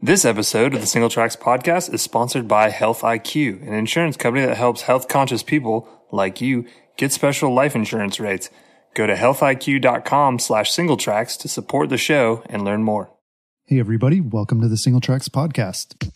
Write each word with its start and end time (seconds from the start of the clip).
This 0.00 0.24
episode 0.24 0.74
of 0.74 0.80
the 0.80 0.86
Single 0.86 1.10
Tracks 1.10 1.34
podcast 1.34 1.92
is 1.92 2.02
sponsored 2.02 2.46
by 2.46 2.70
Health 2.70 3.02
IQ, 3.02 3.66
an 3.66 3.74
insurance 3.74 4.16
company 4.16 4.46
that 4.46 4.56
helps 4.56 4.82
health 4.82 5.08
conscious 5.08 5.42
people 5.42 5.88
like 6.12 6.40
you 6.40 6.66
get 6.96 7.10
special 7.12 7.52
life 7.52 7.74
insurance 7.74 8.20
rates. 8.20 8.48
Go 8.94 9.08
to 9.08 9.16
healthiq.com 9.16 10.38
slash 10.38 10.70
singletracks 10.70 11.36
to 11.40 11.48
support 11.48 11.88
the 11.88 11.98
show 11.98 12.44
and 12.46 12.64
learn 12.64 12.84
more. 12.84 13.10
Hey, 13.66 13.80
everybody. 13.80 14.20
Welcome 14.20 14.60
to 14.60 14.68
the 14.68 14.76
Single 14.76 15.00
Tracks 15.00 15.28
podcast. 15.28 16.08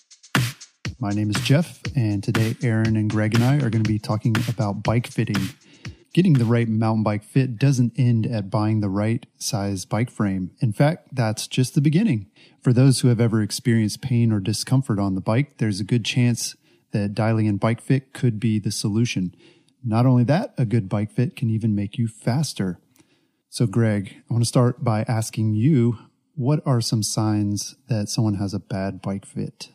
My 1.01 1.11
name 1.11 1.31
is 1.31 1.41
Jeff, 1.43 1.81
and 1.97 2.23
today 2.23 2.55
Aaron 2.63 2.97
and 2.97 3.11
Greg 3.11 3.35
and 3.35 3.43
I 3.43 3.57
are 3.57 3.69
going 3.69 3.83
to 3.83 3.91
be 3.91 3.99
talking 3.99 4.37
about 4.49 4.85
bike 4.85 5.09
fitting. 5.09 5.49
Getting 6.15 6.35
the 6.35 6.45
right 6.45 6.69
mountain 6.69 7.03
bike 7.03 7.25
fit 7.25 7.59
doesn't 7.59 7.95
end 7.99 8.27
at 8.27 8.49
buying 8.49 8.81
the 8.81 8.89
right 8.89 9.27
size 9.39 9.85
bike 9.87 10.11
frame. 10.11 10.53
In 10.61 10.73
fact, 10.73 11.09
that's 11.17 11.49
just 11.49 11.75
the 11.75 11.81
beginning. 11.81 12.29
For 12.63 12.73
those 12.73 13.01
who 13.01 13.09
have 13.09 13.21
ever 13.21 13.43
experienced 13.43 14.03
pain 14.03 14.31
or 14.31 14.39
discomfort 14.39 15.01
on 15.01 15.17
the 15.17 15.21
bike, 15.21 15.59
there's 15.59 15.81
a 15.81 15.85
good 15.85 16.05
chance 16.05 16.55
that 16.93 17.13
dialing 17.13 17.47
in 17.47 17.57
bike 17.57 17.81
fit 17.81 18.13
could 18.13 18.39
be 18.39 18.61
the 18.61 18.71
solution. 18.71 19.35
Not 19.83 20.07
only 20.07 20.23
that, 20.25 20.55
a 20.57 20.65
good 20.65 20.89
bike 20.89 21.11
fit 21.11 21.35
can 21.35 21.51
even 21.51 21.75
make 21.75 21.99
you 21.99 22.07
faster. 22.07 22.79
So, 23.51 23.67
Greg, 23.67 24.15
I 24.31 24.33
want 24.33 24.45
to 24.45 24.49
start 24.49 24.85
by 24.85 25.03
asking 25.09 25.55
you 25.55 25.99
what 26.37 26.63
are 26.65 26.81
some 26.81 27.03
signs 27.03 27.75
that 27.89 28.09
someone 28.09 28.35
has 28.35 28.55
a 28.55 28.61
bad 28.61 29.03
bike 29.03 29.27
fit? 29.27 29.71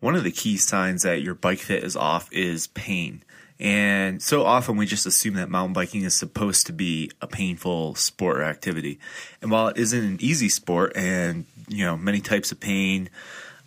One 0.00 0.16
of 0.16 0.24
the 0.24 0.32
key 0.32 0.56
signs 0.56 1.02
that 1.02 1.22
your 1.22 1.34
bike 1.34 1.58
fit 1.58 1.84
is 1.84 1.96
off 1.96 2.32
is 2.32 2.66
pain. 2.68 3.22
And 3.60 4.20
so 4.20 4.44
often 4.44 4.76
we 4.76 4.86
just 4.86 5.06
assume 5.06 5.34
that 5.34 5.48
mountain 5.48 5.74
biking 5.74 6.02
is 6.02 6.16
supposed 6.16 6.66
to 6.66 6.72
be 6.72 7.12
a 7.20 7.28
painful 7.28 7.94
sport 7.94 8.38
or 8.38 8.42
activity. 8.42 8.98
And 9.40 9.50
while 9.52 9.68
it 9.68 9.76
isn't 9.76 10.02
an 10.02 10.18
easy 10.20 10.48
sport 10.48 10.96
and, 10.96 11.44
you 11.72 11.84
know, 11.84 11.96
many 11.96 12.20
types 12.20 12.52
of 12.52 12.60
pain 12.60 13.08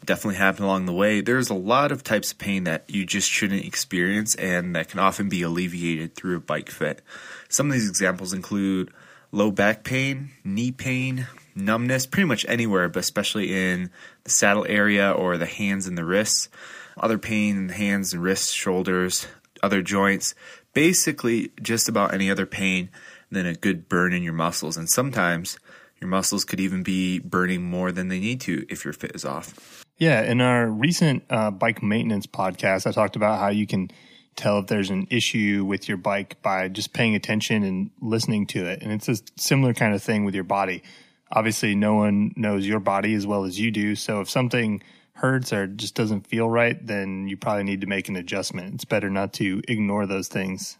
definitely 0.06 0.38
happen 0.38 0.64
along 0.64 0.86
the 0.86 0.94
way, 0.94 1.22
there's 1.22 1.50
a 1.50 1.56
lot 1.56 1.92
of 1.92 2.04
types 2.04 2.32
of 2.32 2.38
pain 2.38 2.66
that 2.66 2.90
you 2.90 3.06
just 3.06 3.30
shouldn't 3.30 3.66
experience 3.66 4.36
and 4.36 4.76
that 4.76 4.90
can 4.90 5.00
often 5.00 5.30
be 5.30 5.42
alleviated 5.42 6.16
through 6.16 6.38
a 6.38 6.40
bike 6.40 6.70
fit. 6.70 7.02
Some 7.50 7.68
of 7.68 7.74
these 7.74 7.90
examples 7.90 8.34
include 8.34 8.92
low 9.32 9.52
back 9.52 9.84
pain, 9.84 10.30
knee 10.44 10.72
pain, 10.72 11.28
numbness, 11.56 12.06
pretty 12.06 12.28
much 12.28 12.46
anywhere, 12.48 12.90
but 12.90 13.00
especially 13.00 13.54
in 13.54 13.90
the 14.24 14.30
saddle 14.30 14.66
area 14.68 15.12
or 15.12 15.38
the 15.38 15.46
hands 15.46 15.88
and 15.88 15.98
the 15.98 16.06
wrists. 16.06 16.50
Other 16.98 17.18
pain 17.18 17.58
in 17.58 17.68
the 17.68 17.74
hands 17.74 18.14
and 18.14 18.24
wrists, 18.24 18.52
shoulders, 18.52 19.28
other 19.62 19.82
joints, 19.82 20.36
basically 20.74 21.52
just 21.62 21.90
about 21.90 22.14
any 22.14 22.30
other 22.30 22.46
pain 22.46 22.90
than 23.32 23.46
a 23.46 23.56
good 23.56 23.90
burn 23.90 24.14
in 24.14 24.24
your 24.24 24.34
muscles. 24.34 24.78
And 24.78 24.90
sometimes 24.90 25.58
your 26.06 26.12
muscles 26.12 26.46
could 26.46 26.60
even 26.60 26.84
be 26.84 27.18
burning 27.20 27.64
more 27.64 27.92
than 27.92 28.10
they 28.10 28.20
need 28.20 28.40
to 28.42 28.66
if 28.70 28.86
your 28.86 28.94
fit 28.94 29.12
is 29.16 29.26
off. 29.26 29.84
Yeah, 29.98 30.22
in 30.22 30.40
our 30.40 30.68
recent 30.68 31.24
uh, 31.32 31.50
bike 31.50 31.82
maintenance 31.82 32.28
podcast, 32.28 32.86
I 32.86 32.92
talked 32.92 33.16
about 33.16 33.40
how 33.40 33.48
you 33.48 33.66
can 33.66 33.90
tell 34.36 34.60
if 34.60 34.68
there's 34.68 34.92
an 34.92 35.08
issue 35.10 35.66
with 35.66 35.88
your 35.88 35.98
bike 35.98 36.42
by 36.44 36.68
just 36.68 36.94
paying 36.94 37.16
attention 37.16 37.64
and 37.64 37.90
listening 38.02 38.46
to 38.48 38.66
it. 38.66 38.84
And 38.84 38.92
it's 38.92 39.10
a 39.10 39.16
similar 39.38 39.74
kind 39.74 39.96
of 39.96 40.04
thing 40.04 40.26
with 40.26 40.36
your 40.36 40.44
body. 40.44 40.84
Obviously, 41.32 41.74
no 41.74 41.96
one 41.96 42.32
knows 42.36 42.68
your 42.68 42.80
body 42.80 43.16
as 43.16 43.26
well 43.26 43.46
as 43.46 43.60
you 43.60 43.72
do. 43.72 43.96
So 43.96 44.22
if 44.22 44.30
something 44.30 44.84
hurts 45.14 45.52
or 45.54 45.66
just 45.66 45.96
doesn't 45.96 46.28
feel 46.28 46.48
right, 46.48 46.86
then 46.86 47.28
you 47.28 47.38
probably 47.38 47.64
need 47.64 47.82
to 47.82 47.88
make 47.88 48.10
an 48.10 48.16
adjustment. 48.16 48.76
It's 48.76 48.86
better 48.86 49.10
not 49.10 49.34
to 49.34 49.62
ignore 49.68 50.06
those 50.06 50.28
things. 50.28 50.78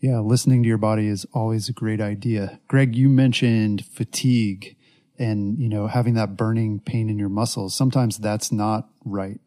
Yeah, 0.00 0.20
listening 0.20 0.62
to 0.62 0.68
your 0.68 0.78
body 0.78 1.08
is 1.08 1.26
always 1.32 1.68
a 1.68 1.72
great 1.72 2.00
idea. 2.00 2.60
Greg, 2.68 2.94
you 2.94 3.08
mentioned 3.08 3.84
fatigue 3.86 4.76
and, 5.18 5.58
you 5.58 5.68
know, 5.68 5.86
having 5.86 6.14
that 6.14 6.36
burning 6.36 6.80
pain 6.80 7.08
in 7.08 7.18
your 7.18 7.30
muscles. 7.30 7.74
Sometimes 7.74 8.18
that's 8.18 8.52
not 8.52 8.88
right. 9.04 9.40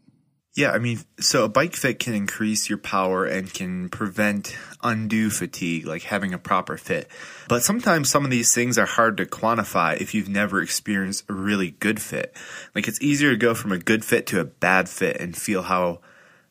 Yeah, 0.56 0.72
I 0.72 0.80
mean, 0.80 1.00
so 1.20 1.46
a 1.46 1.50
bike 1.50 1.76
fit 1.76 2.00
can 2.00 2.16
increase 2.16 2.68
your 2.70 2.80
power 2.80 3.24
and 3.26 3.54
can 3.54 3.88
prevent 3.88 4.58
undue 4.82 5.30
fatigue, 5.30 5.86
like 5.86 6.04
having 6.04 6.34
a 6.34 6.40
proper 6.40 6.76
fit. 6.76 7.08
But 7.48 7.64
sometimes 7.64 8.10
some 8.10 8.26
of 8.26 8.32
these 8.32 8.54
things 8.54 8.78
are 8.78 8.88
hard 8.88 9.18
to 9.18 9.26
quantify 9.26 10.02
if 10.02 10.14
you've 10.14 10.28
never 10.28 10.62
experienced 10.62 11.30
a 11.30 11.34
really 11.34 11.72
good 11.72 12.02
fit. 12.02 12.36
Like 12.74 12.88
it's 12.88 13.02
easier 13.02 13.30
to 13.30 13.38
go 13.38 13.54
from 13.54 13.72
a 13.72 13.78
good 13.78 14.04
fit 14.04 14.26
to 14.28 14.40
a 14.40 14.46
bad 14.46 14.90
fit 14.90 15.18
and 15.22 15.38
feel 15.38 15.62
how 15.62 16.02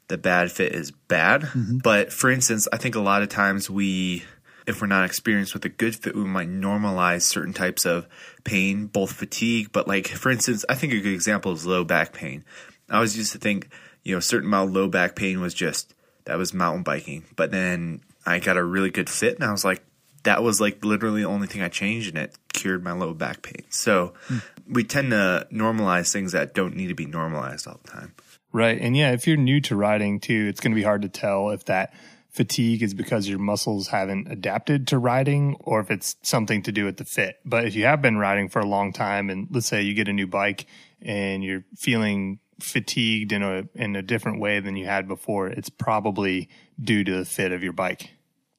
the 0.08 0.18
bad 0.18 0.50
fit 0.50 0.74
is 0.74 0.90
bad. 0.90 1.42
Mm-hmm. 1.42 1.78
But 1.78 2.12
for 2.12 2.30
instance, 2.30 2.66
I 2.72 2.76
think 2.76 2.94
a 2.94 3.00
lot 3.00 3.22
of 3.22 3.28
times 3.28 3.70
we 3.70 4.24
if 4.66 4.82
we're 4.82 4.86
not 4.86 5.06
experienced 5.06 5.54
with 5.54 5.64
a 5.64 5.70
good 5.70 5.96
fit, 5.96 6.14
we 6.14 6.24
might 6.24 6.50
normalize 6.50 7.22
certain 7.22 7.54
types 7.54 7.86
of 7.86 8.06
pain, 8.44 8.86
both 8.86 9.12
fatigue, 9.12 9.70
but 9.72 9.88
like 9.88 10.08
for 10.08 10.30
instance, 10.30 10.64
I 10.68 10.74
think 10.74 10.92
a 10.92 11.00
good 11.00 11.14
example 11.14 11.52
is 11.52 11.64
low 11.64 11.84
back 11.84 12.12
pain. 12.12 12.44
I 12.90 12.96
always 12.96 13.16
used 13.16 13.32
to 13.32 13.38
think 13.38 13.68
you 14.08 14.14
know, 14.14 14.18
a 14.18 14.22
certain 14.22 14.48
amount 14.48 14.70
of 14.70 14.74
low 14.74 14.88
back 14.88 15.16
pain 15.16 15.40
was 15.40 15.52
just 15.52 15.94
that 16.24 16.38
was 16.38 16.54
mountain 16.54 16.82
biking. 16.82 17.24
But 17.36 17.50
then 17.50 18.00
I 18.24 18.38
got 18.38 18.56
a 18.56 18.64
really 18.64 18.90
good 18.90 19.10
fit, 19.10 19.34
and 19.34 19.44
I 19.44 19.52
was 19.52 19.66
like, 19.66 19.84
that 20.22 20.42
was 20.42 20.60
like 20.60 20.82
literally 20.82 21.22
the 21.22 21.28
only 21.28 21.46
thing 21.46 21.62
I 21.62 21.68
changed, 21.68 22.08
and 22.08 22.18
it 22.18 22.36
cured 22.52 22.82
my 22.82 22.92
low 22.92 23.12
back 23.12 23.42
pain. 23.42 23.64
So 23.68 24.14
mm. 24.28 24.42
we 24.66 24.84
tend 24.84 25.10
to 25.10 25.46
normalize 25.52 26.10
things 26.10 26.32
that 26.32 26.54
don't 26.54 26.74
need 26.74 26.88
to 26.88 26.94
be 26.94 27.04
normalized 27.04 27.66
all 27.66 27.80
the 27.84 27.90
time. 27.90 28.14
Right. 28.52 28.80
And 28.80 28.96
yeah, 28.96 29.12
if 29.12 29.26
you're 29.26 29.36
new 29.36 29.60
to 29.62 29.76
riding 29.76 30.20
too, 30.20 30.46
it's 30.48 30.60
going 30.60 30.72
to 30.72 30.76
be 30.76 30.82
hard 30.82 31.02
to 31.02 31.08
tell 31.08 31.50
if 31.50 31.64
that 31.66 31.92
fatigue 32.30 32.82
is 32.82 32.94
because 32.94 33.28
your 33.28 33.38
muscles 33.38 33.88
haven't 33.88 34.30
adapted 34.30 34.86
to 34.88 34.98
riding 34.98 35.56
or 35.60 35.80
if 35.80 35.90
it's 35.90 36.16
something 36.22 36.62
to 36.62 36.72
do 36.72 36.84
with 36.84 36.96
the 36.96 37.04
fit. 37.04 37.36
But 37.44 37.66
if 37.66 37.74
you 37.74 37.84
have 37.84 38.00
been 38.00 38.16
riding 38.16 38.48
for 38.48 38.60
a 38.60 38.66
long 38.66 38.92
time 38.92 39.28
and 39.28 39.48
let's 39.50 39.66
say 39.66 39.82
you 39.82 39.94
get 39.94 40.08
a 40.08 40.12
new 40.12 40.26
bike 40.26 40.66
and 41.02 41.42
you're 41.42 41.64
feeling 41.76 42.38
fatigued 42.60 43.32
in 43.32 43.42
a 43.42 43.68
in 43.74 43.94
a 43.96 44.02
different 44.02 44.40
way 44.40 44.60
than 44.60 44.76
you 44.76 44.86
had 44.86 45.08
before, 45.08 45.48
it's 45.48 45.70
probably 45.70 46.48
due 46.80 47.04
to 47.04 47.18
the 47.18 47.24
fit 47.24 47.52
of 47.52 47.62
your 47.62 47.72
bike. 47.72 48.10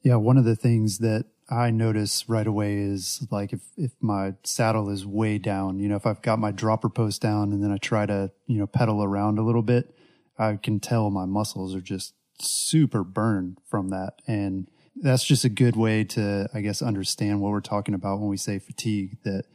Yeah, 0.02 0.16
one 0.16 0.38
of 0.38 0.46
the 0.46 0.56
things 0.56 1.00
that 1.00 1.26
I 1.50 1.72
notice 1.72 2.30
right 2.30 2.46
away 2.46 2.78
is 2.78 3.26
like 3.32 3.54
if 3.54 3.62
if 3.76 3.92
my 4.00 4.36
saddle 4.44 4.90
is 4.90 5.06
way 5.06 5.38
down, 5.38 5.80
you 5.80 5.90
know, 5.90 5.96
if 5.96 6.06
I've 6.06 6.22
got 6.22 6.40
my 6.40 6.52
dropper 6.52 6.90
post 6.90 7.22
down 7.22 7.52
and 7.52 7.64
then 7.64 7.72
I 7.72 7.78
try 7.78 8.06
to, 8.06 8.32
you 8.48 8.60
know, 8.60 8.68
pedal 8.68 9.04
around 9.04 9.40
a 9.40 9.44
little 9.44 9.64
bit, 9.64 9.96
I 10.38 10.58
can 10.58 10.80
tell 10.80 11.10
my 11.10 11.26
muscles 11.26 11.76
are 11.76 11.82
just 11.82 12.14
super 12.42 13.04
burned 13.04 13.58
from 13.66 13.90
that 13.90 14.14
and 14.26 14.70
that's 14.96 15.26
just 15.26 15.44
a 15.44 15.50
good 15.50 15.76
way 15.76 16.04
to 16.04 16.48
I 16.54 16.62
guess 16.62 16.82
understand 16.82 17.42
what 17.42 17.52
we're 17.52 17.62
talking 17.62 17.94
about 17.94 18.20
when 18.20 18.30
we 18.30 18.38
say 18.38 18.60
fatigue 18.60 19.18
that 19.24 19.46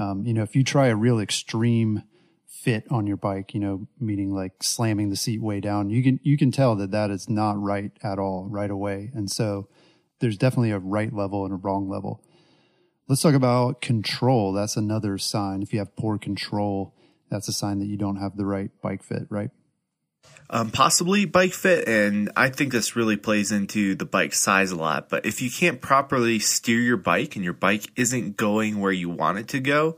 um, 0.00 0.24
you 0.24 0.32
know, 0.32 0.42
if 0.42 0.56
you 0.56 0.64
try 0.64 0.86
a 0.86 0.96
real 0.96 1.20
extreme 1.20 2.04
fit 2.46 2.84
on 2.90 3.06
your 3.06 3.18
bike, 3.18 3.52
you 3.52 3.60
know, 3.60 3.86
meaning 4.00 4.34
like 4.34 4.62
slamming 4.62 5.10
the 5.10 5.16
seat 5.16 5.42
way 5.42 5.60
down, 5.60 5.90
you 5.90 6.02
can, 6.02 6.18
you 6.22 6.38
can 6.38 6.50
tell 6.50 6.74
that 6.76 6.90
that 6.90 7.10
is 7.10 7.28
not 7.28 7.60
right 7.60 7.92
at 8.02 8.18
all 8.18 8.46
right 8.48 8.70
away. 8.70 9.10
And 9.14 9.30
so 9.30 9.68
there's 10.20 10.38
definitely 10.38 10.70
a 10.70 10.78
right 10.78 11.12
level 11.12 11.44
and 11.44 11.52
a 11.52 11.56
wrong 11.56 11.88
level. 11.88 12.22
Let's 13.08 13.22
talk 13.22 13.34
about 13.34 13.80
control. 13.80 14.52
That's 14.52 14.76
another 14.76 15.18
sign. 15.18 15.62
If 15.62 15.72
you 15.72 15.80
have 15.80 15.96
poor 15.96 16.16
control, 16.18 16.94
that's 17.28 17.48
a 17.48 17.52
sign 17.52 17.80
that 17.80 17.86
you 17.86 17.96
don't 17.96 18.16
have 18.16 18.36
the 18.36 18.46
right 18.46 18.70
bike 18.80 19.02
fit, 19.02 19.26
right? 19.28 19.50
Um, 20.52 20.70
possibly 20.70 21.24
bike 21.26 21.52
fit, 21.52 21.88
and 21.88 22.30
I 22.36 22.48
think 22.48 22.72
this 22.72 22.96
really 22.96 23.16
plays 23.16 23.52
into 23.52 23.94
the 23.94 24.04
bike 24.04 24.34
size 24.34 24.72
a 24.72 24.76
lot. 24.76 25.08
But 25.08 25.24
if 25.24 25.40
you 25.40 25.50
can't 25.50 25.80
properly 25.80 26.40
steer 26.40 26.80
your 26.80 26.96
bike 26.96 27.36
and 27.36 27.44
your 27.44 27.54
bike 27.54 27.86
isn't 27.96 28.36
going 28.36 28.80
where 28.80 28.92
you 28.92 29.08
want 29.08 29.38
it 29.38 29.48
to 29.48 29.60
go, 29.60 29.96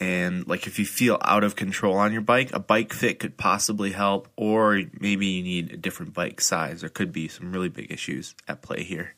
and 0.00 0.46
like 0.48 0.66
if 0.66 0.78
you 0.78 0.86
feel 0.86 1.18
out 1.20 1.44
of 1.44 1.54
control 1.54 1.96
on 1.96 2.12
your 2.12 2.22
bike, 2.22 2.50
a 2.54 2.58
bike 2.58 2.94
fit 2.94 3.18
could 3.18 3.36
possibly 3.36 3.92
help, 3.92 4.28
or 4.36 4.80
maybe 4.98 5.26
you 5.26 5.42
need 5.42 5.72
a 5.72 5.76
different 5.76 6.14
bike 6.14 6.40
size. 6.40 6.80
There 6.80 6.88
could 6.88 7.12
be 7.12 7.28
some 7.28 7.52
really 7.52 7.68
big 7.68 7.92
issues 7.92 8.34
at 8.48 8.62
play 8.62 8.82
here. 8.82 9.14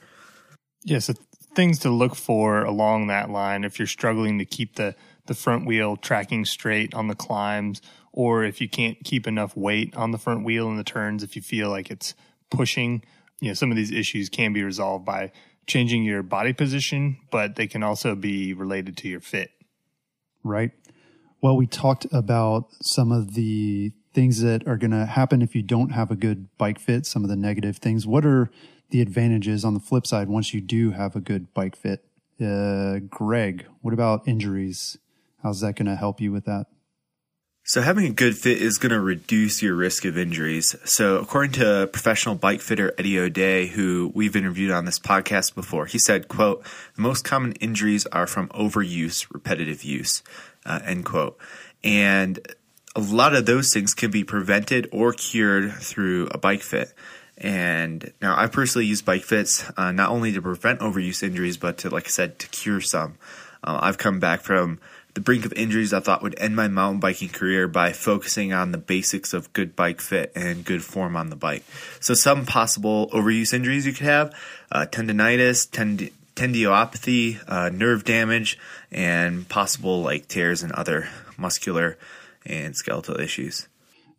Yeah, 0.85 0.99
so 0.99 1.15
things 1.55 1.79
to 1.81 1.91
look 1.91 2.15
for 2.15 2.65
along 2.65 3.09
that 3.09 3.31
line 3.31 3.65
if 3.65 3.79
you're 3.79 3.87
struggling 3.87 4.39
to 4.39 4.45
keep 4.45 4.77
the, 4.77 4.95
the 5.27 5.35
front 5.35 5.67
wheel 5.67 5.97
tracking 5.97 6.45
straight 6.45 6.95
on 6.95 7.09
the 7.09 7.15
climbs, 7.15 7.81
or 8.13 8.45
if 8.45 8.61
you 8.61 8.69
can't 8.69 8.99
keep 9.05 9.27
enough 9.27 9.57
weight 9.57 9.95
on 9.97 10.11
the 10.11 10.19
front 10.19 10.45
wheel 10.45 10.69
in 10.69 10.77
the 10.77 10.85
turns, 10.85 11.23
if 11.23 11.37
you 11.37 11.43
feel 11.43 11.71
like 11.71 11.91
it's 11.91 12.15
pushing, 12.51 13.05
you 13.41 13.49
know, 13.49 13.55
some 13.55 13.71
of 13.71 13.77
these 13.77 13.91
issues 13.91 14.29
can 14.29 14.53
be 14.53 14.63
resolved 14.63 15.05
by 15.05 15.33
changing 15.67 16.03
your 16.03 16.23
body 16.23 16.53
position, 16.53 17.19
but 17.31 17.57
they 17.57 17.67
can 17.67 17.83
also 17.83 18.15
be 18.15 18.53
related 18.53 18.97
to 18.97 19.09
your 19.09 19.21
fit 19.21 19.51
right? 20.45 20.71
Well, 21.41 21.57
we 21.57 21.67
talked 21.67 22.07
about 22.13 22.69
some 22.83 23.11
of 23.11 23.35
the 23.35 23.93
things 24.15 24.43
that 24.43 24.67
are 24.69 24.77
going 24.77 24.91
to 24.91 25.07
happen 25.07 25.43
if 25.43 25.55
you 25.55 25.63
don't 25.63 25.91
have 25.91 26.11
a 26.11 26.17
good 26.17 26.49
bike 26.59 26.79
fit, 26.79 27.07
some 27.07 27.25
of 27.25 27.31
the 27.31 27.37
negative 27.37 27.79
things. 27.79 28.07
What 28.07 28.25
are 28.25 28.51
the 28.93 29.01
advantages 29.01 29.65
on 29.65 29.75
the 29.75 29.81
flip 29.81 30.07
side 30.07 30.29
once 30.29 30.55
you 30.55 30.61
do 30.61 30.93
have 30.93 31.17
a 31.17 31.21
good 31.21 31.53
bike 31.53 31.75
fit? 31.75 32.05
Uh, 32.41 33.01
Greg, 33.09 33.67
what 33.81 33.93
about 33.93 34.27
injuries? 34.29 34.99
How's 35.43 35.61
that 35.61 35.75
going 35.75 35.87
to 35.87 35.97
help 35.97 36.21
you 36.21 36.31
with 36.31 36.45
that? 36.45 36.67
So 37.65 37.81
having 37.81 38.07
a 38.07 38.11
good 38.11 38.37
fit 38.37 38.61
is 38.61 38.79
going 38.79 38.91
to 38.91 39.01
reduce 39.01 39.63
your 39.63 39.77
risk 39.77 40.05
of 40.05 40.19
injuries. 40.19 40.75
So 40.85 41.19
according 41.19 41.53
to 41.53 41.89
professional 41.93 42.35
bike 42.35 42.61
fitter 42.61 42.93
Eddie 42.99 43.21
O'Day, 43.21 43.69
who 43.69 44.11
we've 44.15 44.35
interviewed 44.35 44.73
on 44.73 44.85
this 44.85 44.99
podcast 44.99 45.55
before, 45.55 45.87
he 45.87 45.99
said, 45.99 46.27
quote, 46.27 46.65
the 46.97 47.03
most 47.03 47.25
common 47.25 47.53
injuries 47.53 48.05
are 48.07 48.27
from 48.27 48.49
overuse, 48.49 49.33
repetitive 49.33 49.85
use, 49.85 50.25
uh, 50.67 50.81
end 50.85 51.05
quote. 51.05 51.39
And 51.85 52.41
a 52.97 53.01
lot 53.01 53.35
of 53.35 53.47
those 53.47 53.73
things 53.73 53.95
can 53.95 54.11
be 54.11 54.25
prevented 54.25 54.89
or 54.91 55.13
cured 55.13 55.73
through 55.73 56.29
a 56.33 56.39
bike 56.39 56.63
fit. 56.63 56.93
And 57.39 58.13
now 58.21 58.37
I 58.39 58.47
personally 58.47 58.87
use 58.87 59.03
bike 59.03 59.25
fits 59.25 59.71
uh, 59.77 59.93
not 59.93 60.11
only 60.11 60.33
to 60.33 60.43
prevent 60.43 60.81
overuse 60.81 61.23
injuries, 61.23 61.57
but 61.57 61.79
to, 61.79 61.91
like 61.91 62.07
I 62.07 62.11
said, 62.11 62.39
to 62.41 62.49
cure 62.49 62.81
some. 62.81 63.17
Uh, 63.65 63.79
I've 63.83 63.99
come 63.99 64.21
back 64.21 64.43
from 64.43 64.79
the 65.15 65.21
brink 65.21 65.45
of 65.45 65.53
injuries 65.53 65.93
I 65.93 66.01
thought 66.01 66.23
would 66.23 66.39
end 66.39 66.57
my 66.57 66.69
mountain 66.69 67.01
biking 67.01 67.29
career 67.29 67.69
by 67.69 67.93
focusing 67.93 68.53
on 68.53 68.73
the 68.73 68.79
basics 68.79 69.35
of 69.35 69.53
good 69.53 69.77
bike 69.77 70.01
fit 70.01 70.33
and 70.35 70.65
good 70.65 70.83
form 70.83 71.17
on 71.17 71.31
the 71.31 71.37
bike. 71.37 71.65
So, 72.01 72.15
some 72.15 72.47
possible 72.47 73.11
overuse 73.11 73.53
injuries 73.53 73.87
you 73.87 73.93
could 73.93 74.07
have 74.07 74.35
uh, 74.71 74.87
tendonitis, 74.91 75.71
tend- 75.71 76.11
tendiopathy, 76.35 77.43
uh, 77.47 77.69
nerve 77.69 78.05
damage, 78.05 78.59
and 78.91 79.49
possible 79.49 80.03
like 80.03 80.29
tears 80.29 80.63
and 80.63 80.73
other 80.73 81.09
muscular 81.37 81.99
and 82.47 82.75
skeletal 82.75 83.21
issues. 83.21 83.69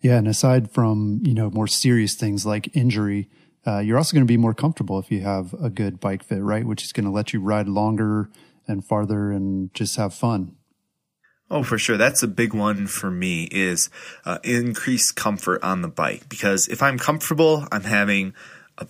Yeah, 0.03 0.17
and 0.17 0.27
aside 0.27 0.69
from 0.69 1.21
you 1.23 1.33
know 1.33 1.49
more 1.49 1.65
serious 1.65 2.13
things 2.13 2.45
like 2.45 2.75
injury, 2.75 3.29
uh, 3.65 3.79
you're 3.79 3.97
also 3.97 4.13
going 4.13 4.27
to 4.27 4.31
be 4.31 4.37
more 4.37 4.53
comfortable 4.53 4.99
if 4.99 5.09
you 5.09 5.21
have 5.21 5.53
a 5.53 5.69
good 5.69 6.01
bike 6.01 6.23
fit, 6.23 6.41
right? 6.41 6.65
Which 6.65 6.83
is 6.83 6.91
going 6.91 7.05
to 7.05 7.11
let 7.11 7.31
you 7.31 7.39
ride 7.39 7.69
longer 7.69 8.29
and 8.67 8.85
farther 8.85 9.31
and 9.31 9.73
just 9.73 9.95
have 9.95 10.13
fun. 10.13 10.57
Oh, 11.49 11.63
for 11.63 11.77
sure. 11.77 11.95
That's 11.95 12.21
a 12.21 12.27
big 12.27 12.53
one 12.53 12.85
for 12.87 13.09
me 13.09 13.47
is 13.49 13.89
uh, 14.25 14.39
increased 14.43 15.15
comfort 15.15 15.63
on 15.63 15.81
the 15.81 15.87
bike 15.87 16.27
because 16.27 16.67
if 16.67 16.83
I'm 16.83 16.99
comfortable, 16.99 17.65
I'm 17.71 17.83
having 17.83 18.33
a 18.77 18.87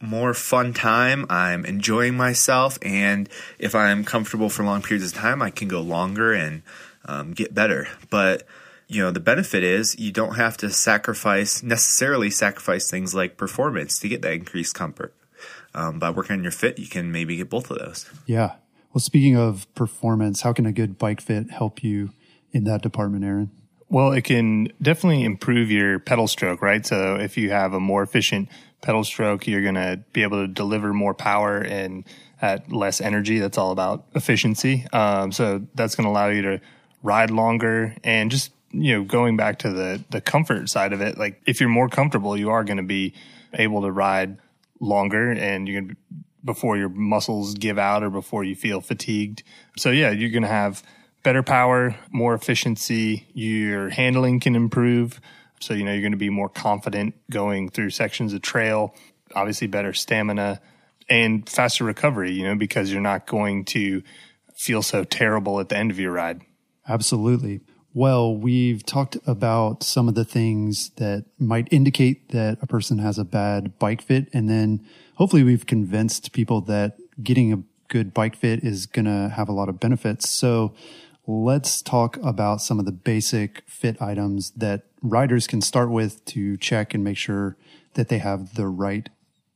more 0.00 0.34
fun 0.34 0.72
time. 0.72 1.26
I'm 1.30 1.64
enjoying 1.64 2.16
myself, 2.16 2.76
and 2.82 3.28
if 3.60 3.76
I'm 3.76 4.04
comfortable 4.04 4.48
for 4.48 4.64
long 4.64 4.82
periods 4.82 5.12
of 5.12 5.16
time, 5.16 5.42
I 5.42 5.50
can 5.50 5.68
go 5.68 5.80
longer 5.80 6.32
and 6.32 6.62
um, 7.04 7.34
get 7.34 7.54
better. 7.54 7.86
But 8.10 8.48
you 8.88 9.02
know, 9.02 9.10
the 9.10 9.20
benefit 9.20 9.62
is 9.64 9.98
you 9.98 10.12
don't 10.12 10.36
have 10.36 10.56
to 10.58 10.70
sacrifice 10.70 11.62
necessarily 11.62 12.30
sacrifice 12.30 12.90
things 12.90 13.14
like 13.14 13.36
performance 13.36 13.98
to 14.00 14.08
get 14.08 14.22
that 14.22 14.32
increased 14.32 14.74
comfort. 14.74 15.14
Um, 15.74 15.98
by 15.98 16.10
working 16.10 16.36
on 16.36 16.42
your 16.42 16.52
fit, 16.52 16.78
you 16.78 16.86
can 16.86 17.12
maybe 17.12 17.36
get 17.36 17.50
both 17.50 17.70
of 17.70 17.78
those. 17.78 18.08
Yeah, 18.24 18.54
well, 18.96 19.02
speaking 19.02 19.36
of 19.36 19.66
performance, 19.74 20.40
how 20.40 20.54
can 20.54 20.64
a 20.64 20.72
good 20.72 20.96
bike 20.96 21.20
fit 21.20 21.50
help 21.50 21.84
you 21.84 22.12
in 22.52 22.64
that 22.64 22.80
department, 22.80 23.24
Aaron? 23.24 23.50
Well, 23.90 24.12
it 24.12 24.22
can 24.22 24.72
definitely 24.80 25.22
improve 25.22 25.70
your 25.70 25.98
pedal 25.98 26.26
stroke, 26.26 26.62
right? 26.62 26.84
So 26.86 27.16
if 27.16 27.36
you 27.36 27.50
have 27.50 27.74
a 27.74 27.78
more 27.78 28.02
efficient 28.02 28.48
pedal 28.80 29.04
stroke, 29.04 29.46
you're 29.46 29.60
going 29.60 29.74
to 29.74 30.02
be 30.14 30.22
able 30.22 30.46
to 30.46 30.48
deliver 30.50 30.94
more 30.94 31.12
power 31.12 31.58
and 31.58 32.04
at 32.40 32.72
less 32.72 33.02
energy. 33.02 33.38
That's 33.38 33.58
all 33.58 33.70
about 33.70 34.06
efficiency. 34.14 34.86
Um, 34.94 35.30
so 35.30 35.66
that's 35.74 35.94
going 35.94 36.06
to 36.06 36.10
allow 36.10 36.28
you 36.28 36.40
to 36.40 36.60
ride 37.02 37.30
longer 37.30 37.94
and 38.02 38.30
just, 38.30 38.50
you 38.70 38.94
know, 38.94 39.04
going 39.04 39.36
back 39.36 39.60
to 39.60 39.72
the, 39.72 40.02
the 40.10 40.20
comfort 40.20 40.68
side 40.68 40.92
of 40.92 41.00
it, 41.00 41.18
like 41.18 41.40
if 41.46 41.60
you're 41.60 41.68
more 41.68 41.88
comfortable, 41.88 42.36
you 42.36 42.50
are 42.50 42.64
going 42.64 42.76
to 42.76 42.82
be 42.82 43.14
able 43.54 43.82
to 43.82 43.90
ride 43.90 44.38
longer 44.80 45.30
and 45.30 45.68
you're 45.68 45.80
going 45.80 45.90
to 45.90 45.96
before 46.44 46.76
your 46.76 46.88
muscles 46.88 47.54
give 47.54 47.78
out 47.78 48.02
or 48.02 48.10
before 48.10 48.44
you 48.44 48.54
feel 48.54 48.80
fatigued. 48.80 49.42
So 49.76 49.90
yeah, 49.90 50.10
you're 50.10 50.30
going 50.30 50.42
to 50.42 50.48
have 50.48 50.82
better 51.24 51.42
power, 51.42 51.96
more 52.12 52.34
efficiency. 52.34 53.26
Your 53.34 53.90
handling 53.90 54.38
can 54.38 54.54
improve. 54.54 55.20
So, 55.60 55.74
you 55.74 55.84
know, 55.84 55.92
you're 55.92 56.02
going 56.02 56.12
to 56.12 56.18
be 56.18 56.30
more 56.30 56.48
confident 56.48 57.14
going 57.30 57.68
through 57.70 57.90
sections 57.90 58.32
of 58.32 58.42
trail, 58.42 58.94
obviously 59.34 59.66
better 59.66 59.92
stamina 59.92 60.60
and 61.08 61.48
faster 61.48 61.82
recovery, 61.82 62.32
you 62.32 62.44
know, 62.44 62.54
because 62.54 62.92
you're 62.92 63.00
not 63.00 63.26
going 63.26 63.64
to 63.66 64.02
feel 64.54 64.82
so 64.82 65.02
terrible 65.04 65.58
at 65.60 65.68
the 65.68 65.76
end 65.76 65.90
of 65.90 65.98
your 65.98 66.12
ride. 66.12 66.42
Absolutely. 66.88 67.60
Well, 67.96 68.36
we've 68.36 68.84
talked 68.84 69.16
about 69.26 69.82
some 69.82 70.06
of 70.06 70.14
the 70.14 70.24
things 70.26 70.90
that 70.96 71.24
might 71.38 71.66
indicate 71.70 72.28
that 72.28 72.58
a 72.60 72.66
person 72.66 72.98
has 72.98 73.18
a 73.18 73.24
bad 73.24 73.78
bike 73.78 74.02
fit. 74.02 74.28
And 74.34 74.50
then 74.50 74.86
hopefully 75.14 75.42
we've 75.42 75.64
convinced 75.64 76.34
people 76.34 76.60
that 76.60 76.98
getting 77.22 77.54
a 77.54 77.62
good 77.88 78.12
bike 78.12 78.36
fit 78.36 78.62
is 78.62 78.84
going 78.84 79.06
to 79.06 79.32
have 79.34 79.48
a 79.48 79.52
lot 79.52 79.70
of 79.70 79.80
benefits. 79.80 80.28
So 80.28 80.74
let's 81.26 81.80
talk 81.80 82.18
about 82.18 82.60
some 82.60 82.78
of 82.78 82.84
the 82.84 82.92
basic 82.92 83.62
fit 83.66 83.96
items 84.02 84.50
that 84.50 84.82
riders 85.00 85.46
can 85.46 85.62
start 85.62 85.90
with 85.90 86.22
to 86.26 86.58
check 86.58 86.92
and 86.92 87.02
make 87.02 87.16
sure 87.16 87.56
that 87.94 88.10
they 88.10 88.18
have 88.18 88.56
the 88.56 88.66
right 88.66 89.08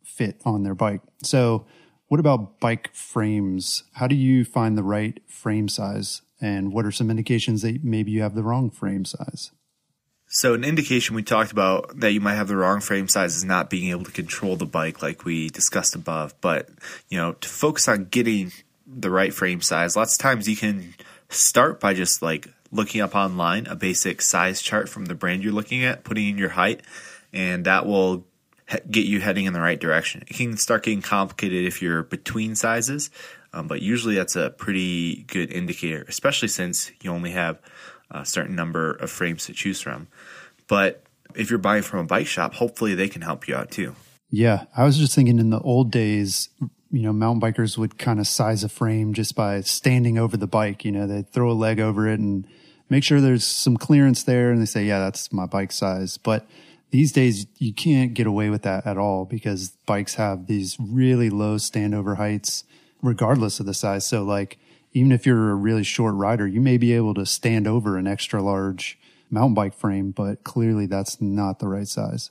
fit 0.02 0.40
on 0.46 0.62
their 0.62 0.75
bike. 0.75 1.02
So 1.22 1.66
what 2.08 2.20
about 2.20 2.58
bike 2.58 2.88
frames? 2.94 3.84
How 3.96 4.06
do 4.06 4.14
you 4.14 4.46
find 4.46 4.78
the 4.78 4.82
right 4.82 5.20
frame 5.28 5.69
size? 5.69 6.22
And 6.40 6.72
what 6.72 6.87
are 6.87 6.92
some 6.92 7.10
indications 7.10 7.62
that 7.62 7.84
maybe 7.84 8.10
you 8.10 8.22
have 8.22 8.34
the 8.34 8.42
wrong 8.42 8.70
frame 8.70 9.04
size? 9.04 9.50
So, 10.32 10.54
an 10.54 10.62
indication 10.62 11.16
we 11.16 11.25
talked 11.25 11.50
about 11.50 11.98
that 11.98 12.12
you 12.12 12.20
might 12.20 12.37
have 12.37 12.46
the 12.46 12.56
wrong 12.56 12.81
frame 12.81 13.08
size 13.08 13.37
is 13.37 13.44
not 13.44 13.69
being 13.69 13.90
able 13.90 14.04
to 14.04 14.12
control 14.12 14.54
the 14.54 14.64
bike, 14.64 15.02
like 15.02 15.25
we 15.25 15.48
discussed 15.48 15.96
above. 15.96 16.34
But, 16.40 16.69
you 17.08 17.19
know, 17.19 17.32
to 17.32 17.48
focus 17.48 17.88
on 17.88 18.04
getting 18.04 18.52
the 18.87 19.10
right 19.10 19.34
frame 19.34 19.60
size, 19.60 19.96
lots 19.96 20.14
of 20.14 20.22
times 20.22 20.48
you 20.48 20.56
can 20.56 20.94
start 21.31 21.81
by 21.81 21.94
just 21.94 22.22
like 22.22 22.48
looking 22.70 23.00
up 23.00 23.16
online 23.16 23.66
a 23.66 23.75
basic 23.75 24.22
size 24.22 24.62
chart 24.62 24.88
from 24.88 25.06
the 25.06 25.14
brand 25.16 25.42
you're 25.42 25.52
looking 25.52 25.84
at, 25.84 26.04
putting 26.04 26.28
in 26.28 26.38
your 26.38 26.50
height, 26.50 26.82
and 27.32 27.64
that 27.64 27.87
will 27.87 28.25
get 28.88 29.06
you 29.06 29.20
heading 29.20 29.46
in 29.46 29.52
the 29.52 29.60
right 29.60 29.81
direction. 29.81 30.22
It 30.28 30.34
can 30.34 30.56
start 30.56 30.84
getting 30.84 31.02
complicated 31.02 31.64
if 31.64 31.82
you're 31.82 32.04
between 32.04 32.54
sizes, 32.54 33.10
um, 33.52 33.67
but 33.67 33.82
usually 33.82 34.14
that's 34.14 34.37
a 34.37 34.50
pretty 34.50 35.25
good 35.25 35.52
indicator, 35.52 36.05
especially 36.08 36.49
since 36.49 36.93
you 37.02 37.11
only 37.11 37.31
have 37.31 37.58
a 38.11 38.25
certain 38.25 38.55
number 38.55 38.93
of 38.93 39.11
frames 39.11 39.47
to 39.47 39.52
choose 39.52 39.81
from. 39.81 40.08
But 40.69 41.02
if 41.35 41.50
you're 41.50 41.58
buying 41.58 41.82
from 41.82 42.00
a 42.00 42.05
bike 42.05 42.26
shop, 42.26 42.55
hopefully 42.55 42.95
they 42.95 43.09
can 43.09 43.23
help 43.23 43.49
you 43.49 43.54
out 43.54 43.71
too. 43.71 43.95
Yeah, 44.30 44.64
I 44.76 44.85
was 44.85 44.97
just 44.97 45.14
thinking 45.14 45.38
in 45.38 45.50
the 45.50 45.61
old 45.61 45.90
days, 45.90 46.49
you 46.90 47.02
know, 47.02 47.12
mountain 47.12 47.40
bikers 47.40 47.76
would 47.76 47.99
kind 47.99 48.21
of 48.21 48.26
size 48.26 48.62
a 48.62 48.69
frame 48.69 49.12
just 49.12 49.35
by 49.35 49.61
standing 49.62 50.19
over 50.19 50.37
the 50.37 50.47
bike. 50.47 50.85
You 50.85 50.92
know, 50.92 51.07
they'd 51.07 51.28
throw 51.28 51.50
a 51.50 51.52
leg 51.52 51.80
over 51.80 52.09
it 52.09 52.21
and 52.21 52.47
make 52.88 53.02
sure 53.02 53.21
there's 53.21 53.45
some 53.45 53.76
clearance 53.76 54.23
there. 54.23 54.52
And 54.52 54.61
they 54.61 54.66
say, 54.66 54.85
yeah, 54.85 55.00
that's 55.00 55.33
my 55.33 55.47
bike 55.47 55.73
size. 55.73 56.16
But 56.16 56.47
these 56.90 57.12
days 57.12 57.47
you 57.59 57.73
can't 57.73 58.14
get 58.14 58.26
away 58.26 58.50
with 58.50 58.62
that 58.62 58.87
at 58.87 58.99
all 58.99 59.25
because 59.25 59.71
bikes 59.87 60.14
have 60.14 60.47
these 60.47 60.76
really 60.78 61.30
low 61.30 61.57
standover 61.57 62.16
heights 62.16 62.64
regardless 63.02 63.61
of 63.61 63.66
the 63.66 63.75
size. 63.75 64.07
So 64.07 64.23
like 64.23 64.59
even 64.92 65.12
if 65.12 65.26
you're 65.26 65.50
a 65.50 65.54
really 65.54 65.85
short 65.85 66.14
rider, 66.14 66.47
you 66.47 66.61
may 66.61 66.76
be 66.76 66.92
able 66.92 67.14
to 67.14 67.26
stand 67.26 67.66
over 67.66 67.97
an 67.97 68.07
extra 68.07 68.42
large 68.42 68.99
mountain 69.30 69.54
bike 69.54 69.75
frame, 69.75 70.11
but 70.11 70.45
clearly 70.45 70.87
that's 70.87 71.21
not 71.21 71.59
the 71.59 71.69
right 71.69 71.87
size. 71.87 72.30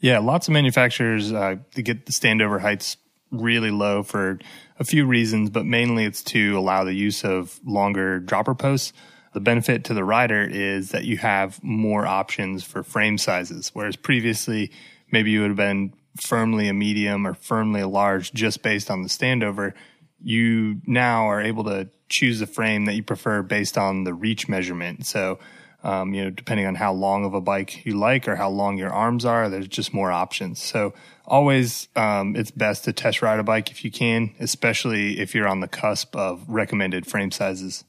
Yeah, 0.00 0.20
lots 0.20 0.46
of 0.46 0.52
manufacturers 0.52 1.32
uh, 1.32 1.56
get 1.74 2.06
the 2.06 2.12
standover 2.12 2.60
heights 2.60 2.96
really 3.30 3.70
low 3.70 4.02
for 4.02 4.38
a 4.78 4.84
few 4.84 5.04
reasons, 5.06 5.50
but 5.50 5.66
mainly 5.66 6.04
it's 6.04 6.22
to 6.22 6.56
allow 6.56 6.84
the 6.84 6.94
use 6.94 7.24
of 7.24 7.58
longer 7.64 8.20
dropper 8.20 8.54
posts. 8.54 8.92
The 9.34 9.40
benefit 9.40 9.84
to 9.84 9.94
the 9.94 10.04
rider 10.04 10.42
is 10.42 10.90
that 10.90 11.04
you 11.04 11.18
have 11.18 11.62
more 11.62 12.06
options 12.06 12.64
for 12.64 12.82
frame 12.82 13.18
sizes, 13.18 13.70
whereas 13.74 13.96
previously 13.96 14.70
maybe 15.10 15.32
you 15.32 15.40
would 15.40 15.50
have 15.50 15.56
been 15.56 15.92
firmly 16.20 16.68
a 16.68 16.72
medium 16.72 17.26
or 17.26 17.34
firmly 17.34 17.80
a 17.80 17.88
large 17.88 18.32
just 18.32 18.62
based 18.62 18.90
on 18.90 19.02
the 19.02 19.08
standover. 19.08 19.74
You 20.20 20.80
now 20.86 21.28
are 21.28 21.40
able 21.40 21.64
to 21.64 21.88
choose 22.08 22.40
a 22.40 22.46
frame 22.46 22.86
that 22.86 22.94
you 22.94 23.02
prefer 23.02 23.42
based 23.42 23.78
on 23.78 24.04
the 24.04 24.14
reach 24.14 24.48
measurement. 24.48 25.06
So, 25.06 25.38
um, 25.84 26.14
you 26.14 26.24
know, 26.24 26.30
depending 26.30 26.66
on 26.66 26.74
how 26.74 26.92
long 26.92 27.24
of 27.24 27.34
a 27.34 27.40
bike 27.40 27.84
you 27.86 27.96
like 27.96 28.26
or 28.26 28.36
how 28.36 28.48
long 28.48 28.78
your 28.78 28.90
arms 28.90 29.24
are, 29.24 29.48
there's 29.48 29.68
just 29.68 29.94
more 29.94 30.10
options. 30.10 30.60
So 30.60 30.94
always, 31.26 31.88
um, 31.94 32.34
it's 32.34 32.50
best 32.50 32.84
to 32.84 32.92
test 32.92 33.22
ride 33.22 33.38
a 33.38 33.44
bike 33.44 33.70
if 33.70 33.84
you 33.84 33.90
can, 33.90 34.34
especially 34.40 35.20
if 35.20 35.34
you're 35.34 35.46
on 35.46 35.60
the 35.60 35.68
cusp 35.68 36.16
of 36.16 36.44
recommended 36.48 37.06
frame 37.06 37.30
sizes. 37.30 37.84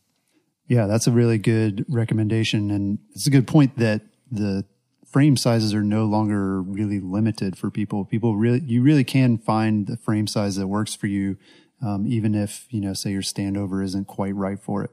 Yeah, 0.68 0.86
that's 0.86 1.08
a 1.08 1.12
really 1.12 1.40
good 1.40 1.84
recommendation. 1.90 2.70
And 2.70 3.00
it's 3.16 3.26
a 3.26 3.32
good 3.32 3.48
point 3.48 3.78
that 3.78 4.02
the 4.30 4.66
frame 5.08 5.36
sizes 5.36 5.74
are 5.74 5.82
no 5.82 6.06
longer 6.06 6.62
really 6.62 7.00
limited 7.00 7.58
for 7.58 7.72
people. 7.72 8.06
People 8.06 8.36
really, 8.36 8.60
you 8.60 8.84
really 8.84 9.04
can 9.04 9.40
find 9.40 9.88
the 9.88 9.98
frame 9.98 10.28
size 10.28 10.58
that 10.58 10.68
works 10.68 10.94
for 10.94 11.08
you, 11.08 11.38
um, 11.82 12.06
even 12.08 12.36
if, 12.36 12.66
you 12.70 12.82
know, 12.82 12.94
say 12.94 13.12
your 13.12 13.22
standover 13.22 13.84
isn't 13.84 14.08
quite 14.08 14.36
right 14.36 14.60
for 14.60 14.84
it. 14.84 14.92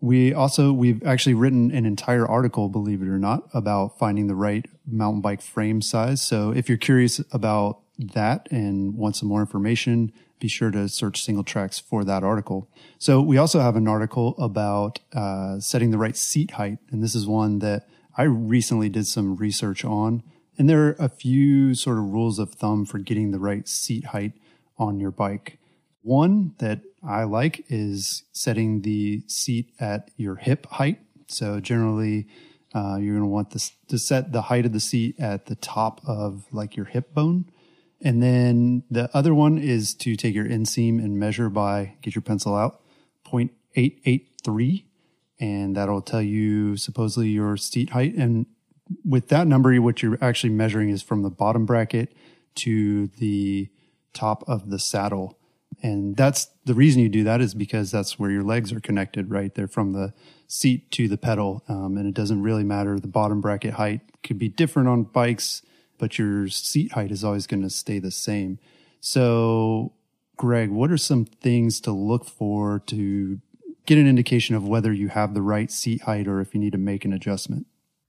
We 0.00 0.34
also, 0.34 0.72
we've 0.72 1.02
actually 1.06 1.34
written 1.34 1.70
an 1.70 1.86
entire 1.86 2.26
article, 2.26 2.68
believe 2.68 3.00
it 3.00 3.08
or 3.08 3.18
not, 3.18 3.48
about 3.54 3.98
finding 3.98 4.26
the 4.26 4.34
right 4.34 4.66
mountain 4.86 5.22
bike 5.22 5.40
frame 5.40 5.80
size. 5.80 6.20
So 6.20 6.50
if 6.50 6.68
you're 6.68 6.78
curious 6.78 7.20
about 7.32 7.80
that 7.98 8.46
and 8.50 8.94
want 8.94 9.16
some 9.16 9.28
more 9.28 9.40
information, 9.40 10.12
be 10.38 10.48
sure 10.48 10.70
to 10.70 10.88
search 10.88 11.22
single 11.22 11.44
tracks 11.44 11.78
for 11.78 12.04
that 12.04 12.22
article. 12.22 12.68
So 12.98 13.22
we 13.22 13.38
also 13.38 13.60
have 13.60 13.74
an 13.74 13.88
article 13.88 14.34
about 14.38 15.00
uh, 15.14 15.60
setting 15.60 15.92
the 15.92 15.98
right 15.98 16.16
seat 16.16 16.52
height. 16.52 16.78
And 16.90 17.02
this 17.02 17.14
is 17.14 17.26
one 17.26 17.60
that 17.60 17.88
I 18.18 18.24
recently 18.24 18.90
did 18.90 19.06
some 19.06 19.36
research 19.36 19.82
on. 19.82 20.22
And 20.58 20.68
there 20.68 20.88
are 20.88 20.96
a 20.98 21.08
few 21.08 21.74
sort 21.74 21.96
of 21.96 22.04
rules 22.04 22.38
of 22.38 22.52
thumb 22.52 22.84
for 22.84 22.98
getting 22.98 23.30
the 23.30 23.38
right 23.38 23.66
seat 23.66 24.06
height 24.06 24.32
on 24.78 25.00
your 25.00 25.10
bike. 25.10 25.58
One 26.06 26.54
that 26.58 26.82
I 27.02 27.24
like 27.24 27.64
is 27.68 28.22
setting 28.30 28.82
the 28.82 29.24
seat 29.26 29.72
at 29.80 30.12
your 30.16 30.36
hip 30.36 30.66
height. 30.66 31.00
So 31.26 31.58
generally, 31.58 32.28
uh, 32.72 32.98
you're 33.00 33.14
going 33.14 33.22
to 33.22 33.26
want 33.26 33.50
this 33.50 33.72
to 33.88 33.98
set 33.98 34.30
the 34.30 34.42
height 34.42 34.64
of 34.64 34.72
the 34.72 34.78
seat 34.78 35.18
at 35.18 35.46
the 35.46 35.56
top 35.56 36.00
of 36.06 36.46
like 36.52 36.76
your 36.76 36.86
hip 36.86 37.12
bone. 37.12 37.46
And 38.00 38.22
then 38.22 38.84
the 38.88 39.10
other 39.12 39.34
one 39.34 39.58
is 39.58 39.94
to 39.94 40.14
take 40.14 40.32
your 40.32 40.46
inseam 40.46 41.02
and 41.02 41.18
measure 41.18 41.50
by, 41.50 41.96
get 42.02 42.14
your 42.14 42.22
pencil 42.22 42.54
out, 42.54 42.80
0.883. 43.26 44.84
And 45.40 45.76
that'll 45.76 46.02
tell 46.02 46.22
you 46.22 46.76
supposedly 46.76 47.30
your 47.30 47.56
seat 47.56 47.90
height. 47.90 48.14
And 48.14 48.46
with 49.04 49.26
that 49.30 49.48
number, 49.48 49.74
what 49.82 50.04
you're 50.04 50.18
actually 50.22 50.50
measuring 50.50 50.90
is 50.90 51.02
from 51.02 51.22
the 51.22 51.30
bottom 51.30 51.66
bracket 51.66 52.14
to 52.56 53.08
the 53.08 53.70
top 54.12 54.44
of 54.48 54.70
the 54.70 54.78
saddle. 54.78 55.35
And 55.82 56.16
that's 56.16 56.48
the 56.64 56.74
reason 56.74 57.02
you 57.02 57.08
do 57.08 57.24
that 57.24 57.40
is 57.40 57.54
because 57.54 57.90
that's 57.90 58.18
where 58.18 58.30
your 58.30 58.42
legs 58.42 58.72
are 58.72 58.80
connected, 58.80 59.30
right? 59.30 59.54
They're 59.54 59.68
from 59.68 59.92
the 59.92 60.14
seat 60.48 60.90
to 60.92 61.08
the 61.08 61.18
pedal. 61.18 61.62
Um, 61.68 61.96
and 61.96 62.06
it 62.06 62.14
doesn't 62.14 62.42
really 62.42 62.64
matter. 62.64 62.98
The 62.98 63.08
bottom 63.08 63.40
bracket 63.40 63.74
height 63.74 64.00
could 64.22 64.38
be 64.38 64.48
different 64.48 64.88
on 64.88 65.04
bikes, 65.04 65.62
but 65.98 66.18
your 66.18 66.48
seat 66.48 66.92
height 66.92 67.10
is 67.10 67.22
always 67.22 67.46
going 67.46 67.62
to 67.62 67.70
stay 67.70 67.98
the 67.98 68.10
same. 68.10 68.58
So, 69.00 69.92
Greg, 70.36 70.70
what 70.70 70.90
are 70.90 70.98
some 70.98 71.24
things 71.24 71.80
to 71.82 71.92
look 71.92 72.26
for 72.26 72.80
to 72.86 73.40
get 73.86 73.98
an 73.98 74.08
indication 74.08 74.56
of 74.56 74.66
whether 74.66 74.92
you 74.92 75.08
have 75.08 75.34
the 75.34 75.42
right 75.42 75.70
seat 75.70 76.02
height 76.02 76.26
or 76.26 76.40
if 76.40 76.54
you 76.54 76.60
need 76.60 76.72
to 76.72 76.78
make 76.78 77.04
an 77.04 77.12
adjustment? 77.12 77.66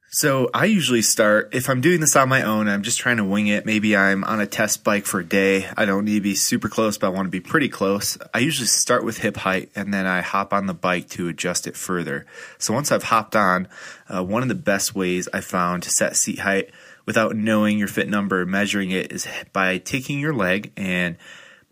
So 0.10 0.50
I 0.54 0.66
usually 0.66 1.02
start 1.02 1.50
if 1.54 1.70
I'm 1.70 1.82
doing 1.82 2.00
this 2.00 2.16
on 2.16 2.30
my 2.30 2.42
own, 2.42 2.70
I'm 2.70 2.82
just 2.82 2.98
trying 2.98 3.18
to 3.18 3.26
wing 3.26 3.48
it. 3.48 3.66
Maybe 3.66 3.96
I'm 3.96 4.24
on 4.24 4.40
a 4.40 4.48
test 4.48 4.86
bike 4.86 5.06
for 5.06 5.20
a 5.20 5.26
day. 5.26 5.70
I 5.76 5.84
don't 5.84 6.06
need 6.06 6.16
to 6.16 6.22
be 6.22 6.34
super 6.34 6.70
close, 6.70 6.98
but 6.98 7.08
I 7.08 7.10
want 7.10 7.26
to 7.26 7.30
be 7.30 7.42
pretty 7.42 7.68
close. 7.68 8.18
I 8.34 8.40
usually 8.40 8.68
start 8.68 9.04
with 9.04 9.18
hip 9.18 9.36
height 9.36 9.70
and 9.76 9.94
then 9.94 10.06
I 10.06 10.22
hop 10.22 10.54
on 10.54 10.66
the 10.66 10.74
bike 10.74 11.10
to 11.10 11.28
adjust 11.28 11.68
it 11.68 11.76
further. 11.76 12.26
So 12.58 12.74
once 12.74 12.90
I've 12.90 13.04
hopped 13.04 13.36
on, 13.36 13.68
uh, 14.08 14.24
one 14.24 14.44
of 14.44 14.48
the 14.48 14.56
best 14.56 14.96
ways 14.96 15.28
I 15.34 15.42
found 15.42 15.84
to 15.84 15.90
set 15.90 16.16
seat 16.16 16.40
height 16.40 16.70
without 17.06 17.36
knowing 17.36 17.78
your 17.78 17.90
fit 17.90 18.08
number, 18.08 18.46
measuring 18.46 18.92
it 18.92 19.12
is 19.12 19.28
by 19.52 19.78
taking 19.78 20.20
your 20.20 20.34
leg 20.34 20.72
and 20.78 21.18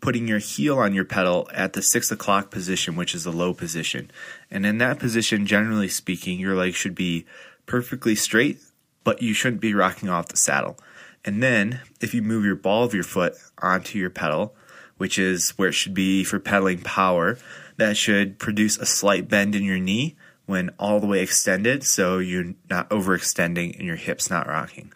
putting 0.02 0.28
your 0.28 0.38
heel 0.38 0.78
on 0.78 0.92
your 0.92 1.06
pedal 1.06 1.48
at 1.54 1.72
the 1.72 1.80
six 1.80 2.10
o'clock 2.10 2.50
position, 2.50 2.96
which 2.96 3.14
is 3.14 3.24
the 3.24 3.32
low 3.32 3.54
position. 3.54 4.10
And 4.50 4.66
in 4.66 4.76
that 4.78 4.98
position, 4.98 5.46
generally 5.46 5.88
speaking, 5.88 6.38
your 6.38 6.54
leg 6.54 6.74
should 6.74 6.94
be 6.94 7.24
perfectly 7.66 8.14
straight, 8.14 8.60
but 9.04 9.22
you 9.22 9.34
shouldn't 9.34 9.60
be 9.60 9.74
rocking 9.74 10.08
off 10.08 10.28
the 10.28 10.36
saddle. 10.36 10.78
And 11.24 11.42
then 11.42 11.80
if 12.00 12.14
you 12.14 12.22
move 12.22 12.44
your 12.44 12.56
ball 12.56 12.84
of 12.84 12.94
your 12.94 13.04
foot 13.04 13.34
onto 13.58 13.98
your 13.98 14.10
pedal, 14.10 14.54
which 14.96 15.18
is 15.18 15.50
where 15.50 15.68
it 15.68 15.72
should 15.72 15.94
be 15.94 16.24
for 16.24 16.38
pedaling 16.38 16.80
power, 16.80 17.38
that 17.76 17.96
should 17.96 18.38
produce 18.38 18.78
a 18.78 18.86
slight 18.86 19.28
bend 19.28 19.54
in 19.54 19.62
your 19.62 19.78
knee 19.78 20.16
when 20.46 20.70
all 20.78 21.00
the 21.00 21.06
way 21.06 21.20
extended 21.20 21.84
so 21.84 22.18
you're 22.18 22.54
not 22.70 22.88
overextending 22.90 23.76
and 23.76 23.86
your 23.86 23.96
hips 23.96 24.30
not 24.30 24.46
rocking. 24.46 24.92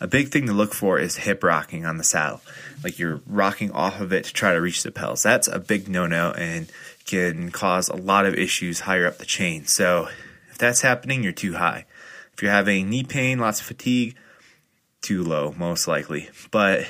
A 0.00 0.06
big 0.06 0.28
thing 0.28 0.46
to 0.46 0.52
look 0.52 0.74
for 0.74 0.98
is 0.98 1.16
hip 1.16 1.42
rocking 1.42 1.84
on 1.84 1.96
the 1.96 2.04
saddle. 2.04 2.40
Like 2.84 2.98
you're 2.98 3.20
rocking 3.26 3.72
off 3.72 4.00
of 4.00 4.12
it 4.12 4.24
to 4.24 4.32
try 4.32 4.52
to 4.52 4.60
reach 4.60 4.82
the 4.82 4.92
pedals. 4.92 5.22
That's 5.22 5.48
a 5.48 5.58
big 5.58 5.88
no 5.88 6.06
no 6.06 6.32
and 6.32 6.70
can 7.04 7.50
cause 7.50 7.88
a 7.88 7.96
lot 7.96 8.26
of 8.26 8.34
issues 8.34 8.80
higher 8.80 9.06
up 9.06 9.18
the 9.18 9.26
chain. 9.26 9.66
So 9.66 10.08
if 10.50 10.58
that's 10.58 10.82
happening, 10.82 11.22
you're 11.22 11.32
too 11.32 11.54
high. 11.54 11.86
If 12.38 12.42
you're 12.44 12.52
having 12.52 12.88
knee 12.88 13.02
pain, 13.02 13.40
lots 13.40 13.58
of 13.58 13.66
fatigue, 13.66 14.14
too 15.02 15.24
low, 15.24 15.56
most 15.58 15.88
likely. 15.88 16.30
But 16.52 16.86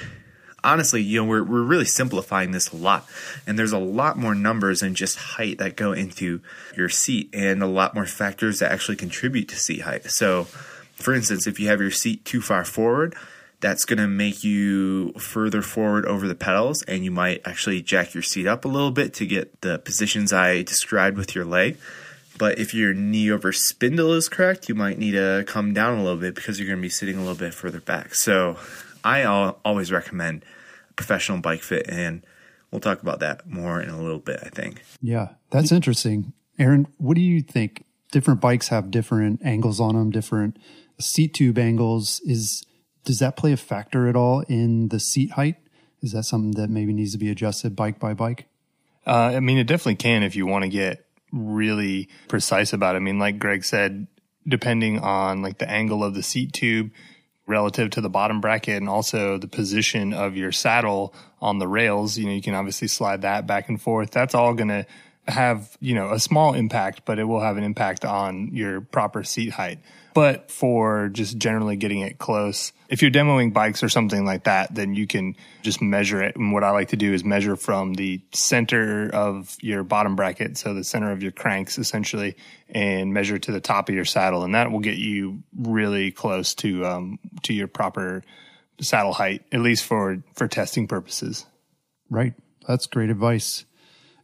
honestly, 0.63 1.01
you 1.01 1.23
know, 1.23 1.25
we're, 1.27 1.43
we're 1.43 1.63
really 1.63 1.87
simplifying 1.87 2.51
this 2.51 2.69
a 2.69 2.77
lot. 2.77 3.09
And 3.47 3.59
there's 3.59 3.73
a 3.73 3.79
lot 3.79 4.19
more 4.19 4.35
numbers 4.35 4.81
than 4.81 4.95
just 4.95 5.17
height 5.17 5.57
that 5.57 5.75
go 5.75 5.93
into 5.93 6.43
your 6.77 6.91
seat 6.91 7.31
and 7.33 7.63
a 7.63 7.67
lot 7.67 7.95
more 7.95 8.05
factors 8.05 8.59
that 8.59 8.71
actually 8.71 8.97
contribute 8.97 9.49
to 9.49 9.57
seat 9.57 9.81
height. 9.81 10.11
So, 10.11 10.45
for 10.97 11.15
instance, 11.15 11.47
if 11.47 11.59
you 11.59 11.69
have 11.69 11.81
your 11.81 11.93
seat 11.93 12.27
too 12.27 12.43
far 12.43 12.67
forward, 12.67 13.17
that's 13.61 13.87
going 13.87 14.01
to 14.01 14.07
make 14.07 14.45
you 14.45 15.15
further 15.15 15.63
forward 15.63 16.05
over 16.05 16.29
the 16.29 16.35
pedals 16.35 16.83
and 16.83 17.07
you 17.07 17.11
might 17.11 17.41
actually 17.47 17.81
jack 17.81 18.13
your 18.13 18.23
seat 18.23 18.47
up 18.47 18.67
a 18.67 18.69
little 18.69 18.91
bit 18.91 19.15
to 19.15 19.25
get 19.25 19.63
the 19.63 19.79
positions 19.79 20.31
I 20.31 20.61
described 20.61 21.17
with 21.17 21.35
your 21.35 21.47
leg. 21.47 21.79
But 22.39 22.59
if 22.59 22.73
your 22.73 22.95
knee 22.95 23.31
over 23.31 23.53
spindle 23.53 24.13
is 24.13 24.29
correct, 24.29 24.69
you 24.69 24.75
might 24.75 24.99
need 24.99 25.13
to 25.13 25.45
come 25.47 25.75
down 25.75 25.99
a 25.99 26.03
little 26.03 26.19
bit 26.19 26.37
because 26.37 26.59
you're 26.59 26.69
going 26.69 26.79
to 26.79 26.83
be 26.83 26.89
sitting 26.89 27.17
a 27.17 27.21
little 27.21 27.35
bit 27.35 27.53
further 27.53 27.81
back. 27.81 28.15
So 28.15 28.57
I 29.05 29.25
always 29.25 29.91
recommend 29.91 30.45
professional 30.95 31.39
bike 31.41 31.63
fit, 31.63 31.87
and 31.89 32.25
we'll 32.71 32.81
talk 32.81 33.03
about 33.03 33.21
that 33.21 33.49
more 33.49 33.81
in 33.81 33.91
a 33.91 34.01
little 34.01 34.21
bit, 34.21 34.41
I 34.43 34.51
think. 34.51 34.83
Yeah, 35.03 35.31
that's 35.51 35.73
interesting. 35.73 36.33
Aaron, 36.59 36.87
what 36.99 37.15
do 37.15 37.21
you 37.21 37.43
think? 37.43 37.85
Different 38.11 38.41
bikes 38.41 38.69
have 38.69 38.91
different 38.91 39.41
angles 39.45 39.81
on 39.81 39.95
them, 39.95 40.11
different 40.11 40.59
seat 40.99 41.35
tube 41.35 41.59
angles. 41.59 42.21
Is 42.25 42.65
does 43.05 43.19
that 43.19 43.37
play 43.37 43.53
a 43.53 43.57
factor 43.57 44.09
at 44.09 44.17
all 44.17 44.41
in 44.49 44.89
the 44.89 45.01
seat 45.01 45.33
height? 45.33 45.57
Is 46.03 46.13
that 46.13 46.25
something 46.25 46.53
that 46.53 46.71
maybe 46.71 46.93
needs 46.93 47.13
to 47.13 47.19
be 47.19 47.31
adjusted 47.31 47.75
bike 47.77 47.99
by 47.99 48.15
bike? 48.15 48.47
Uh, 49.07 49.33
I 49.35 49.41
mean, 49.41 49.59
it 49.59 49.67
definitely 49.67 49.97
can 49.97 50.23
if 50.23 50.37
you 50.37 50.47
want 50.47 50.65
to 50.65 50.69
get 50.69 51.08
really 51.33 52.09
precise 52.29 52.73
about 52.73 52.95
it. 52.95 52.99
I 52.99 53.01
mean, 53.01 53.19
like 53.19 53.39
Greg 53.39 53.65
said, 53.65 54.07
depending 54.47 54.99
on 54.99 55.43
like 55.43 55.59
the 55.59 55.71
angle 55.71 56.03
of 56.03 56.15
the 56.15 56.23
seat 56.23 56.53
tube 56.53 56.91
relative 57.47 57.91
to 57.91 58.01
the 58.01 58.11
bottom 58.11 58.41
bracket 58.41 58.77
and 58.77 58.89
also 58.89 59.39
the 59.39 59.49
position 59.49 60.13
of 60.13 60.37
your 60.37 60.53
saddle 60.53 61.15
on 61.41 61.59
the 61.59 61.69
rails, 61.69 62.19
you 62.19 62.27
know, 62.27 62.33
you 62.33 62.43
can 62.43 62.55
obviously 62.55 62.89
slide 62.89 63.23
that 63.23 63.47
back 63.47 63.69
and 63.69 63.81
forth. 63.81 64.11
That's 64.11 64.35
all 64.35 64.55
going 64.55 64.69
to 64.69 64.87
have, 65.27 65.77
you 65.81 65.95
know, 65.95 66.13
a 66.13 66.19
small 66.19 66.55
impact, 66.55 67.03
but 67.05 67.19
it 67.19 67.25
will 67.25 67.41
have 67.41 67.57
an 67.57 67.65
impact 67.65 68.05
on 68.05 68.55
your 68.55 68.81
proper 68.81 69.25
seat 69.25 69.51
height. 69.51 69.79
But 70.15 70.51
for 70.51 71.09
just 71.11 71.39
generally 71.39 71.77
getting 71.77 72.01
it 72.01 72.19
close, 72.19 72.73
if 72.89 73.03
you're 73.03 73.11
demoing 73.11 73.53
bikes 73.53 73.83
or 73.83 73.89
something 73.89 74.25
like 74.25 74.45
that, 74.45 74.75
then 74.75 74.95
you 74.95 75.07
can 75.07 75.37
just 75.63 75.81
measure 75.81 76.23
it. 76.23 76.35
And 76.35 76.53
what 76.53 76.65
I 76.65 76.71
like 76.71 76.89
to 76.89 76.97
do 76.97 77.13
is 77.13 77.25
measure 77.25 77.57
from 77.57 77.95
the 77.95 78.21
center 78.33 79.11
of 79.11 79.57
your 79.61 79.85
bottom 79.85 80.17
bracket, 80.17 80.57
so 80.57 80.75
the 80.75 80.85
center 80.85 81.13
of 81.13 81.23
your 81.23 81.33
cranks 81.33 81.79
essentially, 81.79 82.37
and 82.69 83.13
measure 83.13 83.39
to 83.39 83.53
the 83.53 83.61
top 83.61 83.89
of 83.89 83.95
your 83.95 84.05
saddle, 84.05 84.45
and 84.45 84.55
that 84.55 84.73
will 84.73 84.81
get 84.81 84.97
you 84.97 85.43
really 85.57 86.11
close 86.11 86.55
to 86.57 86.85
um, 86.87 87.19
to 87.43 87.53
your 87.53 87.69
proper 87.69 88.23
saddle 88.81 89.13
height, 89.13 89.45
at 89.53 89.61
least 89.61 89.85
for 89.85 90.23
for 90.35 90.49
testing 90.49 90.89
purposes. 90.89 91.47
Right, 92.11 92.35
that's 92.67 92.87
great 92.87 93.11
advice. 93.11 93.65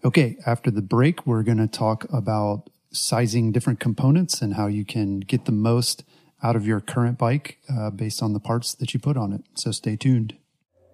Okay, 0.04 0.36
after 0.44 0.70
the 0.70 0.82
break, 0.82 1.26
we're 1.26 1.42
going 1.42 1.58
to 1.58 1.66
talk 1.66 2.04
about 2.12 2.68
sizing 2.96 3.52
different 3.52 3.80
components 3.80 4.40
and 4.40 4.54
how 4.54 4.66
you 4.66 4.84
can 4.84 5.20
get 5.20 5.44
the 5.44 5.52
most 5.52 6.04
out 6.42 6.56
of 6.56 6.66
your 6.66 6.80
current 6.80 7.18
bike 7.18 7.58
uh, 7.72 7.90
based 7.90 8.22
on 8.22 8.32
the 8.32 8.40
parts 8.40 8.74
that 8.74 8.94
you 8.94 9.00
put 9.00 9.16
on 9.16 9.32
it. 9.32 9.42
So 9.54 9.70
stay 9.70 9.96
tuned. 9.96 10.36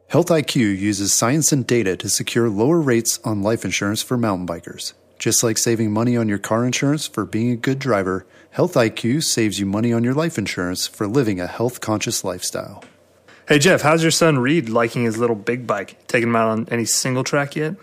Health 0.09 0.27
IQ 0.27 0.79
uses 0.79 1.13
science 1.13 1.53
and 1.53 1.67
data 1.67 1.97
to 1.97 2.09
secure 2.09 2.49
lower 2.49 2.81
rates 2.81 3.21
on 3.25 3.43
life 3.43 3.65
insurance 3.65 4.03
for 4.03 4.17
mountain 4.17 4.47
bikers. 4.47 4.93
Just 5.19 5.43
like 5.43 5.59
saving 5.59 5.93
money 5.93 6.17
on 6.17 6.29
your 6.29 6.39
car 6.39 6.65
insurance 6.65 7.07
for 7.07 7.25
being 7.25 7.51
a 7.51 7.57
good 7.57 7.79
driver, 7.79 8.27
Health 8.53 8.75
IQ 8.75 9.23
saves 9.23 9.61
you 9.61 9.67
money 9.67 9.93
on 9.93 10.03
your 10.03 10.15
life 10.15 10.37
insurance 10.37 10.89
for 10.89 11.07
living 11.07 11.39
a 11.39 11.47
health 11.47 11.81
conscious 11.81 12.25
lifestyle. 12.25 12.83
Hey 13.47 13.61
Jeff, 13.61 13.83
how's 13.83 14.03
your 14.03 14.11
son 14.11 14.39
Reed 14.39 14.69
liking 14.69 15.05
his 15.05 15.19
little 15.19 15.37
big 15.37 15.67
bike? 15.67 16.05
Taking 16.09 16.31
him 16.31 16.37
out 16.37 16.49
on 16.49 16.69
any 16.71 16.85
single 16.85 17.23
track 17.23 17.55
yet? 17.55 17.77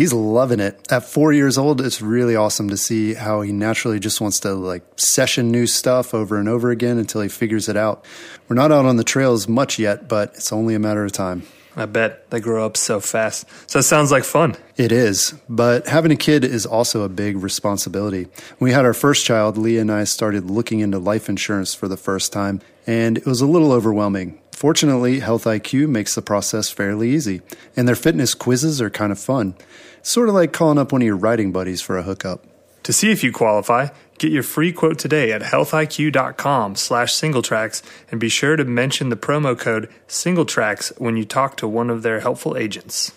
He's 0.00 0.14
loving 0.14 0.60
it. 0.60 0.90
At 0.90 1.04
four 1.04 1.30
years 1.30 1.58
old, 1.58 1.82
it's 1.82 2.00
really 2.00 2.34
awesome 2.34 2.70
to 2.70 2.78
see 2.78 3.12
how 3.12 3.42
he 3.42 3.52
naturally 3.52 4.00
just 4.00 4.18
wants 4.18 4.40
to 4.40 4.54
like 4.54 4.82
session 4.96 5.50
new 5.50 5.66
stuff 5.66 6.14
over 6.14 6.38
and 6.38 6.48
over 6.48 6.70
again 6.70 6.96
until 6.96 7.20
he 7.20 7.28
figures 7.28 7.68
it 7.68 7.76
out. 7.76 8.06
We're 8.48 8.56
not 8.56 8.72
out 8.72 8.86
on 8.86 8.96
the 8.96 9.04
trails 9.04 9.46
much 9.46 9.78
yet, 9.78 10.08
but 10.08 10.30
it's 10.36 10.54
only 10.54 10.74
a 10.74 10.78
matter 10.78 11.04
of 11.04 11.12
time. 11.12 11.42
I 11.76 11.84
bet 11.84 12.30
they 12.30 12.40
grow 12.40 12.64
up 12.64 12.78
so 12.78 12.98
fast. 12.98 13.46
So 13.70 13.80
it 13.80 13.82
sounds 13.82 14.10
like 14.10 14.24
fun. 14.24 14.56
It 14.78 14.90
is, 14.90 15.34
but 15.50 15.86
having 15.86 16.12
a 16.12 16.16
kid 16.16 16.44
is 16.44 16.64
also 16.64 17.02
a 17.02 17.10
big 17.10 17.36
responsibility. 17.36 18.22
When 18.56 18.70
we 18.70 18.72
had 18.72 18.86
our 18.86 18.94
first 18.94 19.26
child, 19.26 19.58
Leah 19.58 19.82
and 19.82 19.92
I 19.92 20.04
started 20.04 20.50
looking 20.50 20.80
into 20.80 20.98
life 20.98 21.28
insurance 21.28 21.74
for 21.74 21.88
the 21.88 21.98
first 21.98 22.32
time, 22.32 22.62
and 22.86 23.18
it 23.18 23.26
was 23.26 23.42
a 23.42 23.46
little 23.46 23.70
overwhelming. 23.70 24.40
Fortunately, 24.60 25.20
Health 25.20 25.44
IQ 25.44 25.88
makes 25.88 26.14
the 26.14 26.20
process 26.20 26.68
fairly 26.68 27.10
easy, 27.10 27.40
and 27.76 27.88
their 27.88 27.94
fitness 27.94 28.34
quizzes 28.34 28.80
are 28.82 28.90
kind 28.90 29.10
of 29.10 29.18
fun. 29.18 29.54
Sort 30.02 30.28
of 30.28 30.34
like 30.34 30.52
calling 30.52 30.78
up 30.78 30.92
one 30.92 31.02
of 31.02 31.06
your 31.06 31.16
riding 31.16 31.52
buddies 31.52 31.80
for 31.80 31.98
a 31.98 32.02
hookup. 32.02 32.46
To 32.84 32.92
see 32.92 33.10
if 33.10 33.22
you 33.22 33.30
qualify, 33.30 33.88
get 34.18 34.32
your 34.32 34.42
free 34.42 34.72
quote 34.72 34.98
today 34.98 35.32
at 35.32 35.42
healthiq.com 35.42 36.76
slash 36.76 37.12
singletracks 37.14 37.82
and 38.10 38.18
be 38.18 38.28
sure 38.28 38.56
to 38.56 38.64
mention 38.64 39.10
the 39.10 39.16
promo 39.16 39.58
code 39.58 39.90
singletracks 40.08 40.98
when 40.98 41.16
you 41.16 41.24
talk 41.24 41.56
to 41.58 41.68
one 41.68 41.90
of 41.90 42.02
their 42.02 42.20
helpful 42.20 42.56
agents. 42.56 43.12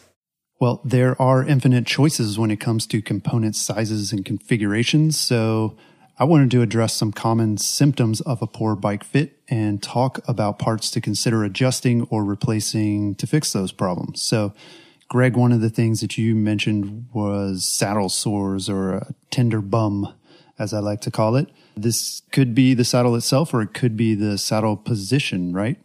Well, 0.60 0.82
there 0.84 1.20
are 1.22 1.46
infinite 1.46 1.86
choices 1.86 2.38
when 2.38 2.52
it 2.52 2.60
comes 2.60 2.86
to 2.88 3.02
component 3.02 3.56
sizes 3.56 4.12
and 4.12 4.24
configurations. 4.24 5.20
So 5.20 5.76
I 6.20 6.26
wanted 6.26 6.52
to 6.52 6.62
address 6.62 6.94
some 6.94 7.12
common 7.12 7.58
symptoms 7.58 8.22
of 8.22 8.42
a 8.42 8.48
poor 8.48 8.76
bike 8.76 9.04
fit 9.04 9.40
and 9.50 9.82
talk 9.82 10.20
about 10.28 10.60
parts 10.60 10.92
to 10.92 11.02
consider 11.02 11.44
adjusting 11.44 12.04
or 12.04 12.24
replacing 12.24 13.16
to 13.16 13.28
fix 13.28 13.52
those 13.52 13.72
problems. 13.72 14.22
So 14.22 14.54
Greg, 15.14 15.36
one 15.36 15.52
of 15.52 15.62
the 15.62 15.70
things 15.70 16.02
that 16.02 16.18
you 16.18 16.34
mentioned 16.34 17.06
was 17.14 17.66
saddle 17.66 18.10
sores 18.10 18.68
or 18.68 18.94
a 18.94 19.14
tender 19.30 19.62
bum, 19.62 20.12
as 20.58 20.74
I 20.74 20.80
like 20.80 21.02
to 21.02 21.12
call 21.12 21.36
it. 21.36 21.50
This 21.78 22.24
could 22.32 22.56
be 22.56 22.74
the 22.74 22.84
saddle 22.84 23.16
itself 23.16 23.54
or 23.54 23.62
it 23.62 23.76
could 23.76 23.96
be 23.96 24.16
the 24.16 24.40
saddle 24.40 24.76
position, 24.76 25.54
right? 25.54 25.78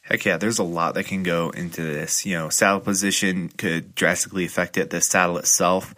Heck 0.00 0.24
yeah, 0.24 0.38
there's 0.38 0.58
a 0.58 0.64
lot 0.64 0.94
that 0.94 1.04
can 1.04 1.22
go 1.22 1.50
into 1.50 1.82
this. 1.82 2.24
You 2.24 2.36
know, 2.36 2.48
saddle 2.48 2.80
position 2.80 3.50
could 3.58 3.94
drastically 3.94 4.46
affect 4.46 4.78
it. 4.78 4.88
The 4.88 5.02
saddle 5.02 5.36
itself, 5.36 5.94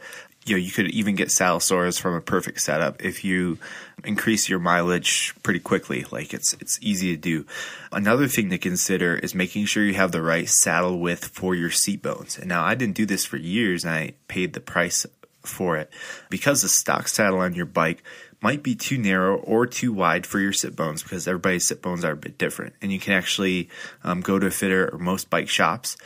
you 0.46 0.54
know, 0.54 0.62
you 0.62 0.70
could 0.70 0.90
even 0.92 1.16
get 1.16 1.30
sores 1.30 1.98
from 1.98 2.14
a 2.14 2.20
perfect 2.20 2.60
setup 2.60 3.04
if 3.04 3.24
you 3.24 3.58
increase 4.04 4.48
your 4.48 4.60
mileage 4.60 5.34
pretty 5.42 5.58
quickly. 5.58 6.04
Like 6.10 6.32
it's 6.32 6.52
it's 6.54 6.78
easy 6.80 7.10
to 7.14 7.20
do. 7.20 7.46
Another 7.90 8.28
thing 8.28 8.50
to 8.50 8.58
consider 8.58 9.16
is 9.16 9.34
making 9.34 9.66
sure 9.66 9.84
you 9.84 9.94
have 9.94 10.12
the 10.12 10.22
right 10.22 10.48
saddle 10.48 10.98
width 11.00 11.26
for 11.26 11.54
your 11.54 11.70
seat 11.70 12.00
bones. 12.00 12.38
And 12.38 12.48
now 12.48 12.64
I 12.64 12.76
didn't 12.76 12.94
do 12.94 13.06
this 13.06 13.24
for 13.24 13.36
years 13.36 13.84
and 13.84 13.92
I 13.92 14.12
paid 14.28 14.52
the 14.52 14.60
price 14.60 15.04
for 15.42 15.76
it 15.76 15.90
because 16.30 16.62
the 16.62 16.68
stock 16.68 17.08
saddle 17.08 17.40
on 17.40 17.54
your 17.54 17.66
bike 17.66 18.02
might 18.40 18.62
be 18.62 18.74
too 18.74 18.98
narrow 18.98 19.38
or 19.38 19.66
too 19.66 19.92
wide 19.92 20.26
for 20.26 20.38
your 20.38 20.52
sit 20.52 20.76
bones 20.76 21.02
because 21.02 21.26
everybody's 21.26 21.66
sit 21.66 21.82
bones 21.82 22.04
are 22.04 22.12
a 22.12 22.16
bit 22.16 22.38
different. 22.38 22.74
And 22.80 22.92
you 22.92 23.00
can 23.00 23.14
actually 23.14 23.68
um, 24.04 24.20
go 24.20 24.38
to 24.38 24.46
a 24.46 24.50
fitter 24.50 24.88
or 24.92 24.98
most 24.98 25.30
bike 25.30 25.48
shops 25.48 25.96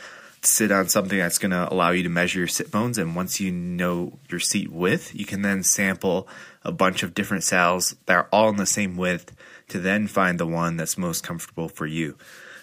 sit 0.43 0.71
on 0.71 0.89
something 0.89 1.17
that's 1.17 1.37
going 1.37 1.51
to 1.51 1.71
allow 1.71 1.91
you 1.91 2.03
to 2.03 2.09
measure 2.09 2.39
your 2.39 2.47
sit 2.47 2.71
bones. 2.71 2.97
And 2.97 3.15
once 3.15 3.39
you 3.39 3.51
know 3.51 4.19
your 4.29 4.39
seat 4.39 4.71
width, 4.71 5.13
you 5.13 5.25
can 5.25 5.41
then 5.41 5.63
sample 5.63 6.27
a 6.63 6.71
bunch 6.71 7.03
of 7.03 7.13
different 7.13 7.43
saddles 7.43 7.95
that 8.05 8.15
are 8.15 8.29
all 8.31 8.49
in 8.49 8.55
the 8.55 8.65
same 8.65 8.97
width 8.97 9.35
to 9.69 9.79
then 9.79 10.07
find 10.07 10.39
the 10.39 10.47
one 10.47 10.77
that's 10.77 10.97
most 10.97 11.23
comfortable 11.23 11.69
for 11.69 11.85
you. 11.85 12.17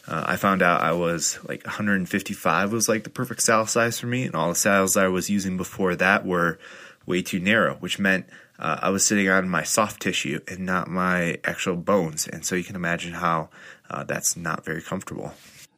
Uh, 0.06 0.24
I 0.26 0.36
found 0.36 0.62
out 0.62 0.80
I 0.80 0.92
was 0.92 1.38
like 1.46 1.64
155 1.64 2.72
was 2.72 2.88
like 2.88 3.04
the 3.04 3.10
perfect 3.10 3.42
saddle 3.42 3.66
size 3.66 4.00
for 4.00 4.06
me, 4.06 4.24
and 4.24 4.34
all 4.34 4.48
the 4.48 4.54
saddles 4.54 4.96
I 4.96 5.08
was 5.08 5.28
using 5.28 5.56
before 5.56 5.94
that 5.96 6.24
were 6.24 6.58
way 7.04 7.22
too 7.22 7.40
narrow, 7.40 7.74
which 7.76 7.98
meant 7.98 8.26
uh, 8.58 8.78
I 8.80 8.90
was 8.90 9.06
sitting 9.06 9.28
on 9.28 9.48
my 9.48 9.62
soft 9.62 10.00
tissue 10.00 10.40
and 10.48 10.60
not 10.60 10.88
my 10.88 11.38
actual 11.44 11.76
bones. 11.76 12.26
And 12.26 12.44
so 12.44 12.54
you 12.54 12.64
can 12.64 12.76
imagine 12.76 13.12
how 13.14 13.50
uh, 13.90 14.04
that's 14.04 14.36
not 14.36 14.64
very 14.64 14.82
comfortable. 14.82 15.32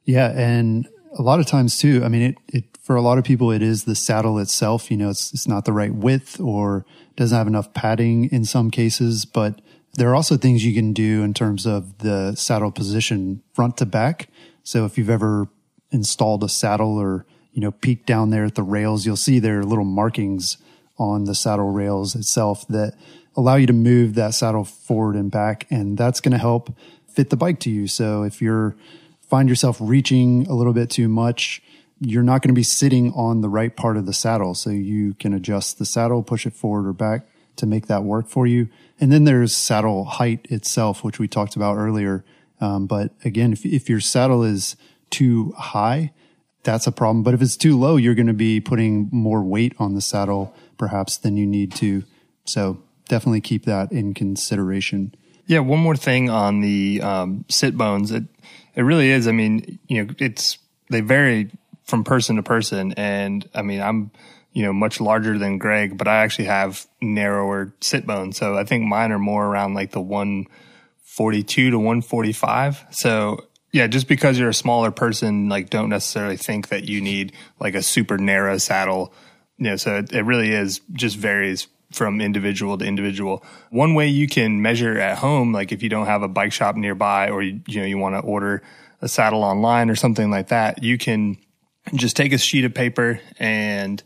Yeah, 0.05 0.31
and 0.31 0.89
a 1.19 1.23
lot 1.23 1.41
of 1.41 1.47
times 1.47 1.79
too. 1.79 2.03
I 2.05 2.09
mean, 2.09 2.23
it, 2.23 2.39
it 2.49 2.65
for 2.83 2.97
a 2.97 3.03
lot 3.03 3.19
of 3.19 3.25
people, 3.25 3.51
it 3.51 3.63
is 3.63 3.85
the 3.85 3.95
saddle 3.95 4.39
itself. 4.39 4.91
You 4.91 4.97
know, 4.97 5.11
it's 5.11 5.33
it's 5.33 5.49
not 5.49 5.65
the 5.65 5.73
right 5.73 5.95
width 5.95 6.41
or 6.41 6.85
doesn't 7.17 7.37
have 7.37 7.47
enough 7.47 7.73
padding 7.75 8.31
in 8.31 8.45
some 8.45 8.71
cases. 8.71 9.25
But 9.25 9.61
there 9.95 10.09
are 10.11 10.15
also 10.15 10.37
things 10.37 10.65
you 10.65 10.75
can 10.75 10.93
do 10.93 11.23
in 11.23 11.35
terms 11.35 11.67
of 11.67 11.99
the 11.99 12.35
saddle 12.37 12.71
position 12.71 13.43
front 13.53 13.77
to 13.79 13.87
back. 13.87 14.29
So 14.63 14.85
if 14.85 14.97
you've 14.97 15.11
ever 15.11 15.49
installed 15.91 16.45
a 16.45 16.49
saddle 16.49 16.97
or 16.99 17.27
you 17.53 17.61
know 17.61 17.73
peeked 17.73 18.07
down 18.07 18.31
there 18.31 18.45
at 18.45 18.55
the 18.55 18.63
rails, 18.63 19.07
you'll 19.07 19.17
see 19.17 19.39
there 19.39 19.61
are 19.61 19.65
little 19.65 19.85
markings 19.85 20.59
on 20.99 21.25
the 21.25 21.35
saddle 21.35 21.71
rails 21.71 22.15
itself 22.15 22.67
that 22.69 22.95
allow 23.37 23.57
you 23.57 23.67
to 23.67 23.73
move 23.73 24.15
that 24.15 24.35
saddle 24.35 24.65
forward 24.65 25.17
and 25.17 25.31
back, 25.31 25.67
and 25.71 25.97
that's 25.97 26.21
going 26.21 26.33
to 26.33 26.39
help 26.39 26.75
fit 27.09 27.31
the 27.31 27.37
bike 27.37 27.59
to 27.61 27.71
you. 27.71 27.87
So 27.87 28.23
if 28.23 28.41
you're 28.41 28.77
find 29.31 29.49
yourself 29.49 29.79
reaching 29.81 30.47
a 30.49 30.55
little 30.55 30.73
bit 30.73 30.91
too 30.91 31.09
much, 31.09 31.63
you're 32.01 32.23
not 32.23 32.43
going 32.43 32.49
to 32.49 32.59
be 32.59 32.65
sitting 32.65 33.13
on 33.13 33.41
the 33.41 33.49
right 33.49 33.75
part 33.77 33.97
of 33.97 34.05
the 34.05 34.13
saddle. 34.13 34.55
So 34.55 34.71
you 34.71 35.15
can 35.15 35.33
adjust 35.33 35.79
the 35.79 35.87
saddle, 35.87 36.23
push 36.23 36.47
it 36.47 36.53
forward 36.53 36.87
or 36.87 36.93
back 36.93 37.27
to 37.57 37.67
make 37.67 37.87
that 37.87 38.03
work 38.03 38.29
for 38.29 38.47
you. 38.47 38.69
And 38.99 39.13
then 39.13 39.25
there's 39.25 39.57
saddle 39.57 40.05
height 40.05 40.47
itself, 40.51 41.05
which 41.05 41.19
we 41.19 41.29
talked 41.29 41.57
about 41.57 41.77
earlier. 41.77 42.25
Um, 42.61 42.87
but 42.87 43.13
again, 43.25 43.53
if, 43.53 43.65
if 43.65 43.89
your 43.89 44.01
saddle 44.01 44.43
is 44.43 44.77
too 45.11 45.53
high, 45.57 46.13
that's 46.63 46.87
a 46.87 46.93
problem. 46.93 47.23
But 47.23 47.35
if 47.35 47.41
it's 47.41 47.57
too 47.57 47.79
low, 47.79 47.97
you're 47.97 48.15
going 48.15 48.27
to 48.27 48.33
be 48.33 48.61
putting 48.61 49.09
more 49.13 49.43
weight 49.43 49.75
on 49.79 49.95
the 49.95 50.01
saddle 50.01 50.55
perhaps 50.77 51.17
than 51.17 51.37
you 51.37 51.47
need 51.47 51.73
to. 51.77 52.05
So 52.45 52.83
definitely 53.09 53.41
keep 53.41 53.65
that 53.67 53.93
in 53.93 54.15
consideration. 54.15 55.15
Yeah, 55.47 55.61
one 55.61 55.81
more 55.81 55.97
thing 55.97 56.31
on 56.31 56.61
the 56.61 57.01
um, 57.03 57.45
sit 57.49 57.77
bones. 57.77 58.11
It 58.11 58.25
it 58.75 58.83
really 58.83 59.11
is. 59.11 59.29
I 59.29 59.33
mean, 59.33 59.79
you 59.89 60.05
know, 60.05 60.15
it's 60.19 60.59
they 60.91 61.01
vary 61.01 61.51
from 61.85 62.05
person 62.05 62.37
to 62.37 62.43
person, 62.43 62.93
and 62.97 63.49
I 63.55 63.63
mean, 63.63 63.81
I'm 63.81 64.11
you 64.53 64.63
know 64.63 64.73
much 64.73 65.01
larger 65.01 65.39
than 65.39 65.59
Greg, 65.59 65.97
but 65.97 66.09
I 66.09 66.19
actually 66.19 66.47
have 66.47 66.87
narrower 67.01 67.75
sit 67.81 68.07
bones, 68.07 68.37
so 68.37 68.57
I 68.57 68.65
think 68.65 68.85
mine 68.85 69.13
are 69.13 69.19
more 69.19 69.47
around 69.47 69.75
like 69.75 69.93
the 69.93 70.01
142 70.01 71.71
to 71.71 71.79
145. 71.79 72.87
So 72.91 73.47
yeah, 73.73 73.87
just 73.87 74.09
because 74.09 74.39
you're 74.39 74.49
a 74.49 74.55
smaller 74.55 74.91
person, 74.91 75.49
like 75.49 75.71
don't 75.71 75.89
necessarily 75.89 76.37
think 76.37 76.69
that 76.69 76.85
you 76.85 77.01
need 77.01 77.33
like 77.61 77.75
a 77.75 77.83
super 77.83 78.19
narrow 78.19 78.59
saddle. 78.59 79.13
You 79.59 79.71
know, 79.71 79.77
so 79.77 79.99
it, 79.99 80.13
it 80.13 80.23
really 80.23 80.53
is 80.53 80.81
just 80.93 81.17
varies 81.17 81.69
from 81.93 82.21
individual 82.21 82.79
to 82.79 82.85
individual. 82.85 83.45
One 83.71 83.95
way 83.95 84.09
you 84.09 84.29
can 84.29 84.63
measure 84.63 84.99
at 84.99 85.19
home, 85.19 85.53
like 85.53 85.73
if 85.73 85.83
you 85.83 85.89
don't 85.89 86.07
have 86.07 86.23
a 86.23 86.29
bike 86.29 86.53
shop 86.53 86.77
nearby 86.77 87.31
or 87.31 87.43
you, 87.43 87.61
you 87.67 87.81
know, 87.81 87.87
you 87.87 87.99
want 87.99 88.15
to 88.15 88.21
order 88.21 88.63
a 89.03 89.09
saddle 89.09 89.43
online 89.43 89.91
or 89.91 89.97
something 89.97 90.31
like 90.31 90.49
that, 90.49 90.83
you 90.83 90.99
can 90.99 91.39
just 91.95 92.17
take 92.17 92.33
a 92.33 92.39
sheet 92.39 92.65
of 92.65 92.75
paper 92.75 93.21
and, 93.39 94.03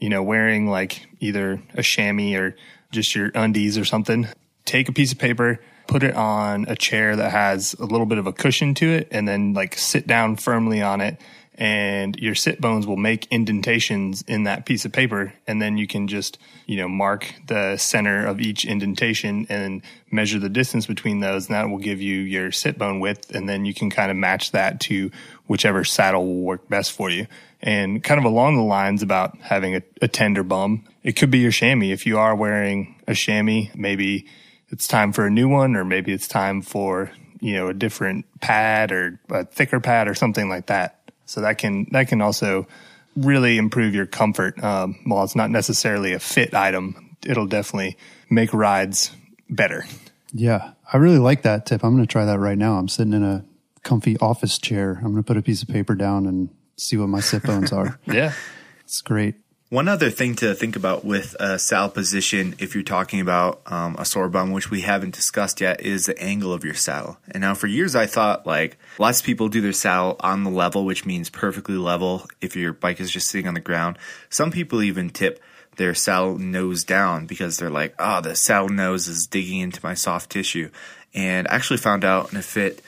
you 0.00 0.08
know, 0.08 0.22
wearing 0.22 0.68
like 0.68 1.06
either 1.20 1.62
a 1.74 1.82
chamois 1.82 2.36
or 2.36 2.56
just 2.90 3.14
your 3.14 3.30
undies 3.34 3.78
or 3.78 3.84
something, 3.84 4.26
take 4.64 4.88
a 4.88 4.92
piece 4.92 5.12
of 5.12 5.18
paper, 5.18 5.60
put 5.86 6.02
it 6.02 6.14
on 6.14 6.66
a 6.68 6.76
chair 6.76 7.16
that 7.16 7.30
has 7.30 7.74
a 7.74 7.84
little 7.84 8.06
bit 8.06 8.18
of 8.18 8.26
a 8.26 8.32
cushion 8.32 8.74
to 8.74 8.90
it 8.90 9.08
and 9.10 9.28
then 9.28 9.54
like 9.54 9.76
sit 9.76 10.06
down 10.06 10.36
firmly 10.36 10.82
on 10.82 11.00
it 11.00 11.20
and 11.58 12.16
your 12.20 12.36
sit 12.36 12.60
bones 12.60 12.86
will 12.86 12.96
make 12.96 13.26
indentations 13.32 14.22
in 14.28 14.44
that 14.44 14.64
piece 14.64 14.84
of 14.84 14.92
paper 14.92 15.34
and 15.48 15.60
then 15.60 15.76
you 15.76 15.88
can 15.88 16.06
just 16.06 16.38
you 16.66 16.76
know 16.76 16.88
mark 16.88 17.34
the 17.48 17.76
center 17.76 18.24
of 18.24 18.40
each 18.40 18.64
indentation 18.64 19.44
and 19.48 19.82
measure 20.10 20.38
the 20.38 20.48
distance 20.48 20.86
between 20.86 21.18
those 21.18 21.48
and 21.48 21.56
that 21.56 21.68
will 21.68 21.78
give 21.78 22.00
you 22.00 22.20
your 22.20 22.52
sit 22.52 22.78
bone 22.78 23.00
width 23.00 23.34
and 23.34 23.48
then 23.48 23.64
you 23.64 23.74
can 23.74 23.90
kind 23.90 24.10
of 24.10 24.16
match 24.16 24.52
that 24.52 24.78
to 24.78 25.10
whichever 25.48 25.82
saddle 25.82 26.24
will 26.24 26.42
work 26.42 26.68
best 26.68 26.92
for 26.92 27.10
you. 27.10 27.26
And 27.60 28.04
kind 28.04 28.20
of 28.20 28.24
along 28.24 28.56
the 28.56 28.62
lines 28.62 29.02
about 29.02 29.36
having 29.38 29.74
a, 29.74 29.82
a 30.00 30.06
tender 30.06 30.44
bum 30.44 30.84
it 31.02 31.16
could 31.16 31.30
be 31.30 31.38
your 31.38 31.50
chamois. 31.50 31.92
If 31.92 32.06
you 32.06 32.18
are 32.18 32.36
wearing 32.36 33.02
a 33.08 33.14
chamois 33.14 33.68
maybe 33.74 34.26
it's 34.68 34.86
time 34.86 35.12
for 35.12 35.26
a 35.26 35.30
new 35.30 35.48
one 35.48 35.74
or 35.74 35.84
maybe 35.84 36.12
it's 36.12 36.28
time 36.28 36.62
for 36.62 37.10
you 37.40 37.54
know 37.54 37.66
a 37.66 37.74
different 37.74 38.26
pad 38.40 38.92
or 38.92 39.18
a 39.28 39.44
thicker 39.44 39.80
pad 39.80 40.06
or 40.06 40.14
something 40.14 40.48
like 40.48 40.66
that 40.66 40.97
so 41.28 41.42
that 41.42 41.58
can 41.58 41.86
that 41.90 42.08
can 42.08 42.22
also 42.22 42.66
really 43.14 43.58
improve 43.58 43.94
your 43.94 44.06
comfort. 44.06 44.62
Um, 44.64 44.98
while 45.04 45.22
it's 45.24 45.36
not 45.36 45.50
necessarily 45.50 46.14
a 46.14 46.18
fit 46.18 46.54
item, 46.54 47.16
it'll 47.24 47.46
definitely 47.46 47.96
make 48.30 48.52
rides 48.54 49.12
better. 49.50 49.84
Yeah, 50.32 50.72
I 50.92 50.96
really 50.96 51.18
like 51.18 51.42
that 51.42 51.66
tip. 51.66 51.84
I'm 51.84 51.94
going 51.94 52.02
to 52.02 52.10
try 52.10 52.24
that 52.24 52.38
right 52.38 52.56
now. 52.58 52.74
I'm 52.78 52.88
sitting 52.88 53.12
in 53.12 53.22
a 53.22 53.44
comfy 53.82 54.18
office 54.18 54.58
chair. 54.58 54.94
I'm 54.96 55.12
going 55.12 55.16
to 55.16 55.22
put 55.22 55.36
a 55.36 55.42
piece 55.42 55.62
of 55.62 55.68
paper 55.68 55.94
down 55.94 56.26
and 56.26 56.48
see 56.76 56.96
what 56.96 57.08
my 57.08 57.20
sit 57.20 57.42
bones 57.42 57.72
are. 57.72 58.00
yeah, 58.06 58.32
it's 58.80 59.02
great. 59.02 59.34
One 59.70 59.86
other 59.86 60.08
thing 60.08 60.34
to 60.36 60.54
think 60.54 60.76
about 60.76 61.04
with 61.04 61.36
a 61.38 61.58
saddle 61.58 61.90
position, 61.90 62.54
if 62.58 62.74
you're 62.74 62.82
talking 62.82 63.20
about 63.20 63.60
um, 63.66 63.96
a 63.98 64.06
sore 64.06 64.30
bum, 64.30 64.50
which 64.50 64.70
we 64.70 64.80
haven't 64.80 65.14
discussed 65.14 65.60
yet, 65.60 65.82
is 65.82 66.06
the 66.06 66.18
angle 66.22 66.54
of 66.54 66.64
your 66.64 66.72
saddle. 66.72 67.18
And 67.30 67.42
now, 67.42 67.52
for 67.52 67.66
years, 67.66 67.94
I 67.94 68.06
thought 68.06 68.46
like 68.46 68.78
lots 68.98 69.20
of 69.20 69.26
people 69.26 69.50
do 69.50 69.60
their 69.60 69.74
saddle 69.74 70.16
on 70.20 70.44
the 70.44 70.50
level, 70.50 70.86
which 70.86 71.04
means 71.04 71.28
perfectly 71.28 71.76
level 71.76 72.26
if 72.40 72.56
your 72.56 72.72
bike 72.72 72.98
is 72.98 73.10
just 73.10 73.28
sitting 73.28 73.46
on 73.46 73.52
the 73.52 73.60
ground. 73.60 73.98
Some 74.30 74.50
people 74.50 74.82
even 74.82 75.10
tip 75.10 75.38
their 75.76 75.94
saddle 75.94 76.38
nose 76.38 76.82
down 76.82 77.26
because 77.26 77.58
they're 77.58 77.68
like, 77.68 77.94
oh, 77.98 78.22
the 78.22 78.36
saddle 78.36 78.70
nose 78.70 79.06
is 79.06 79.26
digging 79.26 79.60
into 79.60 79.80
my 79.82 79.92
soft 79.92 80.30
tissue. 80.30 80.70
And 81.12 81.46
I 81.46 81.54
actually 81.54 81.76
found 81.76 82.06
out 82.06 82.32
in 82.32 82.38
a 82.38 82.42
fit 82.42 82.80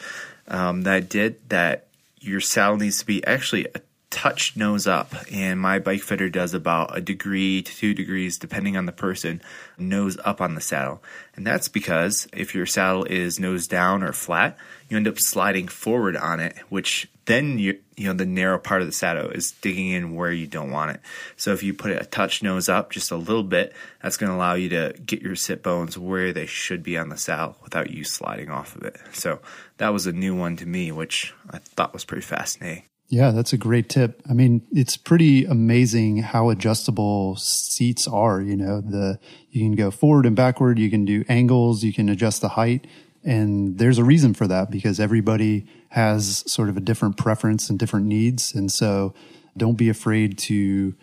um, 0.48 0.80
that 0.82 0.94
I 0.94 1.00
did 1.00 1.46
that 1.50 1.88
your 2.20 2.40
saddle 2.40 2.78
needs 2.78 3.00
to 3.00 3.06
be 3.06 3.22
actually 3.26 3.66
a 3.74 3.80
touch 4.10 4.56
nose 4.56 4.86
up, 4.86 5.14
and 5.32 5.60
my 5.60 5.78
bike 5.78 6.02
fitter 6.02 6.28
does 6.28 6.52
about 6.52 6.96
a 6.96 7.00
degree 7.00 7.62
to 7.62 7.76
two 7.76 7.94
degrees, 7.94 8.38
depending 8.38 8.76
on 8.76 8.86
the 8.86 8.92
person, 8.92 9.40
nose 9.78 10.18
up 10.24 10.40
on 10.40 10.54
the 10.54 10.60
saddle. 10.60 11.02
And 11.36 11.46
that's 11.46 11.68
because 11.68 12.26
if 12.32 12.54
your 12.54 12.66
saddle 12.66 13.04
is 13.04 13.38
nose 13.38 13.66
down 13.66 14.02
or 14.02 14.12
flat, 14.12 14.58
you 14.88 14.96
end 14.96 15.08
up 15.08 15.18
sliding 15.18 15.68
forward 15.68 16.16
on 16.16 16.40
it, 16.40 16.58
which 16.68 17.08
then 17.26 17.60
you 17.60 17.78
you 17.96 18.08
know 18.08 18.12
the 18.12 18.26
narrow 18.26 18.58
part 18.58 18.80
of 18.80 18.88
the 18.88 18.92
saddle 18.92 19.30
is 19.30 19.52
digging 19.52 19.90
in 19.90 20.14
where 20.16 20.32
you 20.32 20.48
don't 20.48 20.72
want 20.72 20.90
it. 20.90 21.00
So 21.36 21.52
if 21.52 21.62
you 21.62 21.72
put 21.72 21.92
a 21.92 22.04
touch 22.04 22.42
nose 22.42 22.68
up 22.68 22.90
just 22.90 23.12
a 23.12 23.16
little 23.16 23.44
bit, 23.44 23.72
that's 24.02 24.16
going 24.16 24.30
to 24.30 24.36
allow 24.36 24.54
you 24.54 24.70
to 24.70 24.94
get 25.06 25.22
your 25.22 25.36
sit 25.36 25.62
bones 25.62 25.96
where 25.96 26.32
they 26.32 26.46
should 26.46 26.82
be 26.82 26.98
on 26.98 27.10
the 27.10 27.16
saddle 27.16 27.56
without 27.62 27.90
you 27.90 28.02
sliding 28.02 28.50
off 28.50 28.74
of 28.74 28.82
it. 28.82 28.98
So 29.12 29.38
that 29.76 29.92
was 29.92 30.06
a 30.06 30.12
new 30.12 30.34
one 30.34 30.56
to 30.56 30.66
me, 30.66 30.90
which 30.90 31.32
I 31.48 31.58
thought 31.58 31.92
was 31.92 32.04
pretty 32.04 32.22
fascinating. 32.22 32.89
Yeah, 33.10 33.32
that's 33.32 33.52
a 33.52 33.56
great 33.58 33.88
tip. 33.88 34.22
I 34.30 34.34
mean, 34.34 34.64
it's 34.70 34.96
pretty 34.96 35.44
amazing 35.44 36.18
how 36.18 36.48
adjustable 36.48 37.34
seats 37.34 38.06
are. 38.06 38.40
You 38.40 38.56
know, 38.56 38.80
the 38.80 39.18
you 39.50 39.62
can 39.62 39.74
go 39.74 39.90
forward 39.90 40.26
and 40.26 40.36
backward, 40.36 40.78
you 40.78 40.88
can 40.90 41.04
do 41.04 41.24
angles, 41.28 41.82
you 41.82 41.92
can 41.92 42.08
adjust 42.08 42.40
the 42.40 42.50
height, 42.50 42.86
and 43.24 43.78
there's 43.78 43.98
a 43.98 44.04
reason 44.04 44.32
for 44.32 44.46
that 44.46 44.70
because 44.70 45.00
everybody 45.00 45.66
has 45.88 46.44
sort 46.50 46.68
of 46.68 46.76
a 46.76 46.80
different 46.80 47.16
preference 47.16 47.68
and 47.68 47.80
different 47.80 48.06
needs, 48.06 48.54
and 48.54 48.70
so 48.70 49.12
don't 49.56 49.76
be 49.76 49.88
afraid 49.88 50.38
to 50.38 50.94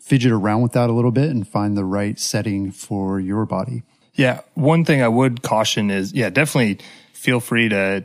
fidget 0.00 0.32
around 0.32 0.60
with 0.60 0.72
that 0.72 0.90
a 0.90 0.92
little 0.92 1.10
bit 1.10 1.30
and 1.30 1.48
find 1.48 1.78
the 1.78 1.84
right 1.84 2.20
setting 2.20 2.70
for 2.72 3.18
your 3.18 3.46
body. 3.46 3.82
Yeah, 4.12 4.42
one 4.52 4.84
thing 4.84 5.00
I 5.00 5.08
would 5.08 5.40
caution 5.40 5.90
is, 5.90 6.12
yeah, 6.12 6.28
definitely 6.28 6.84
feel 7.14 7.40
free 7.40 7.70
to 7.70 8.04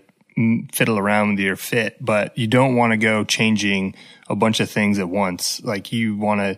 fiddle 0.72 0.98
around 0.98 1.32
with 1.32 1.40
your 1.40 1.56
fit, 1.56 1.98
but 2.00 2.38
you 2.38 2.48
don't 2.48 2.76
want 2.76 2.92
to 2.92 2.98
go 2.98 3.24
changing 3.24 3.96
a 4.30 4.36
bunch 4.36 4.60
of 4.60 4.70
things 4.70 5.00
at 5.00 5.10
once. 5.10 5.62
Like 5.64 5.92
you 5.92 6.16
want 6.16 6.42
to 6.42 6.58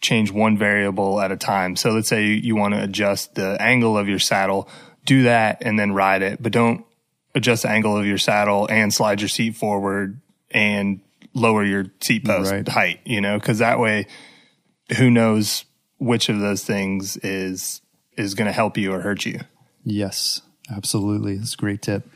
change 0.00 0.30
one 0.30 0.56
variable 0.56 1.20
at 1.20 1.30
a 1.30 1.36
time. 1.36 1.76
So 1.76 1.90
let's 1.90 2.08
say 2.08 2.26
you 2.26 2.56
want 2.56 2.74
to 2.74 2.82
adjust 2.82 3.34
the 3.34 3.56
angle 3.60 3.96
of 3.98 4.08
your 4.08 4.18
saddle, 4.18 4.68
do 5.04 5.24
that 5.24 5.58
and 5.62 5.78
then 5.78 5.92
ride 5.92 6.22
it, 6.22 6.42
but 6.42 6.52
don't 6.52 6.84
adjust 7.34 7.62
the 7.62 7.70
angle 7.70 7.96
of 7.96 8.06
your 8.06 8.18
saddle 8.18 8.66
and 8.70 8.92
slide 8.92 9.20
your 9.20 9.28
seat 9.28 9.56
forward 9.56 10.20
and 10.50 11.00
lower 11.34 11.64
your 11.64 11.86
seat 12.00 12.24
post 12.24 12.50
right. 12.50 12.66
height, 12.66 13.00
you 13.04 13.20
know, 13.20 13.38
cause 13.38 13.58
that 13.58 13.78
way 13.78 14.06
who 14.96 15.10
knows 15.10 15.64
which 15.98 16.28
of 16.28 16.40
those 16.40 16.64
things 16.64 17.16
is, 17.18 17.82
is 18.16 18.34
going 18.34 18.46
to 18.46 18.52
help 18.52 18.76
you 18.76 18.92
or 18.92 19.00
hurt 19.00 19.24
you. 19.26 19.40
Yes, 19.84 20.40
absolutely. 20.74 21.36
That's 21.36 21.54
a 21.54 21.58
great 21.58 21.82
tip. 21.82 22.08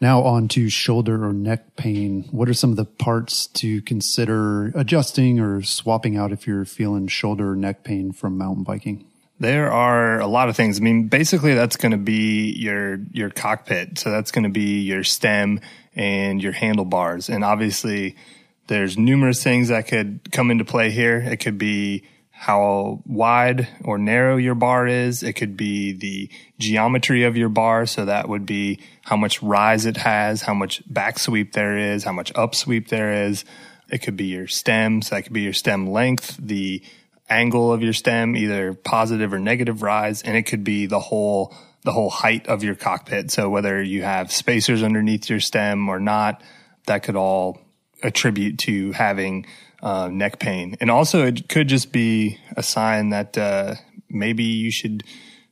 Now 0.00 0.22
on 0.22 0.48
to 0.48 0.70
shoulder 0.70 1.26
or 1.26 1.32
neck 1.34 1.76
pain. 1.76 2.26
What 2.30 2.48
are 2.48 2.54
some 2.54 2.70
of 2.70 2.76
the 2.76 2.86
parts 2.86 3.46
to 3.48 3.82
consider 3.82 4.68
adjusting 4.68 5.40
or 5.40 5.62
swapping 5.62 6.16
out 6.16 6.32
if 6.32 6.46
you're 6.46 6.64
feeling 6.64 7.06
shoulder 7.06 7.52
or 7.52 7.56
neck 7.56 7.84
pain 7.84 8.12
from 8.12 8.38
mountain 8.38 8.64
biking? 8.64 9.06
There 9.38 9.70
are 9.70 10.18
a 10.20 10.26
lot 10.26 10.48
of 10.48 10.56
things. 10.56 10.78
I 10.78 10.82
mean, 10.82 11.08
basically 11.08 11.54
that's 11.54 11.76
going 11.76 11.92
to 11.92 11.98
be 11.98 12.52
your 12.52 12.98
your 13.12 13.30
cockpit. 13.30 13.98
So 13.98 14.10
that's 14.10 14.30
going 14.30 14.44
to 14.44 14.50
be 14.50 14.80
your 14.80 15.04
stem 15.04 15.60
and 15.94 16.42
your 16.42 16.52
handlebars. 16.52 17.28
And 17.28 17.44
obviously 17.44 18.16
there's 18.68 18.96
numerous 18.96 19.42
things 19.42 19.68
that 19.68 19.86
could 19.86 20.30
come 20.32 20.50
into 20.50 20.64
play 20.64 20.90
here. 20.90 21.18
It 21.18 21.38
could 21.38 21.58
be 21.58 22.04
how 22.40 23.02
wide 23.04 23.68
or 23.84 23.98
narrow 23.98 24.38
your 24.38 24.54
bar 24.54 24.86
is. 24.86 25.22
It 25.22 25.34
could 25.34 25.58
be 25.58 25.92
the 25.92 26.30
geometry 26.58 27.24
of 27.24 27.36
your 27.36 27.50
bar. 27.50 27.84
So 27.84 28.06
that 28.06 28.30
would 28.30 28.46
be 28.46 28.80
how 29.02 29.18
much 29.18 29.42
rise 29.42 29.84
it 29.84 29.98
has, 29.98 30.40
how 30.40 30.54
much 30.54 30.82
back 30.90 31.18
sweep 31.18 31.52
there 31.52 31.76
is, 31.76 32.02
how 32.02 32.12
much 32.12 32.32
up 32.34 32.54
sweep 32.54 32.88
there 32.88 33.26
is. 33.26 33.44
It 33.90 33.98
could 33.98 34.16
be 34.16 34.24
your 34.24 34.46
stem. 34.46 35.02
So 35.02 35.16
that 35.16 35.24
could 35.24 35.34
be 35.34 35.42
your 35.42 35.52
stem 35.52 35.90
length, 35.90 36.38
the 36.40 36.82
angle 37.28 37.74
of 37.74 37.82
your 37.82 37.92
stem, 37.92 38.34
either 38.34 38.72
positive 38.72 39.34
or 39.34 39.38
negative 39.38 39.82
rise. 39.82 40.22
And 40.22 40.34
it 40.34 40.44
could 40.44 40.64
be 40.64 40.86
the 40.86 40.98
whole, 40.98 41.54
the 41.82 41.92
whole 41.92 42.08
height 42.08 42.46
of 42.46 42.64
your 42.64 42.74
cockpit. 42.74 43.30
So 43.30 43.50
whether 43.50 43.82
you 43.82 44.02
have 44.02 44.32
spacers 44.32 44.82
underneath 44.82 45.28
your 45.28 45.40
stem 45.40 45.90
or 45.90 46.00
not, 46.00 46.42
that 46.86 47.02
could 47.02 47.16
all 47.16 47.60
attribute 48.02 48.60
to 48.60 48.92
having 48.92 49.44
uh, 49.82 50.08
neck 50.08 50.38
pain. 50.38 50.76
And 50.80 50.90
also, 50.90 51.24
it 51.24 51.48
could 51.48 51.68
just 51.68 51.92
be 51.92 52.38
a 52.56 52.62
sign 52.62 53.10
that 53.10 53.36
uh, 53.38 53.74
maybe 54.08 54.44
you 54.44 54.70
should 54.70 55.04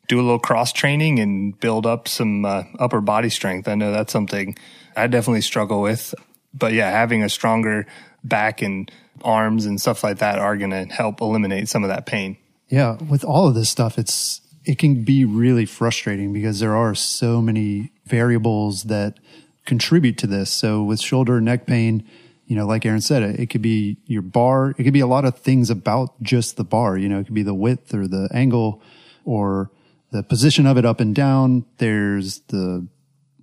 do 0.08 0.20
a 0.20 0.22
little 0.22 0.38
cross 0.38 0.72
training 0.72 1.18
and 1.18 1.58
build 1.60 1.86
up 1.86 2.08
some 2.08 2.44
uh, 2.44 2.64
upper 2.78 3.00
body 3.00 3.28
strength. 3.28 3.68
I 3.68 3.74
know 3.74 3.92
that's 3.92 4.12
something 4.12 4.56
I 4.96 5.06
definitely 5.06 5.42
struggle 5.42 5.82
with. 5.82 6.14
But 6.54 6.72
yeah, 6.72 6.90
having 6.90 7.22
a 7.22 7.28
stronger 7.28 7.86
back 8.24 8.62
and 8.62 8.90
arms 9.22 9.66
and 9.66 9.80
stuff 9.80 10.02
like 10.02 10.18
that 10.18 10.38
are 10.38 10.56
going 10.56 10.70
to 10.70 10.84
help 10.86 11.20
eliminate 11.20 11.68
some 11.68 11.84
of 11.84 11.90
that 11.90 12.06
pain. 12.06 12.36
Yeah, 12.68 12.96
with 13.02 13.24
all 13.24 13.48
of 13.48 13.54
this 13.54 13.70
stuff, 13.70 13.98
it's 13.98 14.40
it 14.64 14.78
can 14.78 15.02
be 15.02 15.24
really 15.24 15.64
frustrating 15.64 16.32
because 16.32 16.60
there 16.60 16.76
are 16.76 16.94
so 16.94 17.40
many 17.40 17.90
variables 18.04 18.84
that 18.84 19.18
contribute 19.64 20.18
to 20.18 20.26
this. 20.26 20.50
So 20.50 20.82
with 20.82 21.00
shoulder 21.00 21.40
neck 21.40 21.66
pain, 21.66 22.06
you 22.48 22.56
know, 22.56 22.66
like 22.66 22.86
Aaron 22.86 23.02
said, 23.02 23.22
it, 23.22 23.38
it 23.40 23.50
could 23.50 23.60
be 23.60 23.98
your 24.06 24.22
bar. 24.22 24.70
It 24.70 24.82
could 24.82 24.94
be 24.94 25.00
a 25.00 25.06
lot 25.06 25.26
of 25.26 25.38
things 25.38 25.68
about 25.68 26.20
just 26.22 26.56
the 26.56 26.64
bar. 26.64 26.96
You 26.96 27.08
know, 27.08 27.20
it 27.20 27.24
could 27.24 27.34
be 27.34 27.42
the 27.42 27.54
width 27.54 27.94
or 27.94 28.08
the 28.08 28.28
angle 28.32 28.82
or 29.26 29.70
the 30.12 30.22
position 30.22 30.66
of 30.66 30.78
it 30.78 30.86
up 30.86 30.98
and 30.98 31.14
down. 31.14 31.66
There's 31.76 32.40
the, 32.48 32.88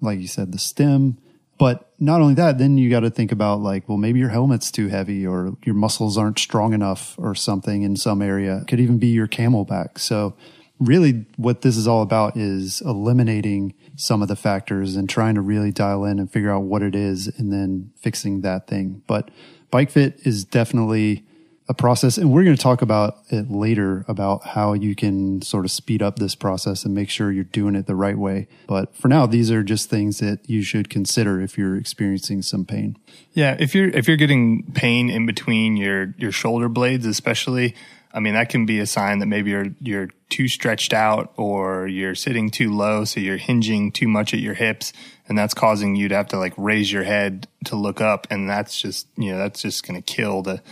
like 0.01 0.19
you 0.19 0.27
said, 0.27 0.51
the 0.51 0.57
stem. 0.57 1.19
But 1.59 1.93
not 1.99 2.19
only 2.19 2.33
that, 2.33 2.57
then 2.57 2.79
you 2.79 2.89
got 2.89 3.01
to 3.01 3.11
think 3.11 3.31
about 3.31 3.61
like, 3.61 3.87
well, 3.87 3.99
maybe 3.99 4.19
your 4.19 4.29
helmet's 4.29 4.71
too 4.71 4.87
heavy 4.87 5.25
or 5.25 5.55
your 5.63 5.75
muscles 5.75 6.17
aren't 6.17 6.39
strong 6.39 6.73
enough 6.73 7.13
or 7.19 7.35
something 7.35 7.83
in 7.83 7.95
some 7.95 8.23
area. 8.23 8.57
It 8.57 8.67
could 8.67 8.79
even 8.79 8.97
be 8.97 9.07
your 9.07 9.27
CamelBak. 9.27 9.99
So 9.99 10.35
really 10.79 11.25
what 11.37 11.61
this 11.61 11.77
is 11.77 11.87
all 11.87 12.01
about 12.01 12.35
is 12.35 12.81
eliminating 12.81 13.73
some 13.95 14.21
of 14.21 14.27
the 14.27 14.35
factors 14.35 14.95
and 14.95 15.09
trying 15.09 15.35
to 15.35 15.41
really 15.41 15.71
dial 15.71 16.03
in 16.05 16.19
and 16.19 16.29
figure 16.29 16.51
out 16.51 16.63
what 16.63 16.81
it 16.81 16.95
is 16.95 17.27
and 17.37 17.51
then 17.51 17.91
fixing 17.95 18.41
that 18.41 18.67
thing. 18.67 19.01
But 19.07 19.31
bike 19.71 19.89
fit 19.89 20.19
is 20.25 20.43
definitely 20.43 21.25
a 21.67 21.73
process 21.73 22.17
and 22.17 22.31
we're 22.31 22.43
going 22.43 22.55
to 22.55 22.61
talk 22.61 22.83
about 22.83 23.17
it 23.29 23.49
later 23.49 24.05
about 24.07 24.45
how 24.45 24.73
you 24.73 24.93
can 24.93 25.41
sort 25.41 25.65
of 25.65 25.71
speed 25.71 26.01
up 26.01 26.19
this 26.19 26.35
process 26.35 26.85
and 26.85 26.93
make 26.93 27.09
sure 27.09 27.31
you're 27.31 27.43
doing 27.43 27.73
it 27.73 27.87
the 27.87 27.95
right 27.95 28.17
way. 28.17 28.47
But 28.67 28.95
for 28.95 29.07
now, 29.07 29.25
these 29.25 29.49
are 29.49 29.63
just 29.63 29.89
things 29.89 30.19
that 30.19 30.47
you 30.47 30.61
should 30.61 30.89
consider 30.89 31.41
if 31.41 31.57
you're 31.57 31.75
experiencing 31.75 32.43
some 32.43 32.65
pain. 32.65 32.97
Yeah, 33.33 33.55
if 33.59 33.73
you're 33.73 33.89
if 33.89 34.07
you're 34.07 34.17
getting 34.17 34.71
pain 34.73 35.09
in 35.09 35.25
between 35.25 35.75
your 35.75 36.13
your 36.17 36.31
shoulder 36.31 36.69
blades 36.69 37.05
especially, 37.05 37.73
I 38.15 38.21
mean, 38.21 38.33
that 38.35 38.47
can 38.47 38.65
be 38.65 38.79
a 38.79 38.85
sign 38.85 39.19
that 39.19 39.25
maybe 39.25 39.51
you're 39.51 39.67
you're 39.81 40.09
too 40.29 40.47
stretched 40.47 40.93
out 40.93 41.33
or 41.35 41.85
you're 41.85 42.15
sitting 42.15 42.49
too 42.49 42.73
low, 42.73 43.03
so 43.03 43.19
you're 43.19 43.35
hinging 43.35 43.91
too 43.91 44.07
much 44.07 44.33
at 44.33 44.39
your 44.39 44.53
hips, 44.53 44.93
and 45.27 45.37
that's 45.37 45.53
causing 45.53 45.97
you 45.97 46.07
to 46.07 46.15
have 46.15 46.27
to 46.27 46.37
like 46.37 46.53
raise 46.57 46.91
your 46.91 47.03
head 47.03 47.47
to 47.65 47.75
look 47.75 47.99
up, 47.99 48.25
and 48.29 48.49
that's 48.49 48.81
just 48.81 49.07
you 49.17 49.31
know 49.31 49.37
that's 49.37 49.61
just 49.61 49.85
going 49.85 50.01
to 50.01 50.13
kill 50.13 50.41
the 50.41 50.63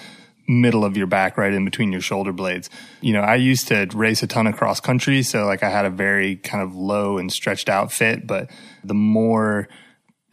middle 0.47 0.85
of 0.85 0.95
your 0.95 1.07
back 1.07 1.37
right 1.37 1.53
in 1.53 1.65
between 1.65 1.91
your 1.91 2.01
shoulder 2.01 2.31
blades. 2.31 2.69
You 3.01 3.13
know, 3.13 3.21
I 3.21 3.35
used 3.35 3.67
to 3.67 3.87
race 3.93 4.23
a 4.23 4.27
ton 4.27 4.47
of 4.47 4.55
cross 4.55 4.79
country, 4.79 5.21
so 5.21 5.45
like 5.45 5.63
I 5.63 5.69
had 5.69 5.85
a 5.85 5.89
very 5.89 6.37
kind 6.37 6.63
of 6.63 6.75
low 6.75 7.17
and 7.17 7.31
stretched 7.31 7.67
out 7.67 7.91
fit, 7.91 8.25
but 8.25 8.49
the 8.85 8.93
more 8.93 9.67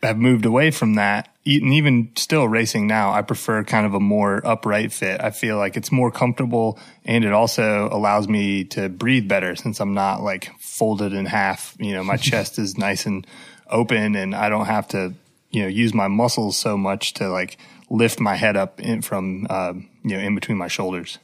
I've 0.03 0.19
moved 0.19 0.47
away 0.47 0.71
from 0.71 0.95
that 0.95 1.31
and 1.47 1.73
even 1.73 2.13
still 2.17 2.47
racing 2.47 2.87
now, 2.87 3.13
I 3.13 3.23
prefer 3.23 3.65
kind 3.65 3.87
of 3.87 3.95
a 3.95 4.01
more 4.01 4.47
upright 4.47 4.93
fit. 4.93 5.21
I 5.21 5.31
feel 5.31 5.57
like 5.57 5.77
it's 5.77 5.91
more 5.91 6.11
comfortable 6.11 6.79
and 7.05 7.25
it 7.25 7.33
also 7.33 7.89
allows 7.91 8.29
me 8.29 8.65
to 8.65 8.89
breathe 8.89 9.27
better 9.27 9.57
since 9.57 9.81
I'm 9.81 9.95
not 9.95 10.23
like 10.23 10.53
folded 10.59 11.13
in 11.13 11.27
half. 11.27 11.75
You 11.79 11.95
know, 11.95 12.05
my 12.05 12.17
chest 12.19 12.59
is 12.59 12.77
nice 12.77 13.07
and 13.07 13.27
open 13.69 14.17
and 14.17 14.35
I 14.35 14.49
don't 14.49 14.67
have 14.67 14.89
to, 14.89 15.15
you 15.51 15.63
know, 15.63 15.69
use 15.69 15.95
my 15.95 16.09
muscles 16.09 16.57
so 16.57 16.77
much 16.77 17.15
to 17.15 17.29
like 17.29 17.57
lift 17.89 18.21
my 18.21 18.37
head 18.37 18.57
up 18.57 18.81
in 18.81 19.03
from, 19.03 19.47
uh, 19.49 19.73
you 20.05 20.17
know, 20.17 20.19
in 20.19 20.35
between 20.35 20.59
my 20.59 20.69
shoulders. 20.69 21.19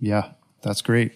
Yeah, 0.00 0.32
that's 0.62 0.82
great. 0.82 1.12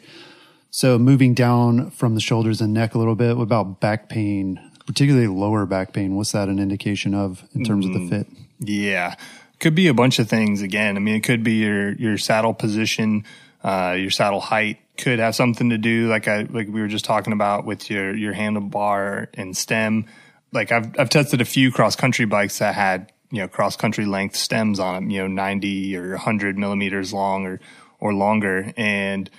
So 0.71 0.99
moving 0.99 1.35
down 1.35 1.91
from 1.91 2.15
the 2.15 2.21
shoulders 2.21 2.61
and 2.61 2.73
neck 2.73 2.95
a 2.95 2.99
little 2.99 3.15
bit, 3.15 3.37
what 3.37 3.43
about 3.45 3.79
back 3.79 4.09
pain? 4.09 4.59
Particularly 4.87 5.27
lower 5.27 5.67
back 5.67 5.93
pain. 5.93 6.17
What's 6.17 6.33
that 6.33 6.49
an 6.49 6.59
indication 6.59 7.15
of 7.15 7.45
in 7.55 7.65
terms 7.65 7.87
mm, 7.87 7.95
of 7.95 8.03
the 8.03 8.09
fit? 8.09 8.27
Yeah, 8.59 9.17
could 9.59 9.75
be 9.75 9.89
a 9.89 9.95
bunch 9.95 10.19
of 10.19 10.29
things. 10.29 10.63
Again, 10.63 10.97
I 10.97 11.01
mean, 11.01 11.15
it 11.15 11.25
could 11.25 11.43
be 11.45 11.55
your 11.55 11.93
your 11.93 12.19
saddle 12.19 12.55
position, 12.55 13.25
uh, 13.63 13.97
your 13.99 14.11
saddle 14.11 14.41
height. 14.41 14.79
Could 14.99 15.21
have 15.21 15.35
something 15.35 15.71
to 15.71 15.79
do, 15.79 16.09
like 16.09 16.29
I 16.29 16.43
like 16.43 16.69
we 16.69 16.81
were 16.81 16.89
just 16.89 17.05
talking 17.05 17.33
about 17.33 17.65
with 17.65 17.91
your 17.91 18.15
your 18.15 18.35
handlebar 18.35 19.29
and 19.35 19.57
stem. 19.57 20.07
Like 20.53 20.71
I've 20.71 20.99
I've 20.99 21.09
tested 21.09 21.41
a 21.41 21.47
few 21.47 21.73
cross 21.73 21.97
country 21.97 22.27
bikes 22.27 22.59
that 22.59 22.75
had 22.75 23.11
you 23.31 23.41
know 23.41 23.49
cross 23.49 23.75
country 23.77 24.05
length 24.05 24.37
stems 24.37 24.79
on 24.79 24.95
them, 24.95 25.11
you 25.11 25.21
know, 25.21 25.29
ninety 25.29 25.97
or 25.97 26.17
hundred 26.17 26.59
millimeters 26.59 27.13
long 27.13 27.47
or 27.47 27.61
or 28.01 28.13
longer, 28.13 28.73
and 28.77 29.31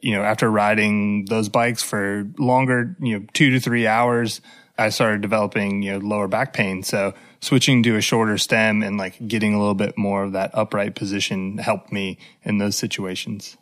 you 0.00 0.12
know 0.12 0.22
after 0.22 0.50
riding 0.50 1.26
those 1.26 1.50
bikes 1.50 1.82
for 1.82 2.26
longer, 2.38 2.96
you 3.00 3.18
know, 3.18 3.26
two 3.34 3.50
to 3.50 3.60
three 3.60 3.86
hours 3.86 4.40
I 4.76 4.88
started 4.88 5.20
developing, 5.20 5.82
you 5.82 5.92
know, 5.92 5.98
lower 5.98 6.28
back 6.28 6.52
pain. 6.52 6.82
So 6.82 7.14
switching 7.40 7.82
to 7.84 7.96
a 7.96 8.00
shorter 8.00 8.38
stem 8.38 8.82
and 8.82 8.96
like 8.96 9.26
getting 9.26 9.54
a 9.54 9.58
little 9.58 9.74
bit 9.74 9.96
more 9.96 10.24
of 10.24 10.32
that 10.32 10.50
upright 10.52 10.94
position 10.94 11.58
helped 11.58 11.92
me 11.92 12.18
in 12.42 12.58
those 12.58 12.76
situations. 12.76 13.56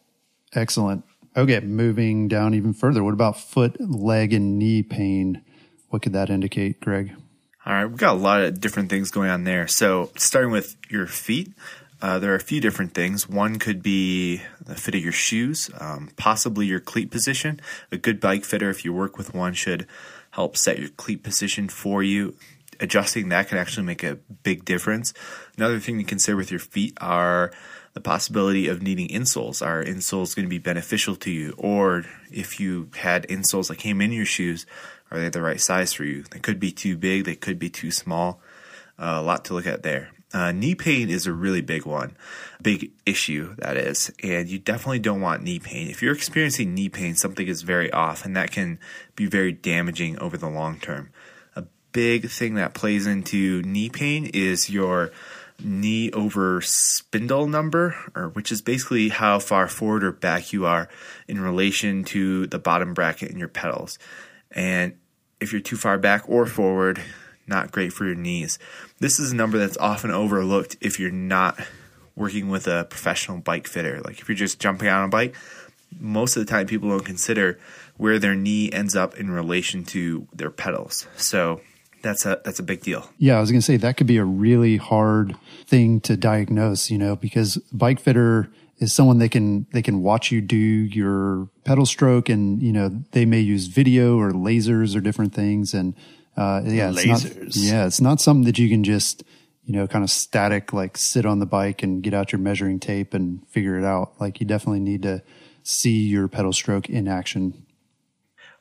Excellent. 0.55 1.05
Okay, 1.37 1.61
moving 1.61 2.29
down 2.29 2.55
even 2.55 2.75
further. 2.75 3.03
What 3.03 3.14
about 3.14 3.38
foot, 3.38 3.81
leg, 3.81 4.33
and 4.33 4.59
knee 4.59 4.83
pain? 4.83 5.42
What 5.88 6.03
could 6.03 6.12
that 6.12 6.29
indicate, 6.29 6.81
Greg? 6.81 7.12
All 7.64 7.72
right, 7.72 7.87
we've 7.87 7.96
got 7.96 8.16
a 8.16 8.18
lot 8.18 8.42
of 8.42 8.61
different 8.61 8.90
things 8.90 9.11
going 9.11 9.31
on 9.31 9.44
there. 9.44 9.66
So, 9.66 10.11
starting 10.16 10.51
with 10.51 10.77
your 10.90 11.07
feet, 11.07 11.53
uh, 12.03 12.18
there 12.18 12.33
are 12.33 12.37
a 12.37 12.40
few 12.40 12.61
different 12.61 12.92
things. 12.92 13.29
One 13.29 13.59
could 13.59 13.83
be 13.83 14.42
the 14.61 14.75
fit 14.75 14.96
of 14.96 15.03
your 15.03 15.12
shoes, 15.12 15.70
um, 15.79 16.11
possibly 16.16 16.66
your 16.66 16.81
cleat 16.81 17.11
position. 17.11 17.61
A 17.92 17.96
good 17.96 18.20
bike 18.20 18.44
fitter, 18.44 18.68
if 18.68 18.85
you 18.85 18.92
work 18.92 19.16
with 19.16 19.33
one, 19.33 19.55
should 19.55 19.87
help 20.32 20.56
set 20.56 20.78
your 20.78 20.88
cleat 20.90 21.22
position 21.22 21.68
for 21.68 22.02
you. 22.02 22.34
Adjusting 22.80 23.28
that 23.28 23.48
can 23.48 23.58
actually 23.58 23.86
make 23.86 24.02
a 24.02 24.16
big 24.42 24.64
difference. 24.64 25.14
Another 25.56 25.78
thing 25.78 25.98
to 25.98 26.04
consider 26.04 26.36
with 26.36 26.50
your 26.50 26.60
feet 26.60 26.98
are 27.00 27.52
the 27.92 28.00
possibility 28.00 28.66
of 28.66 28.82
needing 28.82 29.08
insoles. 29.08 29.64
Are 29.64 29.84
insoles 29.84 30.34
going 30.34 30.46
to 30.46 30.50
be 30.50 30.58
beneficial 30.58 31.14
to 31.16 31.30
you? 31.30 31.54
Or 31.58 32.04
if 32.30 32.58
you 32.58 32.88
had 32.96 33.28
insoles 33.28 33.68
that 33.68 33.78
came 33.78 34.00
in 34.00 34.10
your 34.12 34.24
shoes, 34.24 34.66
are 35.10 35.20
they 35.20 35.28
the 35.28 35.42
right 35.42 35.60
size 35.60 35.92
for 35.92 36.04
you? 36.04 36.24
They 36.30 36.38
could 36.38 36.58
be 36.58 36.72
too 36.72 36.96
big, 36.96 37.24
they 37.24 37.36
could 37.36 37.58
be 37.58 37.70
too 37.70 37.90
small. 37.90 38.40
Uh, 38.98 39.18
a 39.18 39.22
lot 39.22 39.44
to 39.46 39.54
look 39.54 39.66
at 39.66 39.82
there. 39.82 40.10
Uh, 40.32 40.50
knee 40.50 40.74
pain 40.74 41.10
is 41.10 41.26
a 41.26 41.32
really 41.32 41.60
big 41.60 41.84
one, 41.84 42.16
big 42.62 42.90
issue 43.04 43.54
that 43.58 43.76
is, 43.76 44.10
and 44.22 44.48
you 44.48 44.58
definitely 44.58 44.98
don't 44.98 45.20
want 45.20 45.42
knee 45.42 45.58
pain. 45.58 45.88
If 45.88 46.02
you're 46.02 46.14
experiencing 46.14 46.74
knee 46.74 46.88
pain, 46.88 47.14
something 47.16 47.46
is 47.46 47.62
very 47.62 47.90
off, 47.92 48.24
and 48.24 48.34
that 48.34 48.50
can 48.50 48.78
be 49.14 49.26
very 49.26 49.52
damaging 49.52 50.18
over 50.18 50.38
the 50.38 50.48
long 50.48 50.78
term. 50.80 51.10
A 51.54 51.64
big 51.92 52.30
thing 52.30 52.54
that 52.54 52.72
plays 52.72 53.06
into 53.06 53.60
knee 53.62 53.90
pain 53.90 54.30
is 54.32 54.70
your 54.70 55.12
knee 55.62 56.10
over 56.12 56.60
spindle 56.62 57.46
number, 57.46 57.94
or 58.14 58.28
which 58.30 58.50
is 58.50 58.62
basically 58.62 59.10
how 59.10 59.38
far 59.38 59.68
forward 59.68 60.02
or 60.02 60.12
back 60.12 60.52
you 60.52 60.66
are 60.66 60.88
in 61.28 61.40
relation 61.40 62.04
to 62.04 62.46
the 62.46 62.58
bottom 62.58 62.94
bracket 62.94 63.30
in 63.30 63.38
your 63.38 63.48
pedals. 63.48 63.98
And 64.50 64.94
if 65.40 65.52
you're 65.52 65.60
too 65.60 65.76
far 65.76 65.98
back 65.98 66.28
or 66.28 66.46
forward, 66.46 67.02
not 67.46 67.72
great 67.72 67.92
for 67.92 68.04
your 68.04 68.14
knees. 68.14 68.58
This 69.02 69.18
is 69.18 69.32
a 69.32 69.34
number 69.34 69.58
that's 69.58 69.76
often 69.78 70.12
overlooked 70.12 70.76
if 70.80 71.00
you're 71.00 71.10
not 71.10 71.58
working 72.14 72.50
with 72.50 72.68
a 72.68 72.84
professional 72.84 73.38
bike 73.38 73.66
fitter. 73.66 74.00
Like 74.00 74.20
if 74.20 74.28
you're 74.28 74.36
just 74.36 74.60
jumping 74.60 74.86
on 74.86 75.02
a 75.02 75.08
bike, 75.08 75.34
most 75.98 76.36
of 76.36 76.46
the 76.46 76.48
time 76.48 76.68
people 76.68 76.88
don't 76.88 77.04
consider 77.04 77.58
where 77.96 78.20
their 78.20 78.36
knee 78.36 78.70
ends 78.70 78.94
up 78.94 79.16
in 79.16 79.28
relation 79.28 79.82
to 79.86 80.28
their 80.32 80.50
pedals. 80.50 81.08
So 81.16 81.60
that's 82.02 82.24
a 82.26 82.42
that's 82.44 82.60
a 82.60 82.62
big 82.62 82.82
deal. 82.82 83.10
Yeah, 83.18 83.38
I 83.38 83.40
was 83.40 83.50
going 83.50 83.60
to 83.60 83.66
say 83.66 83.76
that 83.76 83.96
could 83.96 84.06
be 84.06 84.18
a 84.18 84.24
really 84.24 84.76
hard 84.76 85.34
thing 85.66 86.00
to 86.02 86.16
diagnose, 86.16 86.88
you 86.88 86.98
know, 86.98 87.16
because 87.16 87.56
bike 87.72 87.98
fitter 87.98 88.52
is 88.78 88.92
someone 88.92 89.18
they 89.18 89.28
can 89.28 89.66
they 89.72 89.82
can 89.82 90.02
watch 90.02 90.30
you 90.30 90.40
do 90.40 90.56
your 90.56 91.48
pedal 91.64 91.86
stroke 91.86 92.28
and 92.28 92.62
you 92.62 92.72
know 92.72 93.02
they 93.10 93.24
may 93.24 93.40
use 93.40 93.66
video 93.66 94.16
or 94.20 94.30
lasers 94.30 94.94
or 94.94 95.00
different 95.00 95.34
things 95.34 95.74
and 95.74 95.96
uh, 96.36 96.62
yeah, 96.64 96.90
it's 96.90 97.04
Lasers. 97.04 97.38
Not, 97.38 97.56
yeah, 97.56 97.86
it's 97.86 98.00
not 98.00 98.20
something 98.20 98.44
that 98.44 98.58
you 98.58 98.68
can 98.68 98.84
just, 98.84 99.24
you 99.64 99.74
know, 99.74 99.86
kind 99.86 100.04
of 100.04 100.10
static, 100.10 100.72
like 100.72 100.96
sit 100.96 101.26
on 101.26 101.38
the 101.38 101.46
bike 101.46 101.82
and 101.82 102.02
get 102.02 102.14
out 102.14 102.32
your 102.32 102.40
measuring 102.40 102.80
tape 102.80 103.14
and 103.14 103.46
figure 103.48 103.78
it 103.78 103.84
out. 103.84 104.20
Like 104.20 104.40
you 104.40 104.46
definitely 104.46 104.80
need 104.80 105.02
to 105.02 105.22
see 105.62 106.06
your 106.06 106.28
pedal 106.28 106.52
stroke 106.52 106.88
in 106.88 107.06
action. 107.06 107.66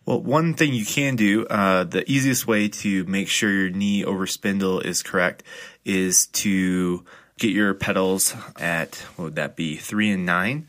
Well, 0.06 0.22
one 0.22 0.56
thing 0.56 0.74
you 0.74 0.86
can 0.86 1.16
do, 1.16 1.46
uh, 1.46 1.84
the 1.84 2.10
easiest 2.12 2.48
way 2.48 2.68
to 2.70 3.04
make 3.06 3.28
sure 3.28 3.52
your 3.52 3.70
knee 3.70 4.04
over 4.04 4.26
spindle 4.26 4.80
is 4.80 5.04
correct 5.04 5.44
is 5.86 6.28
to 6.34 7.06
get 7.38 7.52
your 7.52 7.74
pedals 7.74 8.36
at, 8.60 8.96
what 9.16 9.26
would 9.26 9.36
that 9.36 9.56
be, 9.56 9.76
three 9.76 10.12
and 10.12 10.26
nine 10.26 10.68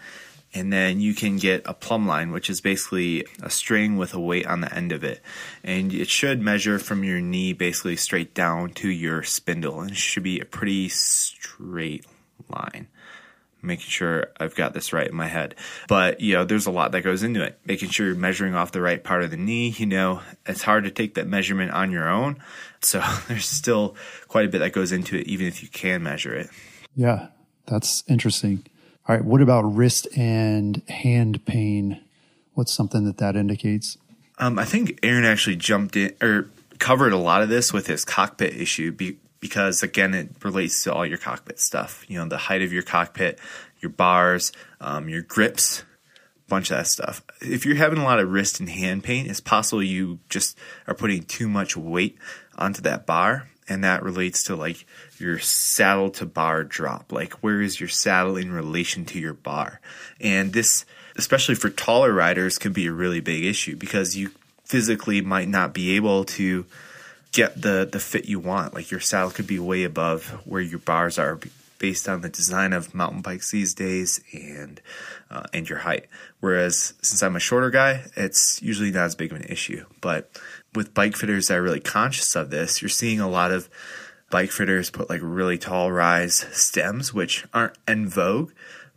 and 0.54 0.72
then 0.72 1.00
you 1.00 1.14
can 1.14 1.38
get 1.38 1.62
a 1.64 1.74
plumb 1.74 2.06
line, 2.06 2.30
which 2.30 2.50
is 2.50 2.60
basically 2.60 3.26
a 3.42 3.48
string 3.48 3.96
with 3.96 4.12
a 4.14 4.20
weight 4.20 4.46
on 4.46 4.60
the 4.60 4.74
end 4.74 4.92
of 4.92 5.02
it. 5.02 5.22
And 5.64 5.92
it 5.92 6.08
should 6.08 6.42
measure 6.42 6.78
from 6.78 7.04
your 7.04 7.20
knee 7.20 7.52
basically 7.52 7.96
straight 7.96 8.34
down 8.34 8.70
to 8.74 8.88
your 8.88 9.22
spindle, 9.22 9.80
and 9.80 9.90
it 9.90 9.96
should 9.96 10.22
be 10.22 10.40
a 10.40 10.44
pretty 10.44 10.88
straight 10.90 12.04
line. 12.48 12.88
Making 13.64 13.86
sure 13.86 14.26
I've 14.40 14.56
got 14.56 14.74
this 14.74 14.92
right 14.92 15.06
in 15.06 15.14
my 15.14 15.28
head. 15.28 15.54
But, 15.86 16.20
you 16.20 16.34
know, 16.34 16.44
there's 16.44 16.66
a 16.66 16.72
lot 16.72 16.90
that 16.92 17.02
goes 17.02 17.22
into 17.22 17.44
it. 17.44 17.60
Making 17.64 17.90
sure 17.90 18.06
you're 18.06 18.16
measuring 18.16 18.56
off 18.56 18.72
the 18.72 18.80
right 18.80 19.02
part 19.02 19.22
of 19.22 19.30
the 19.30 19.36
knee. 19.36 19.68
You 19.78 19.86
know, 19.86 20.20
it's 20.44 20.64
hard 20.64 20.82
to 20.82 20.90
take 20.90 21.14
that 21.14 21.28
measurement 21.28 21.70
on 21.70 21.92
your 21.92 22.08
own. 22.08 22.42
So 22.80 23.00
there's 23.28 23.46
still 23.46 23.94
quite 24.26 24.46
a 24.46 24.48
bit 24.48 24.58
that 24.58 24.72
goes 24.72 24.90
into 24.90 25.16
it, 25.16 25.28
even 25.28 25.46
if 25.46 25.62
you 25.62 25.68
can 25.68 26.02
measure 26.02 26.34
it. 26.34 26.50
Yeah, 26.96 27.28
that's 27.66 28.02
interesting. 28.08 28.66
All 29.08 29.16
right. 29.16 29.24
What 29.24 29.40
about 29.40 29.62
wrist 29.62 30.06
and 30.16 30.80
hand 30.88 31.44
pain? 31.44 32.00
What's 32.54 32.72
something 32.72 33.04
that 33.04 33.18
that 33.18 33.34
indicates? 33.34 33.98
Um, 34.38 34.58
I 34.58 34.64
think 34.64 34.98
Aaron 35.02 35.24
actually 35.24 35.56
jumped 35.56 35.96
in 35.96 36.14
or 36.22 36.50
covered 36.78 37.12
a 37.12 37.18
lot 37.18 37.42
of 37.42 37.48
this 37.48 37.72
with 37.72 37.86
his 37.86 38.04
cockpit 38.04 38.54
issue 38.54 38.92
be, 38.92 39.18
because, 39.40 39.82
again, 39.82 40.14
it 40.14 40.30
relates 40.44 40.84
to 40.84 40.92
all 40.92 41.04
your 41.04 41.18
cockpit 41.18 41.58
stuff. 41.58 42.04
You 42.08 42.18
know, 42.18 42.28
the 42.28 42.38
height 42.38 42.62
of 42.62 42.72
your 42.72 42.82
cockpit, 42.82 43.40
your 43.80 43.90
bars, 43.90 44.52
um, 44.80 45.08
your 45.08 45.22
grips, 45.22 45.84
bunch 46.48 46.70
of 46.70 46.76
that 46.76 46.86
stuff. 46.86 47.22
If 47.40 47.66
you're 47.66 47.76
having 47.76 47.98
a 47.98 48.04
lot 48.04 48.20
of 48.20 48.30
wrist 48.30 48.60
and 48.60 48.68
hand 48.68 49.02
pain, 49.02 49.28
it's 49.28 49.40
possible 49.40 49.82
you 49.82 50.20
just 50.28 50.56
are 50.86 50.94
putting 50.94 51.24
too 51.24 51.48
much 51.48 51.76
weight 51.76 52.18
onto 52.56 52.82
that 52.82 53.06
bar 53.06 53.48
and 53.68 53.85
that 53.85 54.03
relates 54.03 54.44
to 54.44 54.57
like 54.57 54.87
your 55.18 55.38
saddle 55.38 56.11
to 56.11 56.27
bar 56.27 56.64
drop. 56.64 57.12
Like 57.12 57.35
where 57.35 57.61
is 57.61 57.81
your 57.81 57.88
saddle 57.88 58.37
in 58.37 58.53
relation 58.53 59.05
to 59.07 59.18
your 59.18 59.35
bar? 59.35 59.81
And 60.20 60.53
this 60.53 60.85
especially 61.16 61.55
for 61.55 61.70
taller 61.70 62.12
riders 62.12 62.59
can 62.59 62.72
be 62.72 62.87
a 62.87 62.92
really 62.92 63.20
big 63.20 63.44
issue 63.44 63.77
because 63.77 64.16
you 64.16 64.31
physically 64.64 65.20
might 65.20 65.48
not 65.48 65.75
be 65.75 65.96
able 65.96 66.25
to 66.25 66.64
get 67.33 67.61
the 67.61 67.88
the 67.90 68.01
fit 68.01 68.27
you 68.27 68.38
want. 68.38 68.75
Like 68.75 68.90
your 68.90 69.01
saddle 69.01 69.31
could 69.31 69.46
be 69.46 69.59
way 69.59 69.85
above 69.85 70.29
where 70.44 70.61
your 70.61 70.79
bars 70.79 71.18
are 71.18 71.38
based 71.79 72.09
on 72.09 72.20
the 72.20 72.29
design 72.29 72.72
of 72.72 72.94
mountain 72.94 73.22
bikes 73.22 73.51
these 73.51 73.75
days 73.75 74.22
and 74.33 74.81
uh, 75.31 75.44
and 75.53 75.68
your 75.68 75.81
height. 75.81 76.07
Whereas 76.40 76.94
since 77.03 77.22
I'm 77.22 77.37
a 77.37 77.40
shorter 77.40 77.70
guy 77.70 78.05
it's 78.16 78.61
usually 78.62 78.90
not 78.90 79.05
as 79.05 79.14
big 79.14 79.33
of 79.33 79.40
an 79.40 79.46
issue. 79.48 79.85
But 80.01 80.31
with 80.74 80.94
bike 80.94 81.16
fitters 81.16 81.48
that 81.48 81.58
are 81.58 81.62
really 81.62 81.80
conscious 81.80 82.35
of 82.35 82.50
this, 82.50 82.80
you're 82.82 82.88
seeing 82.88 83.20
a 83.20 83.28
lot 83.28 83.50
of 83.50 83.68
bike 84.30 84.50
fitters 84.50 84.90
put 84.90 85.11
like 85.11 85.20
really 85.22 85.58
tall 85.58 85.92
rise 85.92 86.46
stems, 86.52 87.12
which 87.12 87.44
aren't 87.52 87.76
in 87.87 88.08
vogue, 88.08 88.52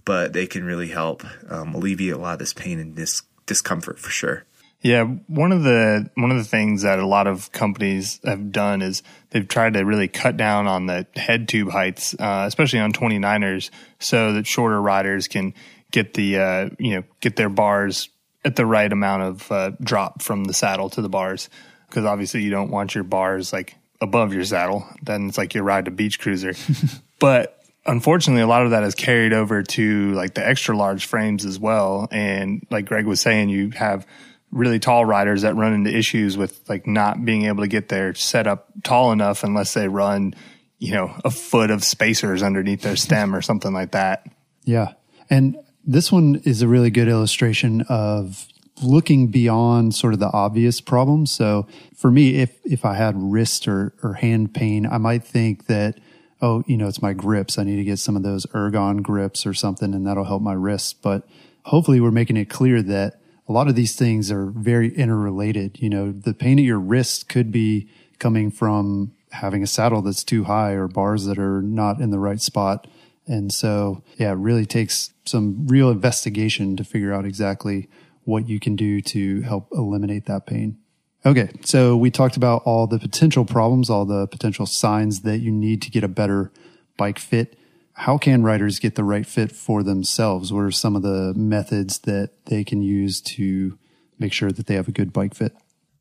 but 0.05 0.33
they 0.33 0.47
can 0.47 0.63
really 0.63 0.87
help 0.87 1.23
um, 1.49 1.75
alleviate 1.75 2.13
a 2.13 2.17
lot 2.17 2.33
of 2.33 2.39
this 2.39 2.53
pain 2.53 2.79
and 2.79 2.95
dis- 2.95 3.23
discomfort 3.45 3.99
for 3.99 4.09
sure. 4.09 4.45
Yeah, 4.81 5.03
one 5.27 5.51
of 5.51 5.63
the 5.63 6.11
one 6.13 6.29
of 6.29 6.37
the 6.37 6.43
things 6.43 6.83
that 6.83 6.99
a 6.99 7.07
lot 7.07 7.25
of 7.25 7.51
companies 7.51 8.19
have 8.23 8.51
done 8.51 8.83
is 8.83 9.01
they've 9.31 9.47
tried 9.47 9.73
to 9.73 9.83
really 9.83 10.07
cut 10.07 10.37
down 10.37 10.67
on 10.67 10.85
the 10.85 11.07
head 11.15 11.47
tube 11.47 11.71
heights, 11.71 12.13
uh, 12.13 12.43
especially 12.47 12.79
on 12.79 12.93
29ers, 12.93 13.71
so 13.99 14.33
that 14.33 14.45
shorter 14.45 14.79
riders 14.79 15.27
can 15.27 15.55
get 15.89 16.13
the 16.13 16.37
uh, 16.37 16.69
you 16.77 16.95
know 16.95 17.03
get 17.19 17.35
their 17.35 17.49
bars 17.49 18.09
at 18.45 18.55
the 18.55 18.65
right 18.65 18.91
amount 18.91 19.23
of 19.23 19.51
uh, 19.51 19.71
drop 19.81 20.21
from 20.21 20.45
the 20.45 20.53
saddle 20.53 20.89
to 20.91 21.01
the 21.01 21.09
bars 21.09 21.49
because 21.89 22.05
obviously 22.05 22.43
you 22.43 22.51
don't 22.51 22.69
want 22.69 22.93
your 22.93 23.03
bars 23.03 23.51
like 23.51 23.75
above 24.01 24.33
your 24.33 24.43
saddle. 24.43 24.87
Then 25.01 25.27
it's 25.27 25.37
like 25.37 25.55
you 25.55 25.63
ride 25.63 25.87
a 25.87 25.91
beach 25.91 26.19
cruiser. 26.19 26.53
but 27.19 27.59
unfortunately, 27.85 28.41
a 28.41 28.47
lot 28.47 28.63
of 28.63 28.71
that 28.71 28.83
is 28.83 28.95
carried 28.95 29.33
over 29.33 29.63
to 29.63 30.11
like 30.13 30.35
the 30.35 30.47
extra 30.47 30.77
large 30.77 31.05
frames 31.05 31.43
as 31.43 31.59
well. 31.59 32.07
And 32.11 32.65
like 32.69 32.85
Greg 32.85 33.05
was 33.05 33.19
saying, 33.19 33.49
you 33.49 33.71
have 33.71 34.05
really 34.51 34.79
tall 34.79 35.05
riders 35.05 35.41
that 35.41 35.55
run 35.55 35.73
into 35.73 35.95
issues 35.95 36.37
with 36.37 36.61
like 36.69 36.85
not 36.87 37.23
being 37.25 37.45
able 37.45 37.63
to 37.63 37.67
get 37.67 37.89
their 37.89 38.13
setup 38.13 38.69
tall 38.83 39.11
enough 39.11 39.43
unless 39.43 39.73
they 39.73 39.87
run, 39.87 40.35
you 40.77 40.93
know, 40.93 41.13
a 41.25 41.31
foot 41.31 41.71
of 41.71 41.83
spacers 41.83 42.43
underneath 42.43 42.81
their 42.81 42.95
stem 42.95 43.35
or 43.35 43.41
something 43.41 43.73
like 43.73 43.91
that. 43.91 44.25
Yeah. 44.63 44.93
And 45.29 45.57
this 45.85 46.11
one 46.11 46.41
is 46.43 46.61
a 46.61 46.67
really 46.67 46.89
good 46.89 47.07
illustration 47.07 47.81
of 47.89 48.47
looking 48.81 49.27
beyond 49.27 49.95
sort 49.95 50.13
of 50.13 50.19
the 50.19 50.31
obvious 50.31 50.81
problems. 50.81 51.31
So 51.31 51.67
for 51.95 52.11
me, 52.11 52.35
if, 52.35 52.57
if 52.65 52.83
I 52.83 52.95
had 52.95 53.15
wrist 53.15 53.67
or, 53.67 53.93
or 54.03 54.13
hand 54.13 54.53
pain, 54.53 54.85
I 54.85 54.97
might 54.97 55.23
think 55.23 55.67
that, 55.67 55.99
oh, 56.41 56.63
you 56.67 56.75
know, 56.75 56.87
it's 56.87 57.01
my 57.01 57.13
grips. 57.13 57.57
I 57.57 57.63
need 57.63 57.77
to 57.77 57.83
get 57.83 57.99
some 57.99 58.15
of 58.15 58.23
those 58.23 58.45
Ergon 58.47 59.01
grips 59.01 59.45
or 59.45 59.53
something 59.53 59.93
and 59.93 60.05
that'll 60.05 60.25
help 60.25 60.41
my 60.41 60.53
wrists. 60.53 60.93
But 60.93 61.27
hopefully 61.63 62.01
we're 62.01 62.11
making 62.11 62.37
it 62.37 62.49
clear 62.49 62.81
that 62.81 63.21
a 63.47 63.51
lot 63.51 63.67
of 63.67 63.75
these 63.75 63.95
things 63.95 64.31
are 64.31 64.47
very 64.47 64.93
interrelated. 64.95 65.79
You 65.79 65.89
know, 65.89 66.11
the 66.11 66.33
pain 66.33 66.59
at 66.59 66.65
your 66.65 66.79
wrist 66.79 67.29
could 67.29 67.51
be 67.51 67.87
coming 68.19 68.51
from 68.51 69.13
having 69.31 69.63
a 69.63 69.67
saddle 69.67 70.01
that's 70.01 70.23
too 70.23 70.45
high 70.45 70.71
or 70.71 70.87
bars 70.87 71.25
that 71.25 71.37
are 71.37 71.61
not 71.61 71.99
in 71.99 72.09
the 72.09 72.19
right 72.19 72.41
spot. 72.41 72.87
And 73.27 73.51
so, 73.51 74.03
yeah, 74.17 74.31
it 74.31 74.35
really 74.35 74.65
takes 74.65 75.13
some 75.25 75.67
real 75.67 75.89
investigation 75.89 76.77
to 76.77 76.83
figure 76.83 77.13
out 77.13 77.25
exactly 77.25 77.89
what 78.23 78.47
you 78.47 78.59
can 78.59 78.75
do 78.75 79.01
to 79.01 79.41
help 79.41 79.69
eliminate 79.71 80.25
that 80.25 80.45
pain. 80.45 80.77
Okay, 81.25 81.49
so 81.63 81.97
we 81.97 82.11
talked 82.11 82.37
about 82.37 82.61
all 82.65 82.85
the 82.85 82.99
potential 82.99 83.45
problems, 83.45 83.89
all 83.89 84.05
the 84.05 84.27
potential 84.27 84.67
signs 84.67 85.21
that 85.21 85.39
you 85.39 85.51
need 85.51 85.81
to 85.81 85.89
get 85.89 86.03
a 86.03 86.07
better 86.07 86.51
bike 86.97 87.17
fit. 87.17 87.57
How 87.93 88.17
can 88.17 88.43
riders 88.43 88.77
get 88.77 88.95
the 88.95 89.03
right 89.03 89.25
fit 89.25 89.51
for 89.51 89.81
themselves? 89.81 90.53
What 90.53 90.61
are 90.61 90.71
some 90.71 90.95
of 90.95 91.01
the 91.01 91.33
methods 91.35 91.99
that 91.99 92.45
they 92.45 92.63
can 92.63 92.83
use 92.83 93.21
to 93.21 93.79
make 94.19 94.33
sure 94.33 94.51
that 94.51 94.67
they 94.67 94.75
have 94.75 94.87
a 94.87 94.91
good 94.91 95.13
bike 95.13 95.33
fit? 95.33 95.55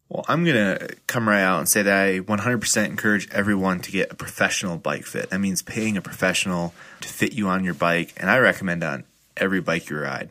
Well, 0.09 0.25
I'm 0.29 0.45
going 0.45 0.57
to 0.57 0.97
come 1.07 1.29
right 1.29 1.43
out 1.43 1.61
and 1.61 1.69
say 1.69 1.83
that 1.83 2.09
I 2.09 2.21
100% 2.21 2.85
encourage 2.85 3.31
everyone 3.31 3.81
to 3.81 3.91
get 3.91 4.13
a 4.13 4.15
professional 4.15 4.77
bike 4.77 5.05
fit. 5.05 5.31
That 5.31 5.41
means 5.41 5.63
paying 5.63 5.97
a 5.97 6.03
professional 6.03 6.75
to 7.01 7.09
fit 7.09 7.33
you 7.33 7.49
on 7.49 7.65
your 7.65 7.75
bike, 7.75 8.13
and 8.19 8.31
I 8.31 8.39
recommend 8.39 8.85
on 8.85 9.05
every 9.37 9.61
bike 9.61 9.89
you 9.89 9.99
ride. 9.99 10.31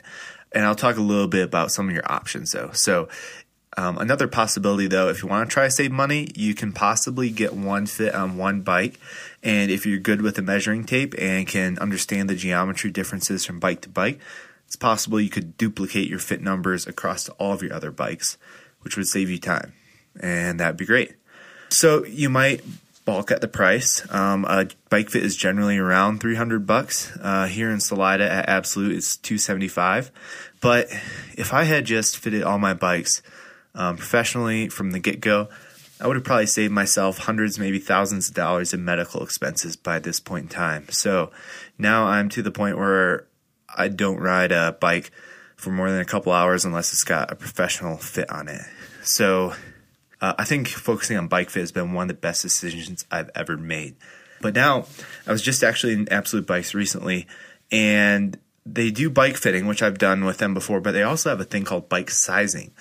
And 0.52 0.64
I'll 0.66 0.76
talk 0.76 0.98
a 0.98 1.02
little 1.02 1.28
bit 1.28 1.44
about 1.44 1.72
some 1.72 1.90
of 1.90 1.94
your 1.96 2.10
options 2.10 2.52
though. 2.52 2.70
So, 2.74 3.10
um, 3.76 3.98
another 3.98 4.28
possibility, 4.28 4.88
though, 4.88 5.10
if 5.10 5.24
you 5.24 5.30
want 5.30 5.50
to 5.50 5.54
try 5.54 5.66
to 5.66 5.72
save 5.72 5.92
money, 5.92 6.28
you 6.36 6.54
can 6.54 6.74
possibly 6.74 7.32
get 7.32 7.56
one 7.56 7.88
fit 7.88 8.14
on 8.14 8.38
one 8.38 8.62
bike. 8.62 9.00
And 9.42 9.72
if 9.72 9.86
you're 9.86 10.00
good 10.00 10.22
with 10.22 10.36
the 10.36 10.44
measuring 10.44 10.84
tape 10.84 11.16
and 11.18 11.48
can 11.48 11.80
understand 11.80 12.30
the 12.30 12.36
geometry 12.36 12.92
differences 12.92 13.46
from 13.46 13.60
bike 13.60 13.82
to 13.82 13.90
bike, 13.90 14.20
it's 14.68 14.76
possible 14.76 15.20
you 15.20 15.30
could 15.30 15.58
duplicate 15.58 16.08
your 16.08 16.20
fit 16.20 16.42
numbers 16.42 16.86
across 16.86 17.30
all 17.30 17.54
of 17.54 17.64
your 17.64 17.74
other 17.74 17.92
bikes, 17.92 18.38
which 18.84 18.98
would 18.98 19.08
save 19.08 19.30
you 19.30 19.40
time. 19.40 19.74
And 20.20 20.60
that'd 20.60 20.78
be 20.78 20.86
great. 20.86 21.14
So 21.70 22.06
you 22.06 22.30
might 22.30 22.62
bulk 23.06 23.32
at 23.32 23.42
the 23.42 23.48
price. 23.48 24.06
Um, 24.14 24.46
a 24.46 24.68
bike 24.90 25.10
fit 25.10 25.24
is 25.24 25.36
generally 25.36 25.78
around 25.78 26.20
300 26.20 26.66
bucks. 26.66 27.16
Uh, 27.22 27.48
here 27.48 27.70
in 27.70 27.80
Salida 27.80 28.30
at 28.30 28.48
Absolute, 28.48 28.96
it's 28.96 29.18
275. 29.18 30.12
But 30.62 30.88
if 31.36 31.54
I 31.54 31.64
had 31.64 31.86
just 31.86 32.18
fitted 32.18 32.44
all 32.44 32.60
my 32.60 32.74
bikes 32.74 33.22
um, 33.76 33.98
professionally 33.98 34.70
from 34.70 34.92
the 34.92 35.00
get 35.00 35.20
go, 35.20 35.50
I 36.00 36.08
would 36.08 36.16
have 36.16 36.26
probably 36.26 36.48
saved 36.48 36.74
myself 36.74 37.20
hundreds, 37.20 37.58
maybe 37.58 37.80
thousands 37.80 38.30
of 38.30 38.36
dollars 38.36 38.74
in 38.74 38.84
medical 38.84 39.24
expenses 39.24 39.76
by 39.76 40.00
this 40.00 40.20
point 40.20 40.44
in 40.44 40.50
time. 40.50 40.88
So 40.90 41.32
now 41.78 42.06
I'm 42.06 42.30
to 42.30 42.42
the 42.42 42.52
point 42.52 42.78
where 42.78 43.28
I 43.76 43.88
don't 43.88 44.20
ride 44.20 44.52
a 44.52 44.78
bike 44.80 45.12
for 45.64 45.72
more 45.72 45.90
than 45.90 46.02
a 46.02 46.06
couple 46.06 46.32
hours 46.32 46.66
unless 46.66 46.92
it's 46.92 47.04
got 47.04 47.32
a 47.32 47.36
professional 47.36 47.98
fit 47.98 48.30
on 48.30 48.48
it. 48.48 48.62
So 49.04 49.54
uh, 50.22 50.34
I 50.38 50.44
think 50.44 50.68
focusing 50.68 51.18
on 51.18 51.28
bike 51.28 51.50
fit 51.50 51.62
has 51.62 51.72
been 51.72 51.94
one 51.94 52.04
of 52.04 52.08
the 52.10 52.22
best 52.22 52.42
decisions 52.42 53.06
I've 53.10 53.30
ever 53.34 53.58
made. 53.58 53.96
But 54.42 54.54
now 54.54 54.86
I 55.26 55.32
was 55.32 55.42
just 55.42 55.64
actually 55.64 55.94
in 55.94 56.12
Absolute 56.12 56.46
Bikes 56.46 56.74
recently, 56.74 57.28
and 57.72 58.38
they 58.66 58.92
do 58.92 59.10
bike 59.10 59.38
fitting, 59.38 59.68
which 59.68 59.82
I've 59.82 59.98
done 59.98 60.26
with 60.26 60.38
them 60.38 60.54
before, 60.54 60.82
but 60.82 60.92
they 60.92 61.04
also 61.04 61.30
have 61.30 61.40
a 61.40 61.46
thing 61.46 61.64
called 61.64 61.90
bike 61.90 62.10
sizing. 62.12 62.72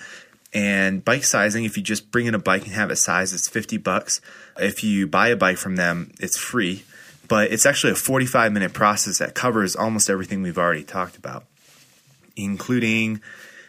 And 0.53 1.03
bike 1.03 1.23
sizing, 1.23 1.63
if 1.63 1.77
you 1.77 1.83
just 1.83 2.11
bring 2.11 2.27
in 2.27 2.35
a 2.35 2.39
bike 2.39 2.65
and 2.65 2.73
have 2.73 2.91
it 2.91 2.97
sized, 2.97 3.33
it's 3.33 3.49
50 3.49 3.77
bucks. 3.77 4.21
If 4.57 4.83
you 4.83 5.07
buy 5.07 5.29
a 5.29 5.35
bike 5.35 5.57
from 5.57 5.77
them, 5.77 6.11
it's 6.19 6.37
free. 6.37 6.83
But 7.27 7.51
it's 7.51 7.65
actually 7.65 7.93
a 7.93 7.95
45 7.95 8.51
minute 8.51 8.73
process 8.73 9.17
that 9.17 9.33
covers 9.33 9.75
almost 9.75 10.09
everything 10.09 10.43
we've 10.43 10.57
already 10.57 10.83
talked 10.83 11.17
about, 11.17 11.45
including, 12.35 13.21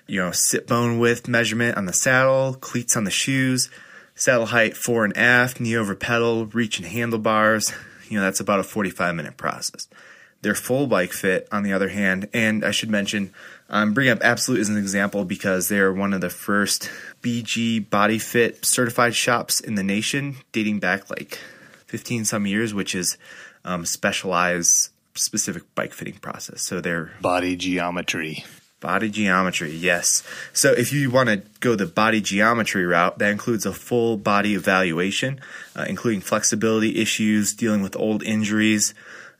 you 0.06 0.20
know, 0.20 0.30
sit 0.32 0.66
bone 0.66 0.98
width 0.98 1.28
measurement 1.28 1.76
on 1.76 1.86
the 1.86 1.92
saddle, 1.92 2.54
cleats 2.54 2.96
on 2.96 3.04
the 3.04 3.10
shoes, 3.10 3.70
saddle 4.14 4.46
height 4.46 4.76
fore 4.76 5.04
and 5.04 5.16
aft, 5.16 5.60
knee 5.60 5.76
over 5.76 5.94
pedal, 5.94 6.46
reach 6.46 6.78
and 6.78 6.88
handlebars. 6.88 7.72
You 8.10 8.18
know, 8.18 8.26
that's 8.26 8.38
about 8.38 8.60
a 8.60 8.64
45 8.64 9.14
minute 9.14 9.38
process. 9.38 9.88
Their 10.42 10.54
full 10.54 10.86
bike 10.86 11.14
fit, 11.14 11.48
on 11.50 11.62
the 11.62 11.72
other 11.72 11.88
hand, 11.88 12.28
and 12.34 12.62
I 12.62 12.70
should 12.70 12.90
mention, 12.90 13.32
bringing 13.68 14.12
up 14.12 14.18
Absolute 14.22 14.60
as 14.60 14.68
an 14.68 14.76
example 14.76 15.24
because 15.24 15.68
they're 15.68 15.92
one 15.92 16.12
of 16.12 16.20
the 16.20 16.28
first 16.28 16.90
BG 17.22 17.88
body 17.88 18.18
fit 18.18 18.64
certified 18.64 19.14
shops 19.14 19.58
in 19.58 19.74
the 19.74 19.82
nation, 19.82 20.36
dating 20.52 20.80
back 20.80 21.08
like 21.08 21.38
15 21.86 22.26
some 22.26 22.46
years, 22.46 22.74
which 22.74 22.94
is 22.94 23.16
um, 23.64 23.86
specialized 23.86 24.90
specific 25.14 25.62
bike 25.74 25.92
fitting 25.92 26.14
process. 26.14 26.62
So 26.62 26.80
they're 26.80 27.12
Body 27.20 27.56
geometry. 27.56 28.44
Body 28.80 29.08
geometry, 29.08 29.72
yes. 29.72 30.22
So 30.52 30.72
if 30.72 30.92
you 30.92 31.10
want 31.10 31.30
to 31.30 31.42
go 31.60 31.74
the 31.74 31.86
body 31.86 32.20
geometry 32.20 32.84
route, 32.84 33.18
that 33.18 33.30
includes 33.30 33.64
a 33.64 33.72
full 33.72 34.18
body 34.18 34.54
evaluation, 34.54 35.40
uh, 35.74 35.86
including 35.88 36.20
flexibility 36.20 37.00
issues, 37.00 37.54
dealing 37.54 37.82
with 37.82 37.96
old 37.96 38.22
injuries, 38.22 38.92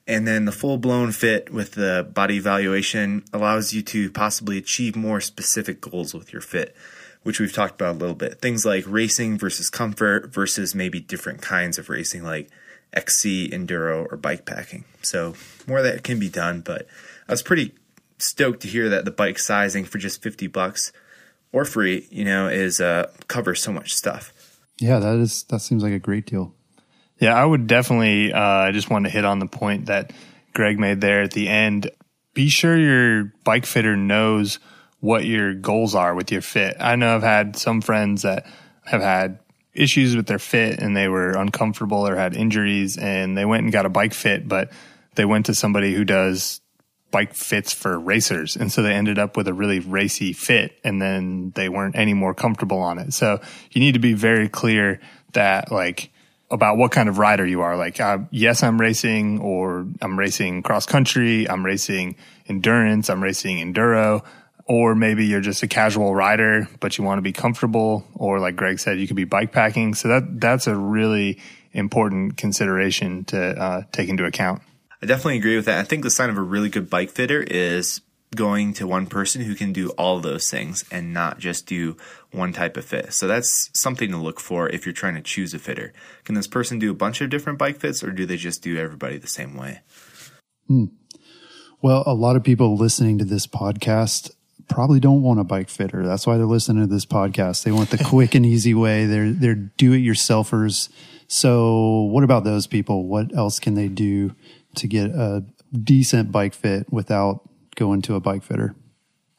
and 0.07 0.27
then 0.27 0.47
the 0.47 0.53
full 0.53 0.79
blown 0.79 1.13
fit 1.13 1.53
with 1.53 1.73
the 1.73 2.09
body 2.13 2.37
evaluation 2.37 3.23
allows 3.33 3.75
you 3.75 3.83
to 3.83 4.11
possibly 4.11 4.57
achieve 4.57 4.97
more 4.97 5.21
specific 5.21 5.81
goals 5.81 6.15
with 6.15 6.33
your 6.33 6.43
fit, 6.43 6.75
which 7.23 7.39
we've 7.41 7.53
talked 7.53 7.75
about 7.75 7.97
a 7.97 7.99
little 7.99 8.15
bit. 8.15 8.41
Things 8.41 8.65
like 8.65 8.85
racing 8.87 9.39
versus 9.39 9.69
comfort 9.69 10.33
versus 10.33 10.75
maybe 10.75 11.01
different 11.01 11.43
kinds 11.43 11.79
of 11.79 11.89
racing 11.89 12.23
like 12.23 12.51
XC, 12.95 13.51
enduro, 13.51 14.07
or 14.11 14.17
bike 14.17 14.47
packing. 14.47 14.85
So 15.03 15.35
more 15.67 15.83
that 15.83 16.05
can 16.05 16.19
be 16.19 16.29
done, 16.29 16.61
but 16.61 16.87
I 17.29 17.33
was 17.33 17.43
pretty 17.43 17.75
stoked 18.19 18.61
to 18.63 18.69
hear 18.69 18.89
that 18.89 19.05
the 19.05 19.11
bike 19.11 19.39
sizing 19.39 19.85
for 19.85 19.99
just 19.99 20.23
50 20.23 20.47
bucks 20.47 20.93
or 21.53 21.65
free, 21.65 22.07
you 22.11 22.25
know, 22.25 22.49
is 22.49 22.81
uh 22.81 23.11
covers 23.29 23.63
so 23.63 23.73
much 23.73 23.93
stuff. 23.93 24.33
Yeah, 24.79 24.99
that 24.99 25.17
is 25.17 25.45
that 25.45 25.61
seems 25.61 25.83
like 25.83 25.93
a 25.93 25.99
great 25.99 26.27
deal. 26.27 26.55
Yeah, 27.21 27.35
I 27.35 27.45
would 27.45 27.67
definitely 27.67 28.33
uh, 28.33 28.73
just 28.73 28.91
want 28.91 29.05
to 29.05 29.11
hit 29.11 29.25
on 29.25 29.39
the 29.39 29.47
point 29.47 29.87
that 29.87 30.13
Greg 30.53 30.79
made 30.79 31.01
there 31.01 31.23
at 31.23 31.31
the 31.31 31.49
end. 31.49 31.91
Be 32.35 32.49
sure 32.49 32.77
your 32.77 33.33
bike 33.45 33.67
fitter 33.67 33.97
knows 33.97 34.59
what 34.99 35.25
your 35.25 35.55
goals 35.55 35.95
are 35.95 36.15
with 36.15 36.33
your 36.33 36.41
fit. 36.41 36.77
I 36.81 36.97
know 36.97 37.15
I've 37.15 37.23
had 37.23 37.57
some 37.57 37.81
friends 37.81 38.23
that 38.23 38.47
have 38.85 39.01
had 39.01 39.39
issues 39.75 40.17
with 40.17 40.27
their 40.27 40.39
fit 40.39 40.79
and 40.79 40.97
they 40.97 41.09
were 41.09 41.33
uncomfortable 41.33 42.07
or 42.07 42.17
had 42.17 42.35
injuries 42.35 42.97
and 42.97 43.37
they 43.37 43.45
went 43.45 43.65
and 43.65 43.73
got 43.73 43.87
a 43.87 43.91
bike 43.91 44.15
fit, 44.15 44.47
but 44.49 44.71
they 45.15 45.25
went 45.25 45.47
to 45.47 45.55
somebody 45.55 45.95
who 45.95 46.05
does 46.05 46.61
bike 47.11 47.35
fits 47.35 47.73
for 47.73 47.99
racers. 47.99 48.57
And 48.57 48.73
so 48.73 48.83
they 48.83 48.93
ended 48.93 49.19
up 49.19 49.37
with 49.37 49.47
a 49.47 49.55
really 49.55 49.81
racy 49.81 50.33
fit 50.33 50.79
and 50.83 51.01
then 51.01 51.53
they 51.55 51.69
weren't 51.69 51.97
any 51.97 52.15
more 52.15 52.35
comfortable 52.35 52.79
on 52.79 52.99
it. 52.99 53.13
So 53.13 53.41
you 53.71 53.81
need 53.81 53.93
to 53.93 54.01
be 54.01 54.15
very 54.15 54.49
clear 54.49 55.01
that 55.33 55.71
like, 55.71 56.11
about 56.51 56.77
what 56.77 56.93
kind 56.93 57.09
of 57.09 57.19
rider 57.19 57.45
you 57.45 57.63
are. 57.63 57.77
Like, 57.77 58.01
uh, 58.01 58.19
yes, 58.31 58.63
I'm 58.63 58.81
racing 58.81 59.41
or 59.41 59.87
I'm 60.01 60.19
racing 60.19 60.63
cross 60.63 60.87
country. 60.87 61.49
I'm 61.49 61.65
racing 61.65 62.17
endurance. 62.47 63.11
I'm 63.11 63.23
racing 63.23 63.59
enduro. 63.59 64.23
Or 64.67 64.95
maybe 64.95 65.27
you're 65.27 65.43
just 65.43 65.63
a 65.63 65.69
casual 65.69 66.15
rider, 66.15 66.69
but 66.81 66.97
you 66.97 67.05
want 67.05 67.19
to 67.19 67.23
be 67.23 67.33
comfortable. 67.33 68.07
Or 68.15 68.41
like 68.41 68.57
Greg 68.57 68.79
said, 68.79 68.99
you 68.99 69.07
could 69.07 69.17
be 69.17 69.25
bike 69.25 69.53
packing. 69.53 69.95
So 69.95 70.09
that, 70.09 70.41
that's 70.41 70.67
a 70.67 70.75
really 70.75 71.39
important 71.73 72.37
consideration 72.37 73.25
to 73.27 73.61
uh, 73.61 73.83
take 73.93 74.09
into 74.09 74.25
account. 74.25 74.63
I 75.03 75.07
definitely 75.07 75.37
agree 75.37 75.57
with 75.57 75.67
that. 75.67 75.79
I 75.79 75.83
think 75.83 76.03
the 76.03 76.11
sign 76.11 76.31
of 76.31 76.39
a 76.39 76.43
really 76.43 76.71
good 76.71 76.89
bike 76.89 77.11
fitter 77.11 77.43
is 77.43 78.01
going 78.35 78.73
to 78.75 78.87
one 78.87 79.07
person 79.07 79.43
who 79.43 79.55
can 79.55 79.73
do 79.73 79.91
all 79.91 80.21
those 80.21 80.51
things 80.51 80.85
and 80.91 81.13
not 81.13 81.39
just 81.39 81.67
do 81.67 81.97
one 82.33 82.53
type 82.53 82.77
of 82.77 82.85
fit. 82.85 83.13
So 83.13 83.27
that's 83.27 83.71
something 83.75 84.11
to 84.11 84.17
look 84.17 84.41
for 84.41 84.69
if 84.69 84.87
you're 84.87 84.93
trying 84.93 85.15
to 85.15 85.23
choose 85.23 85.55
a 85.55 85.59
fitter. 85.59 85.93
Can 86.25 86.35
this 86.35 86.47
person 86.47 86.79
do 86.79 86.91
a 86.91 86.95
bunch 86.95 87.21
of 87.21 87.31
different 87.31 87.59
bike 87.59 87.79
fits 87.79 88.03
or 88.03 88.11
do 88.11 88.27
they 88.27 88.37
just 88.37 88.63
do 88.63 88.77
everybody 88.77 89.19
the 89.19 89.27
same 89.27 89.57
way? 89.57 89.81
Hmm. 90.67 90.87
Well, 91.81 92.03
a 92.07 92.15
lot 92.15 92.37
of 92.37 92.43
people 92.43 92.77
listening 92.77 93.19
to 93.19 93.25
this 93.25 93.47
podcast 93.47 94.31
probably 94.69 95.01
don't 95.01 95.23
want 95.23 95.41
a 95.41 95.45
bike 95.45 95.69
fitter. 95.69 96.07
That's 96.07 96.27
why 96.27 96.37
they're 96.37 96.47
listening 96.47 96.87
to 96.87 96.93
this 96.93 97.07
podcast. 97.07 97.65
They 97.65 97.73
want 97.73 97.91
the 97.91 98.03
quick 98.05 98.35
and 98.35 98.45
easy 98.45 98.75
way. 98.75 99.07
They're 99.07 99.31
they're 99.31 99.55
do 99.55 99.93
it 99.93 99.99
yourselfers. 99.99 100.89
So, 101.27 102.03
what 102.03 102.25
about 102.25 102.45
those 102.45 102.67
people? 102.67 103.07
What 103.07 103.35
else 103.35 103.59
can 103.59 103.75
they 103.75 103.89
do 103.89 104.35
to 104.77 104.87
get 104.87 105.11
a 105.11 105.45
decent 105.73 106.31
bike 106.31 106.55
fit 106.55 106.93
without 106.93 107.49
going 107.77 108.03
to 108.03 108.15
a 108.15 108.21
bike 108.21 108.43
fitter? 108.43 108.75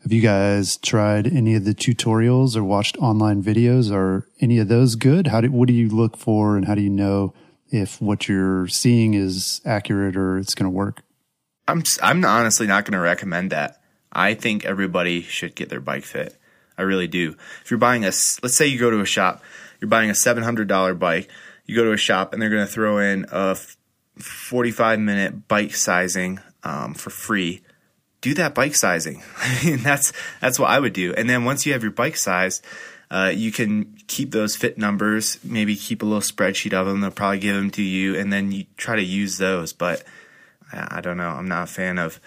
Have 0.03 0.11
you 0.11 0.21
guys 0.21 0.77
tried 0.77 1.25
any 1.25 1.55
of 1.55 1.65
the 1.65 1.73
tutorials 1.73 2.55
or 2.55 2.63
watched 2.63 2.97
online 2.97 3.41
videos? 3.41 3.91
Are 3.91 4.27
any 4.39 4.59
of 4.59 4.67
those 4.67 4.95
good? 4.95 5.27
How 5.27 5.41
do 5.41 5.51
what 5.51 5.67
do 5.67 5.73
you 5.73 5.89
look 5.89 6.17
for, 6.17 6.57
and 6.57 6.65
how 6.65 6.75
do 6.75 6.81
you 6.81 6.89
know 6.89 7.33
if 7.69 8.01
what 8.01 8.27
you're 8.27 8.67
seeing 8.67 9.15
is 9.15 9.61
accurate 9.65 10.15
or 10.15 10.37
it's 10.37 10.53
going 10.53 10.65
to 10.65 10.75
work? 10.75 11.01
I'm 11.67 11.83
I'm 12.03 12.23
honestly 12.23 12.67
not 12.67 12.85
going 12.85 12.93
to 12.93 12.99
recommend 12.99 13.51
that. 13.51 13.81
I 14.15 14.33
think 14.33 14.65
everybody 14.65 15.21
should 15.21 15.55
get 15.55 15.69
their 15.69 15.81
bike 15.81 16.03
fit. 16.03 16.35
I 16.77 16.81
really 16.83 17.07
do. 17.07 17.35
If 17.61 17.69
you're 17.69 17.77
buying 17.77 18.03
a, 18.03 18.07
let's 18.07 18.57
say 18.57 18.67
you 18.67 18.79
go 18.79 18.89
to 18.89 18.99
a 18.99 19.05
shop, 19.05 19.43
you're 19.79 19.89
buying 19.89 20.09
a 20.09 20.15
seven 20.15 20.43
hundred 20.43 20.67
dollar 20.67 20.93
bike. 20.93 21.29
You 21.65 21.75
go 21.75 21.83
to 21.83 21.91
a 21.91 21.97
shop 21.97 22.33
and 22.33 22.41
they're 22.41 22.49
going 22.49 22.65
to 22.65 22.71
throw 22.71 22.97
in 22.99 23.25
a 23.31 23.57
45 24.17 24.99
minute 24.99 25.47
bike 25.47 25.75
sizing 25.75 26.39
um, 26.63 26.93
for 26.93 27.09
free 27.09 27.61
do 28.25 28.33
that 28.33 28.55
bike 28.55 28.73
sizing. 28.73 29.21
I 29.37 29.63
mean, 29.63 29.77
that's 29.83 30.11
that's 30.41 30.57
what 30.57 30.71
I 30.71 30.79
would 30.79 30.93
do. 30.93 31.13
And 31.13 31.29
then 31.29 31.45
once 31.45 31.65
you 31.65 31.73
have 31.73 31.83
your 31.83 31.91
bike 31.91 32.17
size, 32.17 32.63
uh, 33.11 33.31
you 33.33 33.51
can 33.51 33.95
keep 34.07 34.31
those 34.31 34.55
fit 34.55 34.79
numbers. 34.79 35.37
Maybe 35.43 35.75
keep 35.75 36.01
a 36.01 36.05
little 36.05 36.21
spreadsheet 36.21 36.73
of 36.73 36.87
them. 36.87 37.01
They'll 37.01 37.11
probably 37.11 37.37
give 37.37 37.55
them 37.55 37.69
to 37.71 37.83
you, 37.83 38.15
and 38.15 38.33
then 38.33 38.51
you 38.51 38.65
try 38.77 38.95
to 38.95 39.03
use 39.03 39.37
those. 39.37 39.73
But 39.73 40.03
I, 40.73 40.97
I 40.97 41.01
don't 41.01 41.17
know. 41.17 41.29
I'm 41.29 41.47
not 41.47 41.69
a 41.69 41.71
fan 41.71 41.99
of 41.99 42.19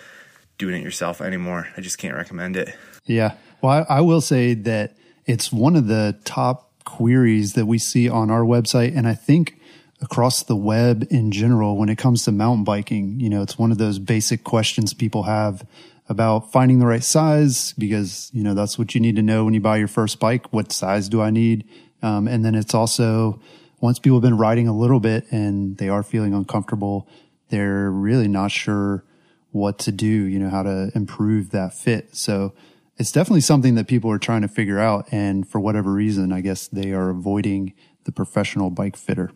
doing 0.58 0.80
it 0.80 0.84
yourself 0.84 1.20
anymore. 1.20 1.68
I 1.76 1.80
just 1.80 1.98
can't 1.98 2.16
recommend 2.16 2.56
it. 2.56 2.74
Yeah. 3.06 3.34
Well, 3.62 3.86
I, 3.88 3.98
I 3.98 4.00
will 4.00 4.20
say 4.20 4.54
that 4.54 4.96
it's 5.26 5.52
one 5.52 5.76
of 5.76 5.86
the 5.86 6.18
top 6.24 6.84
queries 6.84 7.54
that 7.54 7.66
we 7.66 7.78
see 7.78 8.08
on 8.08 8.30
our 8.30 8.42
website. 8.42 8.96
And 8.96 9.06
I 9.06 9.14
think 9.14 9.60
across 10.00 10.42
the 10.42 10.56
web 10.56 11.06
in 11.10 11.30
general, 11.30 11.76
when 11.76 11.88
it 11.88 11.98
comes 11.98 12.24
to 12.24 12.32
mountain 12.32 12.64
biking, 12.64 13.20
you 13.20 13.28
know, 13.28 13.42
it's 13.42 13.58
one 13.58 13.72
of 13.72 13.78
those 13.78 13.98
basic 13.98 14.44
questions 14.44 14.94
people 14.94 15.24
have 15.24 15.66
about 16.08 16.50
finding 16.50 16.78
the 16.78 16.86
right 16.86 17.04
size 17.04 17.74
because, 17.76 18.30
you 18.32 18.42
know, 18.42 18.54
that's 18.54 18.78
what 18.78 18.94
you 18.94 19.00
need 19.00 19.16
to 19.16 19.22
know 19.22 19.44
when 19.44 19.54
you 19.54 19.60
buy 19.60 19.76
your 19.76 19.88
first 19.88 20.18
bike. 20.18 20.52
What 20.52 20.72
size 20.72 21.08
do 21.08 21.20
I 21.20 21.30
need? 21.30 21.68
Um, 22.02 22.26
and 22.26 22.44
then 22.44 22.54
it's 22.54 22.74
also 22.74 23.40
once 23.80 23.98
people 23.98 24.16
have 24.16 24.22
been 24.22 24.38
riding 24.38 24.66
a 24.66 24.76
little 24.76 25.00
bit 25.00 25.30
and 25.30 25.76
they 25.76 25.88
are 25.88 26.02
feeling 26.02 26.32
uncomfortable, 26.32 27.06
they're 27.50 27.90
really 27.90 28.28
not 28.28 28.50
sure 28.50 29.04
what 29.50 29.78
to 29.80 29.92
do, 29.92 30.06
you 30.06 30.38
know, 30.38 30.50
how 30.50 30.62
to 30.62 30.90
improve 30.94 31.50
that 31.50 31.74
fit. 31.74 32.14
So 32.14 32.54
it's 32.96 33.12
definitely 33.12 33.40
something 33.40 33.76
that 33.76 33.86
people 33.86 34.10
are 34.10 34.18
trying 34.18 34.42
to 34.42 34.48
figure 34.48 34.78
out. 34.78 35.08
And 35.12 35.48
for 35.48 35.60
whatever 35.60 35.92
reason, 35.92 36.32
I 36.32 36.40
guess 36.40 36.68
they 36.68 36.92
are 36.92 37.10
avoiding 37.10 37.74
the 38.04 38.12
professional 38.12 38.70
bike 38.70 38.96
fitter. 38.96 39.30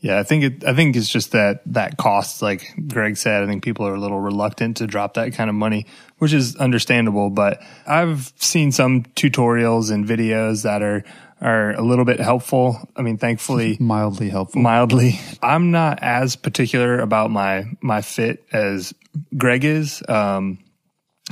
Yeah, 0.00 0.18
I 0.18 0.22
think 0.22 0.44
it, 0.44 0.64
I 0.66 0.74
think 0.74 0.96
it's 0.96 1.08
just 1.08 1.32
that 1.32 1.62
that 1.64 1.96
cost, 1.96 2.42
like 2.42 2.74
Greg 2.88 3.16
said. 3.16 3.42
I 3.42 3.46
think 3.46 3.64
people 3.64 3.86
are 3.86 3.94
a 3.94 3.98
little 3.98 4.20
reluctant 4.20 4.76
to 4.78 4.86
drop 4.86 5.14
that 5.14 5.32
kind 5.32 5.48
of 5.48 5.56
money, 5.56 5.86
which 6.18 6.34
is 6.34 6.56
understandable. 6.56 7.30
But 7.30 7.62
I've 7.86 8.30
seen 8.36 8.70
some 8.70 9.04
tutorials 9.04 9.90
and 9.90 10.04
videos 10.04 10.64
that 10.64 10.82
are 10.82 11.04
are 11.40 11.72
a 11.72 11.80
little 11.80 12.04
bit 12.04 12.20
helpful. 12.20 12.86
I 12.94 13.00
mean, 13.00 13.16
thankfully, 13.16 13.78
mildly 13.80 14.28
helpful. 14.28 14.60
Mildly, 14.60 15.20
I'm 15.42 15.70
not 15.70 16.02
as 16.02 16.36
particular 16.36 17.00
about 17.00 17.30
my 17.30 17.64
my 17.80 18.02
fit 18.02 18.44
as 18.52 18.92
Greg 19.36 19.64
is. 19.64 20.02
Um, 20.08 20.58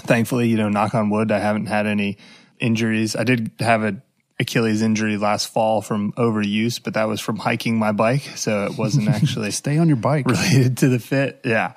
thankfully, 0.01 0.49
you 0.49 0.57
know, 0.57 0.69
knock 0.69 0.95
on 0.95 1.11
wood, 1.11 1.33
I 1.33 1.39
haven't 1.39 1.67
had 1.67 1.87
any 1.87 2.19
injuries. 2.59 3.17
I 3.17 3.25
did 3.25 3.51
have 3.59 3.83
a 3.83 4.03
Achilles 4.41 4.83
injury 4.83 5.17
last 5.17 5.49
fall 5.49 5.83
from 5.83 6.13
overuse, 6.13 6.83
but 6.83 6.95
that 6.95 7.09
was 7.09 7.21
from 7.21 7.37
hiking 7.37 7.79
my 7.79 7.93
bike. 7.93 8.23
So 8.37 8.67
it 8.67 8.77
wasn't 8.77 9.09
actually 9.17 9.51
stay 9.51 9.79
on 9.79 9.89
your 9.89 9.97
bike 9.97 10.27
related 10.27 10.79
to 10.79 10.89
the 10.89 10.99
fit. 10.99 11.41
Yeah. 11.45 11.75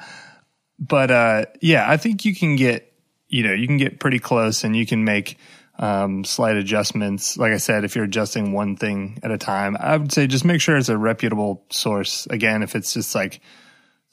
But, 0.78 1.12
uh, 1.12 1.46
yeah, 1.62 1.90
I 1.90 1.98
think 1.98 2.26
you 2.26 2.36
can 2.36 2.56
get, 2.58 2.92
you 3.28 3.44
know, 3.44 3.54
you 3.54 3.68
can 3.68 3.78
get 3.78 4.00
pretty 4.00 4.20
close 4.20 4.64
and 4.64 4.76
you 4.76 4.86
can 4.86 5.06
make, 5.06 5.38
um, 5.78 6.24
slight 6.24 6.58
adjustments. 6.58 7.38
Like 7.38 7.54
I 7.54 7.58
said, 7.58 7.84
if 7.84 7.96
you're 7.96 8.06
adjusting 8.06 8.52
one 8.52 8.76
thing 8.76 9.20
at 9.24 9.32
a 9.32 9.38
time, 9.38 9.78
I 9.80 9.96
would 9.98 10.12
say 10.12 10.28
just 10.28 10.46
make 10.46 10.62
sure 10.62 10.76
it's 10.76 10.90
a 10.90 10.98
reputable 10.98 11.66
source. 11.70 12.28
Again, 12.30 12.64
if 12.64 12.76
it's 12.76 12.94
just 12.94 13.16
like 13.16 13.42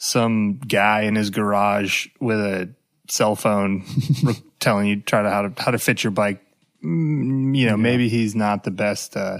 some 0.05 0.55
guy 0.57 1.03
in 1.03 1.15
his 1.15 1.31
garage 1.31 2.09
with 2.19 2.41
a 2.41 2.69
cell 3.09 3.37
phone 3.37 3.85
telling 4.59 4.89
you 4.89 5.01
try 5.01 5.23
to 5.23 5.31
how 5.31 5.43
to 5.43 5.63
how 5.63 5.71
to 5.71 5.79
fit 5.79 6.03
your 6.03 6.11
bike, 6.11 6.45
mm, 6.85 7.57
you 7.57 7.67
know, 7.67 7.73
yeah. 7.73 7.77
maybe 7.77 8.09
he's 8.09 8.35
not 8.35 8.65
the 8.65 8.73
best 8.73 9.17
uh, 9.17 9.39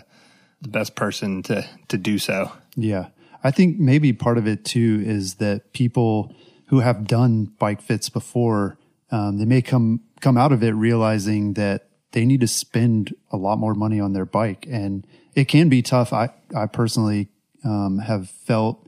the 0.61 0.69
best 0.69 0.95
person 0.95 1.43
to 1.43 1.69
to 1.89 1.99
do 1.99 2.17
so. 2.17 2.53
Yeah. 2.77 3.09
I 3.43 3.51
think 3.51 3.81
maybe 3.81 4.13
part 4.13 4.39
of 4.39 4.47
it 4.47 4.65
too 4.65 5.03
is 5.05 5.35
that 5.35 5.73
people 5.73 6.33
who 6.67 6.79
have 6.79 7.09
done 7.09 7.47
bike 7.59 7.83
fits 7.83 8.09
before, 8.09 8.79
um, 9.11 9.39
they 9.39 9.45
may 9.45 9.63
come 9.63 10.03
come 10.21 10.37
out 10.37 10.53
of 10.53 10.63
it 10.63 10.71
realizing 10.71 11.55
that 11.55 11.89
they 12.13 12.25
need 12.25 12.41
to 12.41 12.47
spend 12.47 13.13
a 13.33 13.37
lot 13.37 13.59
more 13.59 13.75
money 13.75 13.99
on 13.99 14.13
their 14.13 14.27
bike. 14.27 14.65
And 14.71 15.05
it 15.35 15.47
can 15.47 15.69
be 15.69 15.83
tough. 15.83 16.13
I, 16.13 16.29
I 16.55 16.67
personally 16.67 17.31
um, 17.65 17.99
have 17.99 18.31
felt 18.31 18.87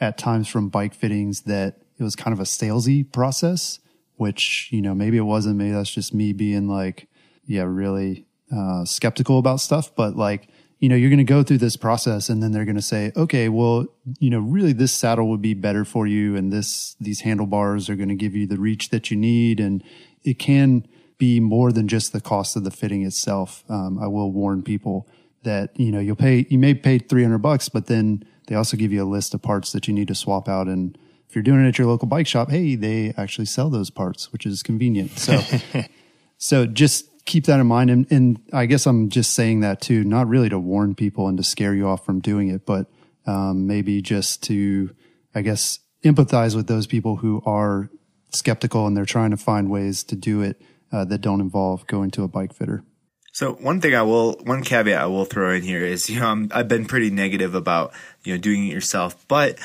at 0.00 0.18
times 0.18 0.48
from 0.48 0.68
bike 0.68 0.94
fittings 0.94 1.42
that 1.42 1.76
it 1.98 2.02
was 2.02 2.14
kind 2.14 2.32
of 2.32 2.40
a 2.40 2.44
salesy 2.44 3.10
process, 3.10 3.80
which, 4.16 4.68
you 4.70 4.80
know, 4.80 4.94
maybe 4.94 5.16
it 5.16 5.22
wasn't. 5.22 5.56
Maybe 5.56 5.72
that's 5.72 5.90
just 5.90 6.14
me 6.14 6.32
being 6.32 6.68
like, 6.68 7.08
yeah, 7.46 7.62
really 7.62 8.26
uh, 8.54 8.84
skeptical 8.84 9.38
about 9.38 9.60
stuff. 9.60 9.94
But 9.94 10.16
like, 10.16 10.48
you 10.78 10.88
know, 10.88 10.94
you're 10.94 11.10
going 11.10 11.18
to 11.18 11.24
go 11.24 11.42
through 11.42 11.58
this 11.58 11.76
process 11.76 12.28
and 12.28 12.40
then 12.42 12.52
they're 12.52 12.64
going 12.64 12.76
to 12.76 12.82
say, 12.82 13.10
okay, 13.16 13.48
well, 13.48 13.86
you 14.20 14.30
know, 14.30 14.38
really 14.38 14.72
this 14.72 14.92
saddle 14.92 15.28
would 15.28 15.42
be 15.42 15.54
better 15.54 15.84
for 15.84 16.06
you. 16.06 16.36
And 16.36 16.52
this, 16.52 16.94
these 17.00 17.20
handlebars 17.22 17.90
are 17.90 17.96
going 17.96 18.10
to 18.10 18.14
give 18.14 18.36
you 18.36 18.46
the 18.46 18.58
reach 18.58 18.90
that 18.90 19.10
you 19.10 19.16
need. 19.16 19.58
And 19.58 19.82
it 20.22 20.38
can, 20.38 20.86
be 21.18 21.40
more 21.40 21.72
than 21.72 21.88
just 21.88 22.12
the 22.12 22.20
cost 22.20 22.56
of 22.56 22.64
the 22.64 22.70
fitting 22.70 23.04
itself. 23.04 23.64
Um, 23.68 23.98
I 23.98 24.06
will 24.06 24.32
warn 24.32 24.62
people 24.62 25.06
that, 25.42 25.78
you 25.78 25.90
know, 25.90 25.98
you'll 25.98 26.16
pay, 26.16 26.46
you 26.48 26.58
may 26.58 26.74
pay 26.74 26.98
300 26.98 27.38
bucks, 27.38 27.68
but 27.68 27.86
then 27.86 28.24
they 28.48 28.54
also 28.54 28.76
give 28.76 28.92
you 28.92 29.02
a 29.02 29.06
list 29.06 29.34
of 29.34 29.42
parts 29.42 29.72
that 29.72 29.86
you 29.86 29.94
need 29.94 30.08
to 30.08 30.14
swap 30.14 30.48
out. 30.48 30.66
And 30.66 30.98
if 31.28 31.34
you're 31.34 31.42
doing 31.42 31.64
it 31.64 31.68
at 31.68 31.78
your 31.78 31.86
local 31.86 32.08
bike 32.08 32.26
shop, 32.26 32.50
hey, 32.50 32.74
they 32.74 33.12
actually 33.16 33.44
sell 33.44 33.68
those 33.68 33.90
parts, 33.90 34.32
which 34.32 34.46
is 34.46 34.62
convenient. 34.62 35.18
So, 35.18 35.40
so 36.38 36.66
just 36.66 37.24
keep 37.26 37.44
that 37.44 37.60
in 37.60 37.66
mind. 37.66 37.90
And, 37.90 38.10
and 38.10 38.40
I 38.52 38.66
guess 38.66 38.86
I'm 38.86 39.10
just 39.10 39.34
saying 39.34 39.60
that 39.60 39.82
too, 39.82 40.02
not 40.02 40.28
really 40.28 40.48
to 40.48 40.58
warn 40.58 40.94
people 40.94 41.28
and 41.28 41.36
to 41.36 41.44
scare 41.44 41.74
you 41.74 41.86
off 41.86 42.04
from 42.04 42.20
doing 42.20 42.48
it, 42.48 42.64
but, 42.64 42.86
um, 43.26 43.66
maybe 43.66 44.00
just 44.00 44.42
to, 44.44 44.94
I 45.34 45.42
guess, 45.42 45.80
empathize 46.02 46.56
with 46.56 46.66
those 46.66 46.86
people 46.86 47.16
who 47.16 47.42
are 47.44 47.90
skeptical 48.30 48.86
and 48.86 48.96
they're 48.96 49.04
trying 49.04 49.30
to 49.30 49.36
find 49.36 49.70
ways 49.70 50.02
to 50.04 50.16
do 50.16 50.40
it 50.40 50.60
uh, 50.90 51.04
that 51.04 51.20
don't 51.20 51.42
involve 51.42 51.86
going 51.86 52.10
to 52.12 52.22
a 52.22 52.28
bike 52.28 52.54
fitter. 52.54 52.82
So 53.32 53.52
one 53.54 53.80
thing 53.80 53.94
I 53.94 54.02
will, 54.02 54.32
one 54.44 54.62
caveat 54.62 55.00
I 55.00 55.06
will 55.06 55.24
throw 55.24 55.52
in 55.52 55.62
here 55.62 55.84
is, 55.84 56.08
you 56.10 56.20
know, 56.20 56.48
i 56.50 56.58
have 56.58 56.68
been 56.68 56.86
pretty 56.86 57.10
negative 57.10 57.54
about, 57.54 57.92
you 58.24 58.34
know, 58.34 58.38
doing 58.40 58.66
it 58.66 58.72
yourself, 58.72 59.24
but 59.28 59.58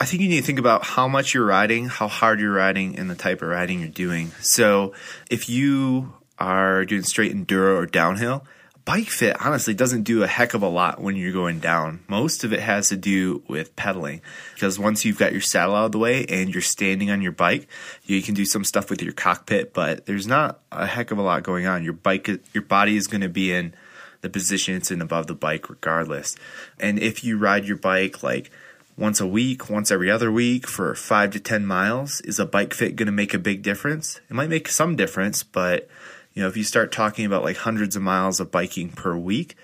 I 0.00 0.04
think 0.04 0.22
you 0.22 0.28
need 0.28 0.40
to 0.40 0.46
think 0.46 0.58
about 0.58 0.84
how 0.84 1.08
much 1.08 1.32
you're 1.32 1.46
riding, 1.46 1.86
how 1.86 2.08
hard 2.08 2.40
you're 2.40 2.52
riding, 2.52 2.98
and 2.98 3.08
the 3.08 3.14
type 3.14 3.40
of 3.42 3.48
riding 3.48 3.80
you're 3.80 3.88
doing. 3.88 4.32
So 4.40 4.92
if 5.30 5.48
you 5.48 6.14
are 6.38 6.84
doing 6.84 7.02
straight 7.02 7.34
enduro 7.34 7.76
or 7.76 7.86
downhill, 7.86 8.44
bike 8.84 9.08
fit 9.08 9.40
honestly 9.40 9.72
doesn't 9.72 10.02
do 10.02 10.22
a 10.22 10.26
heck 10.26 10.54
of 10.54 10.62
a 10.62 10.68
lot 10.68 11.00
when 11.00 11.16
you're 11.16 11.32
going 11.32 11.58
down. 11.58 12.04
Most 12.08 12.44
of 12.44 12.52
it 12.52 12.60
has 12.60 12.90
to 12.90 12.96
do 12.96 13.42
with 13.48 13.74
pedaling 13.76 14.20
because 14.54 14.78
once 14.78 15.04
you've 15.04 15.18
got 15.18 15.32
your 15.32 15.40
saddle 15.40 15.74
out 15.74 15.86
of 15.86 15.92
the 15.92 15.98
way 15.98 16.26
and 16.26 16.52
you're 16.52 16.62
standing 16.62 17.10
on 17.10 17.22
your 17.22 17.32
bike, 17.32 17.66
you 18.04 18.20
can 18.22 18.34
do 18.34 18.44
some 18.44 18.64
stuff 18.64 18.90
with 18.90 19.02
your 19.02 19.12
cockpit, 19.12 19.72
but 19.72 20.06
there's 20.06 20.26
not 20.26 20.60
a 20.70 20.86
heck 20.86 21.10
of 21.10 21.18
a 21.18 21.22
lot 21.22 21.42
going 21.42 21.66
on. 21.66 21.84
Your 21.84 21.94
bike, 21.94 22.28
your 22.52 22.62
body 22.62 22.96
is 22.96 23.06
going 23.06 23.22
to 23.22 23.28
be 23.28 23.52
in 23.52 23.74
the 24.20 24.30
position 24.30 24.74
it's 24.74 24.90
in 24.90 25.02
above 25.02 25.26
the 25.26 25.34
bike 25.34 25.68
regardless. 25.68 26.36
And 26.78 26.98
if 26.98 27.24
you 27.24 27.38
ride 27.38 27.66
your 27.66 27.76
bike 27.76 28.22
like 28.22 28.50
once 28.96 29.20
a 29.20 29.26
week, 29.26 29.68
once 29.68 29.90
every 29.90 30.10
other 30.10 30.30
week 30.30 30.68
for 30.68 30.94
five 30.94 31.30
to 31.32 31.40
10 31.40 31.66
miles, 31.66 32.20
is 32.22 32.38
a 32.38 32.46
bike 32.46 32.72
fit 32.72 32.96
going 32.96 33.06
to 33.06 33.12
make 33.12 33.34
a 33.34 33.38
big 33.38 33.62
difference? 33.62 34.20
It 34.30 34.34
might 34.34 34.48
make 34.48 34.68
some 34.68 34.94
difference, 34.94 35.42
but 35.42 35.88
you 36.34 36.42
know, 36.42 36.48
if 36.48 36.56
you 36.56 36.64
start 36.64 36.92
talking 36.92 37.24
about 37.24 37.44
like 37.44 37.56
hundreds 37.56 37.96
of 37.96 38.02
miles 38.02 38.40
of 38.40 38.50
biking 38.50 38.90
per 38.90 39.16
week, 39.16 39.56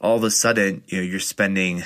all 0.00 0.16
of 0.16 0.24
a 0.24 0.30
sudden, 0.30 0.82
you 0.86 0.98
know, 0.98 1.04
you're 1.04 1.20
spending 1.20 1.82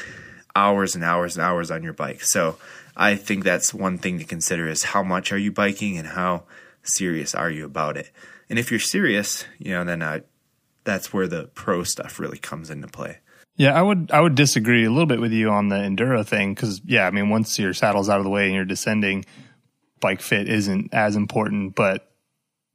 hours 0.55 0.95
and 0.95 1.05
hours 1.05 1.37
and 1.37 1.45
hours 1.45 1.71
on 1.71 1.83
your 1.83 1.93
bike. 1.93 2.23
So 2.23 2.57
I 2.97 3.17
think 3.17 3.45
that's 3.45 3.75
one 3.75 3.99
thing 3.99 4.19
to 4.19 4.25
consider 4.25 4.69
is 4.69 4.83
how 4.83 5.03
much 5.03 5.33
are 5.33 5.39
you 5.39 5.53
biking 5.53 5.99
and 5.99 6.09
how 6.09 6.45
serious 6.83 7.35
are 7.35 7.51
you 7.51 7.65
about 7.65 7.97
it? 7.97 8.11
And 8.49 8.59
if 8.59 8.71
you're 8.71 8.81
serious, 8.81 9.45
you 9.59 9.73
know, 9.73 9.85
then 9.85 10.03
I, 10.03 10.23
that's 10.85 11.13
where 11.13 11.29
the 11.29 11.45
pro 11.55 11.85
stuff 11.85 12.19
really 12.19 12.39
comes 12.39 12.71
into 12.71 12.89
play. 12.89 13.19
Yeah, 13.57 13.73
I 13.75 13.83
would 13.83 14.11
I 14.13 14.21
would 14.21 14.37
disagree 14.37 14.85
a 14.85 14.91
little 14.91 15.07
bit 15.07 15.21
with 15.21 15.33
you 15.33 15.51
on 15.51 15.69
the 15.69 15.77
enduro 15.77 16.25
thing 16.25 16.55
because 16.55 16.81
yeah, 16.85 17.09
I 17.09 17.11
mean 17.11 17.29
once 17.29 17.59
your 17.59 17.75
saddle's 17.75 18.09
out 18.09 18.19
of 18.19 18.25
the 18.25 18.31
way 18.31 18.47
and 18.47 18.55
you're 18.55 18.65
descending, 18.65 19.25
bike 19.99 20.23
fit 20.23 20.49
isn't 20.49 20.95
as 20.95 21.17
important. 21.17 21.75
But 21.75 22.09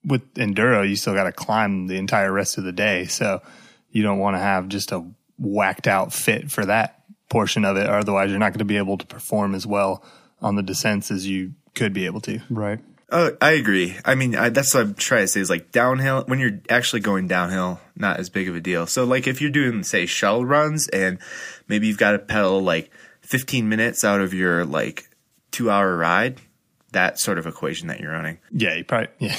with 0.05 0.33
enduro, 0.35 0.87
you 0.87 0.95
still 0.95 1.13
got 1.13 1.23
to 1.23 1.31
climb 1.31 1.87
the 1.87 1.97
entire 1.97 2.31
rest 2.31 2.57
of 2.57 2.63
the 2.63 2.71
day. 2.71 3.05
So 3.05 3.41
you 3.91 4.03
don't 4.03 4.19
want 4.19 4.35
to 4.35 4.39
have 4.39 4.67
just 4.67 4.91
a 4.91 5.05
whacked 5.37 5.87
out 5.87 6.13
fit 6.13 6.51
for 6.51 6.65
that 6.65 7.03
portion 7.29 7.65
of 7.65 7.77
it. 7.77 7.87
Or 7.87 7.93
otherwise, 7.93 8.29
you're 8.29 8.39
not 8.39 8.51
going 8.51 8.59
to 8.59 8.65
be 8.65 8.77
able 8.77 8.97
to 8.97 9.05
perform 9.05 9.55
as 9.55 9.65
well 9.65 10.03
on 10.41 10.55
the 10.55 10.63
descents 10.63 11.11
as 11.11 11.27
you 11.27 11.53
could 11.73 11.93
be 11.93 12.05
able 12.05 12.21
to. 12.21 12.39
Right. 12.49 12.79
Oh, 13.11 13.31
I 13.39 13.51
agree. 13.51 13.95
I 14.05 14.15
mean, 14.15 14.35
I, 14.35 14.49
that's 14.49 14.73
what 14.73 14.81
I'm 14.81 14.93
trying 14.95 15.23
to 15.23 15.27
say 15.27 15.39
is 15.39 15.49
like 15.49 15.71
downhill, 15.71 16.23
when 16.25 16.39
you're 16.39 16.59
actually 16.69 17.01
going 17.01 17.27
downhill, 17.27 17.79
not 17.95 18.19
as 18.19 18.29
big 18.29 18.49
of 18.49 18.55
a 18.55 18.59
deal. 18.59 18.87
So, 18.87 19.03
like, 19.03 19.27
if 19.27 19.39
you're 19.39 19.51
doing, 19.51 19.83
say, 19.83 20.07
shuttle 20.07 20.45
runs 20.45 20.87
and 20.87 21.19
maybe 21.67 21.87
you've 21.87 21.99
got 21.99 22.11
to 22.13 22.19
pedal 22.19 22.61
like 22.61 22.89
15 23.21 23.69
minutes 23.69 24.03
out 24.03 24.19
of 24.19 24.33
your 24.33 24.65
like 24.65 25.09
two 25.51 25.69
hour 25.69 25.95
ride, 25.95 26.41
that 26.91 27.19
sort 27.19 27.37
of 27.37 27.45
equation 27.45 27.87
that 27.89 27.99
you're 27.99 28.11
running. 28.11 28.39
Yeah, 28.51 28.75
you 28.75 28.83
probably, 28.83 29.09
yeah. 29.19 29.35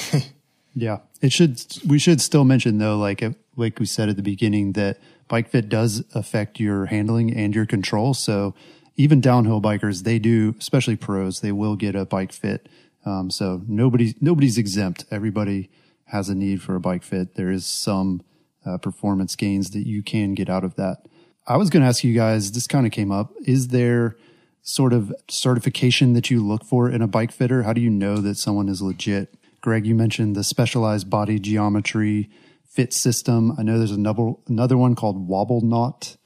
Yeah, 0.75 0.99
it 1.21 1.31
should. 1.31 1.61
We 1.87 1.97
should 1.97 2.19
still 2.21 2.43
mention 2.43 2.77
though, 2.77 2.97
like 2.97 3.23
like 3.55 3.79
we 3.79 3.85
said 3.85 4.09
at 4.09 4.17
the 4.17 4.21
beginning, 4.21 4.73
that 4.73 4.99
bike 5.27 5.49
fit 5.49 5.69
does 5.69 6.03
affect 6.13 6.59
your 6.59 6.87
handling 6.87 7.33
and 7.33 7.55
your 7.55 7.65
control. 7.65 8.13
So 8.13 8.53
even 8.97 9.21
downhill 9.21 9.61
bikers, 9.61 10.03
they 10.03 10.19
do, 10.19 10.53
especially 10.59 10.97
pros, 10.97 11.39
they 11.39 11.53
will 11.53 11.75
get 11.75 11.95
a 11.95 12.05
bike 12.05 12.33
fit. 12.33 12.67
Um, 13.05 13.31
so 13.31 13.61
nobody's 13.67 14.21
nobody's 14.21 14.57
exempt. 14.57 15.05
Everybody 15.09 15.69
has 16.07 16.27
a 16.29 16.35
need 16.35 16.61
for 16.61 16.75
a 16.75 16.79
bike 16.79 17.03
fit. 17.03 17.35
There 17.35 17.51
is 17.51 17.65
some 17.65 18.21
uh, 18.65 18.77
performance 18.77 19.35
gains 19.35 19.71
that 19.71 19.87
you 19.87 20.03
can 20.03 20.33
get 20.33 20.49
out 20.49 20.63
of 20.63 20.75
that. 20.75 21.07
I 21.47 21.57
was 21.57 21.69
going 21.69 21.83
to 21.83 21.87
ask 21.89 22.03
you 22.03 22.13
guys. 22.13 22.51
This 22.51 22.67
kind 22.67 22.85
of 22.85 22.91
came 22.91 23.11
up. 23.11 23.31
Is 23.45 23.69
there 23.69 24.17
sort 24.61 24.93
of 24.93 25.13
certification 25.29 26.13
that 26.13 26.31
you 26.31 26.45
look 26.45 26.65
for 26.65 26.89
in 26.89 27.01
a 27.01 27.07
bike 27.07 27.31
fitter? 27.31 27.63
How 27.63 27.71
do 27.73 27.81
you 27.81 27.89
know 27.89 28.17
that 28.17 28.35
someone 28.35 28.67
is 28.67 28.81
legit? 28.81 29.33
Greg, 29.65 29.87
you 29.87 29.95
mentioned 29.95 30.35
the 30.35 30.43
specialized 30.43 31.09
body 31.09 31.39
geometry 31.39 32.29
fit 32.69 32.93
system. 32.93 33.51
I 33.57 33.63
know 33.63 33.79
there's 33.79 33.89
another 33.89 34.33
another 34.45 34.77
one 34.77 34.93
called 34.93 35.27
Wobble 35.27 35.61
Naught. 35.61 36.17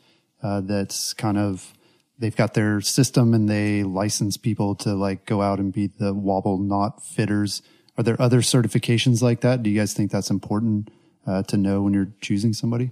uh, 0.44 0.60
that's 0.60 1.14
kind 1.14 1.38
of 1.38 1.74
they've 2.18 2.36
got 2.36 2.54
their 2.54 2.82
system 2.82 3.34
and 3.34 3.48
they 3.48 3.84
license 3.84 4.36
people 4.36 4.76
to 4.76 4.94
like 4.94 5.26
go 5.26 5.42
out 5.42 5.58
and 5.58 5.72
be 5.72 5.88
the 5.88 6.14
Wobble 6.14 6.58
Naught 6.58 7.02
fitters. 7.02 7.62
Are 7.98 8.04
there 8.04 8.22
other 8.22 8.42
certifications 8.42 9.22
like 9.22 9.40
that? 9.40 9.64
Do 9.64 9.70
you 9.70 9.80
guys 9.80 9.94
think 9.94 10.12
that's 10.12 10.30
important 10.30 10.92
uh, 11.26 11.44
to 11.44 11.56
know 11.56 11.82
when 11.82 11.94
you're 11.94 12.12
choosing 12.20 12.52
somebody? 12.52 12.92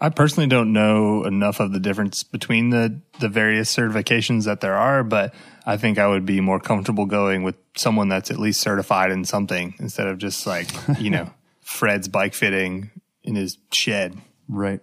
I 0.00 0.08
personally 0.08 0.48
don't 0.48 0.72
know 0.72 1.24
enough 1.24 1.60
of 1.60 1.72
the 1.72 1.80
difference 1.80 2.22
between 2.22 2.70
the 2.70 3.00
the 3.18 3.28
various 3.28 3.74
certifications 3.74 4.44
that 4.44 4.60
there 4.60 4.76
are, 4.76 5.04
but 5.04 5.34
I 5.66 5.76
think 5.76 5.98
I 5.98 6.06
would 6.06 6.24
be 6.24 6.40
more 6.40 6.58
comfortable 6.58 7.04
going 7.04 7.42
with 7.42 7.56
someone 7.76 8.08
that's 8.08 8.30
at 8.30 8.38
least 8.38 8.60
certified 8.60 9.10
in 9.10 9.24
something 9.24 9.74
instead 9.78 10.06
of 10.06 10.18
just 10.18 10.46
like, 10.46 10.68
you 10.98 11.10
know, 11.10 11.30
Fred's 11.60 12.08
bike 12.08 12.34
fitting 12.34 12.90
in 13.22 13.34
his 13.34 13.58
shed. 13.72 14.16
Right. 14.48 14.80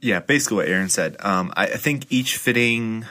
Yeah, 0.00 0.20
basically 0.20 0.58
what 0.58 0.68
Aaron 0.68 0.88
said. 0.88 1.16
Um, 1.20 1.52
I, 1.56 1.64
I 1.64 1.76
think 1.76 2.06
each 2.10 2.36
fitting 2.36 3.06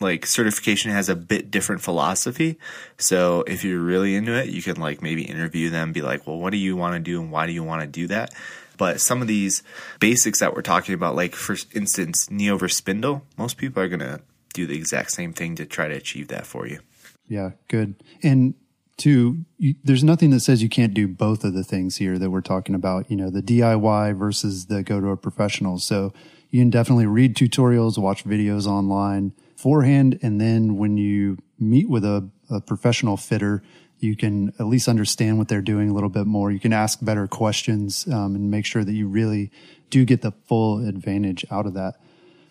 like 0.00 0.24
certification 0.24 0.90
has 0.90 1.08
a 1.08 1.16
bit 1.16 1.50
different 1.50 1.82
philosophy. 1.82 2.58
So 2.98 3.42
if 3.46 3.64
you're 3.64 3.80
really 3.80 4.14
into 4.14 4.32
it, 4.32 4.48
you 4.48 4.62
can 4.62 4.76
like 4.76 5.02
maybe 5.02 5.24
interview 5.24 5.70
them, 5.70 5.92
be 5.92 6.00
like, 6.02 6.26
well, 6.26 6.38
what 6.38 6.50
do 6.50 6.56
you 6.56 6.76
want 6.76 6.94
to 6.94 7.00
do 7.00 7.20
and 7.20 7.30
why 7.30 7.46
do 7.46 7.52
you 7.52 7.62
want 7.62 7.82
to 7.82 7.86
do 7.86 8.06
that? 8.08 8.32
But 8.80 9.02
some 9.02 9.20
of 9.20 9.28
these 9.28 9.62
basics 10.00 10.40
that 10.40 10.54
we're 10.56 10.62
talking 10.62 10.94
about, 10.94 11.14
like 11.14 11.34
for 11.34 11.54
instance, 11.74 12.30
knee 12.30 12.50
over 12.50 12.66
spindle, 12.66 13.26
most 13.36 13.58
people 13.58 13.82
are 13.82 13.88
going 13.88 14.00
to 14.00 14.22
do 14.54 14.66
the 14.66 14.74
exact 14.74 15.10
same 15.10 15.34
thing 15.34 15.54
to 15.56 15.66
try 15.66 15.86
to 15.86 15.94
achieve 15.94 16.28
that 16.28 16.46
for 16.46 16.66
you. 16.66 16.80
Yeah, 17.28 17.50
good. 17.68 18.02
And 18.22 18.54
two, 18.96 19.44
you, 19.58 19.74
there's 19.84 20.02
nothing 20.02 20.30
that 20.30 20.40
says 20.40 20.62
you 20.62 20.70
can't 20.70 20.94
do 20.94 21.06
both 21.06 21.44
of 21.44 21.52
the 21.52 21.62
things 21.62 21.98
here 21.98 22.18
that 22.18 22.30
we're 22.30 22.40
talking 22.40 22.74
about, 22.74 23.10
you 23.10 23.18
know, 23.18 23.28
the 23.28 23.42
DIY 23.42 24.18
versus 24.18 24.64
the 24.64 24.82
go 24.82 24.98
to 24.98 25.08
a 25.08 25.16
professional. 25.18 25.78
So 25.78 26.14
you 26.48 26.62
can 26.62 26.70
definitely 26.70 27.04
read 27.04 27.36
tutorials, 27.36 27.98
watch 27.98 28.24
videos 28.24 28.66
online 28.66 29.34
beforehand. 29.56 30.18
And 30.22 30.40
then 30.40 30.78
when 30.78 30.96
you 30.96 31.36
meet 31.58 31.90
with 31.90 32.06
a, 32.06 32.30
a 32.48 32.62
professional 32.62 33.18
fitter, 33.18 33.62
you 34.00 34.16
can 34.16 34.52
at 34.58 34.66
least 34.66 34.88
understand 34.88 35.38
what 35.38 35.48
they're 35.48 35.60
doing 35.60 35.90
a 35.90 35.92
little 35.92 36.08
bit 36.08 36.26
more. 36.26 36.50
You 36.50 36.60
can 36.60 36.72
ask 36.72 36.98
better 37.02 37.26
questions 37.26 38.06
um, 38.08 38.34
and 38.34 38.50
make 38.50 38.66
sure 38.66 38.84
that 38.84 38.92
you 38.92 39.06
really 39.06 39.50
do 39.90 40.04
get 40.04 40.22
the 40.22 40.32
full 40.46 40.86
advantage 40.86 41.44
out 41.50 41.66
of 41.66 41.74
that. 41.74 41.94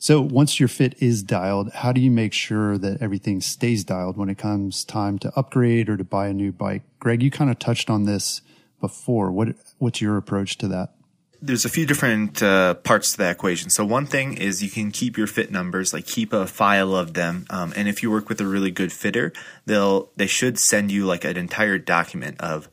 So 0.02 0.22
once 0.22 0.60
your 0.60 0.70
fit 0.70 0.95
is 1.02 1.24
dialed, 1.24 1.74
how 1.74 1.91
do 1.91 2.00
you 2.00 2.10
make 2.10 2.32
sure 2.32 2.78
that 2.78 3.02
everything 3.02 3.41
stays 3.41 3.84
dialed 3.84 4.16
when 4.16 4.30
it 4.30 4.38
comes 4.38 4.86
time 4.86 5.20
to 5.20 5.34
upgrade 5.36 5.89
or 5.89 5.97
to 5.97 6.06
buy 6.06 6.28
a 6.28 6.34
new 6.34 6.54
bike? 6.54 6.84
Greg, 7.00 7.22
you 7.22 7.30
kind 7.30 7.52
of 7.52 7.60
touched 7.60 7.89
on 7.89 8.06
this 8.06 8.41
before. 8.80 9.30
What 9.32 9.50
what's 9.78 10.00
your 10.00 10.16
approach 10.16 10.58
to 10.60 10.70
that? 10.70 10.93
There's 11.42 11.64
a 11.64 11.70
few 11.70 11.86
different 11.86 12.44
uh, 12.44 12.74
parts 12.74 13.14
to 13.14 13.18
that 13.20 13.32
equation. 13.32 13.70
So 13.70 13.86
one 13.86 14.06
thing 14.06 14.34
is 14.34 14.62
you 14.62 14.70
can 14.70 14.92
keep 14.92 15.18
your 15.18 15.28
fit 15.28 15.52
numbers, 15.52 15.94
like 15.94 16.06
keep 16.06 16.34
a 16.34 16.46
file 16.46 16.94
of 16.94 17.14
them. 17.14 17.46
Um, 17.50 17.74
and 17.78 17.88
if 17.88 18.04
you 18.04 18.12
work 18.12 18.28
with 18.28 18.42
a 18.42 18.46
really 18.46 18.72
good 18.72 18.92
fitter, 18.92 19.32
they'll 19.66 20.10
they 20.18 20.28
should 20.28 20.60
send 20.60 20.92
you 20.92 21.06
like 21.06 21.24
an 21.24 21.38
entire 21.38 21.78
document 21.78 22.42
of 22.42 22.68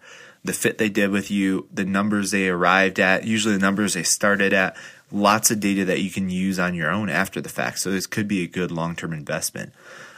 the 0.47 0.53
fit 0.53 0.79
they 0.79 0.89
did 0.89 1.11
with 1.11 1.31
you, 1.31 1.69
the 1.73 1.85
numbers 1.85 2.31
they 2.31 2.49
arrived 2.49 2.99
at, 2.99 3.25
usually 3.25 3.55
the 3.55 3.61
numbers 3.61 3.95
they 3.95 4.03
started 4.03 4.53
at, 4.53 4.77
lots 5.12 5.51
of 5.51 5.61
data 5.61 5.85
that 5.85 6.01
you 6.01 6.11
can 6.11 6.31
use 6.31 6.59
on 6.59 6.75
your 6.75 6.91
own 6.91 7.09
after 7.09 7.41
the 7.41 7.49
fact. 7.49 7.79
So 7.79 7.91
this 7.91 8.07
could 8.07 8.29
be 8.29 8.43
a 8.43 8.47
good 8.47 8.71
long 8.71 8.97
term 8.97 9.12
investment. 9.12 9.73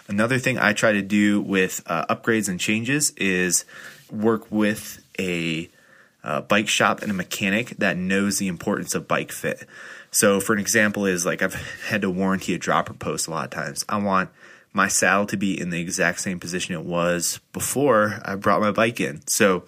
Another 0.07 0.39
thing 0.39 0.59
I 0.59 0.73
try 0.73 0.93
to 0.93 1.03
do 1.03 1.41
with 1.41 1.83
uh, 1.87 2.07
upgrades 2.07 2.49
and 2.49 2.59
changes 2.59 3.11
is 3.17 3.65
work 4.11 4.51
with 4.51 5.05
a 5.19 5.69
uh, 6.25 6.41
bike 6.43 6.69
shop 6.69 7.03
and 7.03 7.11
a 7.11 7.15
mechanic 7.15 7.71
that 7.79 7.97
knows 7.97 8.39
the 8.39 8.49
importance 8.49 8.95
of 8.95 9.09
bike 9.09 9.33
fit. 9.33 9.67
So, 10.11 10.41
for 10.41 10.53
an 10.53 10.59
example, 10.59 11.07
is 11.07 11.27
like 11.27 11.43
I've 11.43 11.55
had 11.89 12.03
to 12.03 12.11
warranty 12.11 12.55
a 12.55 12.59
dropper 12.59 12.95
post 12.95 13.29
a 13.29 13.31
lot 13.31 13.45
of 13.45 13.51
times. 13.51 13.85
I 13.89 13.99
want 13.99 14.31
my 14.73 14.89
saddle 14.89 15.27
to 15.27 15.37
be 15.37 15.59
in 15.59 15.71
the 15.71 15.81
exact 15.81 16.21
same 16.21 16.39
position 16.39 16.75
it 16.75 16.85
was 16.85 17.41
before 17.53 18.21
I 18.25 18.37
brought 18.37 18.61
my 18.61 18.71
bike 18.71 19.01
in. 19.01 19.27
So, 19.27 19.65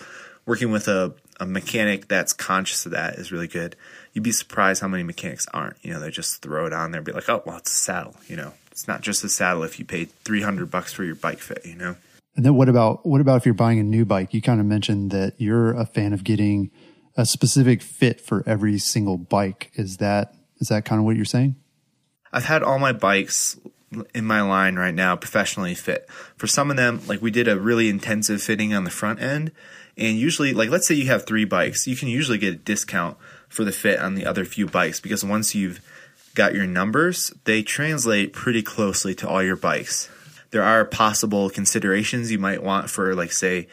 working 0.47 0.71
with 0.71 0.89
a, 0.89 1.15
a 1.39 1.47
mechanic 1.47 2.09
that's 2.09 2.33
conscious 2.33 2.87
of 2.87 2.93
that 2.93 3.15
is 3.15 3.33
really 3.33 3.49
good 3.49 3.77
you'd 4.13 4.25
be 4.25 4.33
surprised 4.33 4.83
how 4.83 4.89
many 4.89 5.03
mechanics 5.03 5.47
aren't. 5.53 5.77
You 5.83 5.93
know, 5.93 6.01
they 6.01 6.11
just 6.11 6.43
throw 6.43 6.67
it 6.67 6.73
on 6.73 6.91
there, 6.91 6.99
and 6.99 7.07
be 7.07 7.13
like, 7.13 7.29
oh, 7.29 7.43
well, 7.47 7.59
it's 7.59 7.73
a 7.73 7.75
saddle. 7.75 8.17
You 8.27 8.37
know, 8.37 8.53
it's 8.71 8.89
not 8.89 9.03
just 9.03 9.25
a 9.25 9.29
saddle 9.29 9.63
if 9.63 9.79
you 9.79 9.85
paid 9.85 10.11
three 10.25 10.43
hundred 10.43 10.71
bucks 10.71 10.93
for 10.93 11.05
your 11.05 11.15
bike 11.15 11.39
fit. 11.39 11.65
You 11.65 11.77
know. 11.77 11.97
And 12.37 12.45
then 12.45 12.55
what 12.55 12.69
about 12.69 13.05
what 13.05 13.21
about 13.21 13.39
if 13.39 13.45
you're 13.45 13.55
buying 13.55 13.79
a 13.79 13.85
new 13.85 14.05
bike? 14.05 14.33
You 14.33 14.41
kind 14.41 14.61
of 14.61 14.67
mentioned 14.67 15.11
that 15.11 15.35
you're 15.39 15.73
a 15.73 15.85
fan 15.85 16.13
of 16.13 16.25
getting 16.25 16.71
a 17.17 17.27
specific 17.27 17.83
fit 17.83 18.21
for 18.21 18.43
every 18.47 18.79
single 18.79 19.19
bike. 19.19 19.71
Is 19.75 19.99
that 19.99 20.35
is 20.59 20.69
that 20.69 20.85
kind 20.85 20.99
of 20.99 21.05
what 21.05 21.17
you're 21.17 21.25
saying? 21.25 21.57
I've 22.33 22.45
had 22.45 22.63
all 22.63 22.79
my 22.79 22.93
bikes 22.93 23.59
in 24.15 24.25
my 24.25 24.41
line 24.41 24.77
right 24.77 24.95
now 24.95 25.17
professionally 25.17 25.75
fit. 25.75 26.09
For 26.37 26.47
some 26.47 26.71
of 26.71 26.77
them, 26.77 27.01
like 27.07 27.21
we 27.21 27.31
did 27.31 27.49
a 27.49 27.59
really 27.59 27.89
intensive 27.89 28.41
fitting 28.41 28.73
on 28.73 28.85
the 28.85 28.91
front 28.91 29.21
end, 29.21 29.51
and 29.97 30.17
usually, 30.17 30.53
like 30.55 30.71
let's 30.71 30.87
say 30.87 30.95
you 30.95 31.07
have 31.07 31.27
three 31.27 31.45
bikes, 31.45 31.87
you 31.87 31.97
can 31.97 32.09
usually 32.09 32.39
get 32.39 32.55
a 32.55 32.57
discount 32.57 33.17
for 33.49 33.65
the 33.65 33.73
fit 33.73 33.99
on 33.99 34.15
the 34.15 34.25
other 34.25 34.45
few 34.45 34.67
bikes 34.67 35.01
because 35.01 35.25
once 35.25 35.55
you've 35.55 35.81
got 36.35 36.55
your 36.55 36.67
numbers, 36.67 37.33
they 37.45 37.63
translate 37.63 38.33
pretty 38.33 38.63
closely 38.63 39.15
to 39.17 39.29
all 39.29 39.43
your 39.43 39.57
bikes. 39.57 40.09
There 40.51 40.63
are 40.63 40.85
possible 40.85 41.51
considerations 41.51 42.33
you 42.33 42.39
might 42.39 42.63
want 42.63 42.91
for, 42.91 43.15
like, 43.15 43.33
say, 43.33 43.69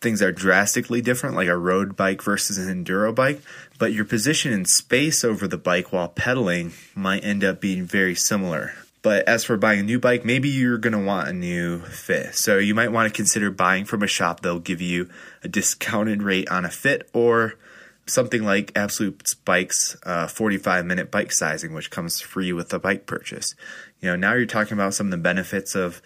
things 0.00 0.22
are 0.22 0.32
drastically 0.32 1.00
different, 1.00 1.36
like 1.36 1.48
a 1.48 1.56
road 1.56 1.96
bike 1.96 2.22
versus 2.22 2.58
an 2.58 2.84
enduro 2.84 3.14
bike, 3.14 3.40
but 3.78 3.92
your 3.92 4.04
position 4.04 4.52
in 4.52 4.64
space 4.64 5.24
over 5.24 5.48
the 5.48 5.58
bike 5.58 5.92
while 5.92 6.08
pedaling 6.08 6.72
might 6.94 7.24
end 7.24 7.42
up 7.42 7.60
being 7.60 7.84
very 7.84 8.14
similar. 8.14 8.74
But 9.02 9.28
as 9.28 9.44
for 9.44 9.56
buying 9.56 9.80
a 9.80 9.84
new 9.84 9.98
bike, 9.98 10.24
maybe 10.24 10.48
you're 10.48 10.78
going 10.78 10.92
to 10.92 10.98
want 10.98 11.28
a 11.28 11.32
new 11.32 11.80
fit. 11.80 12.34
So 12.34 12.58
you 12.58 12.74
might 12.74 12.92
want 12.92 13.08
to 13.10 13.16
consider 13.16 13.50
buying 13.50 13.84
from 13.84 14.02
a 14.02 14.08
shop 14.08 14.40
that'll 14.40 14.58
give 14.58 14.80
you 14.80 15.08
a 15.42 15.48
discounted 15.48 16.22
rate 16.22 16.48
on 16.50 16.64
a 16.64 16.70
fit 16.70 17.08
or 17.12 17.54
something 18.06 18.42
like 18.42 18.72
Absolute 18.74 19.34
Bike's 19.44 19.96
uh, 20.02 20.26
45 20.26 20.84
minute 20.84 21.10
bike 21.10 21.32
sizing, 21.32 21.74
which 21.74 21.90
comes 21.90 22.20
free 22.20 22.52
with 22.52 22.70
the 22.70 22.78
bike 22.78 23.06
purchase. 23.06 23.54
You 24.00 24.10
know, 24.10 24.16
now 24.16 24.34
you're 24.34 24.46
talking 24.46 24.74
about 24.74 24.94
some 24.94 25.06
of 25.06 25.10
the 25.10 25.16
benefits 25.16 25.74
of 25.74 26.02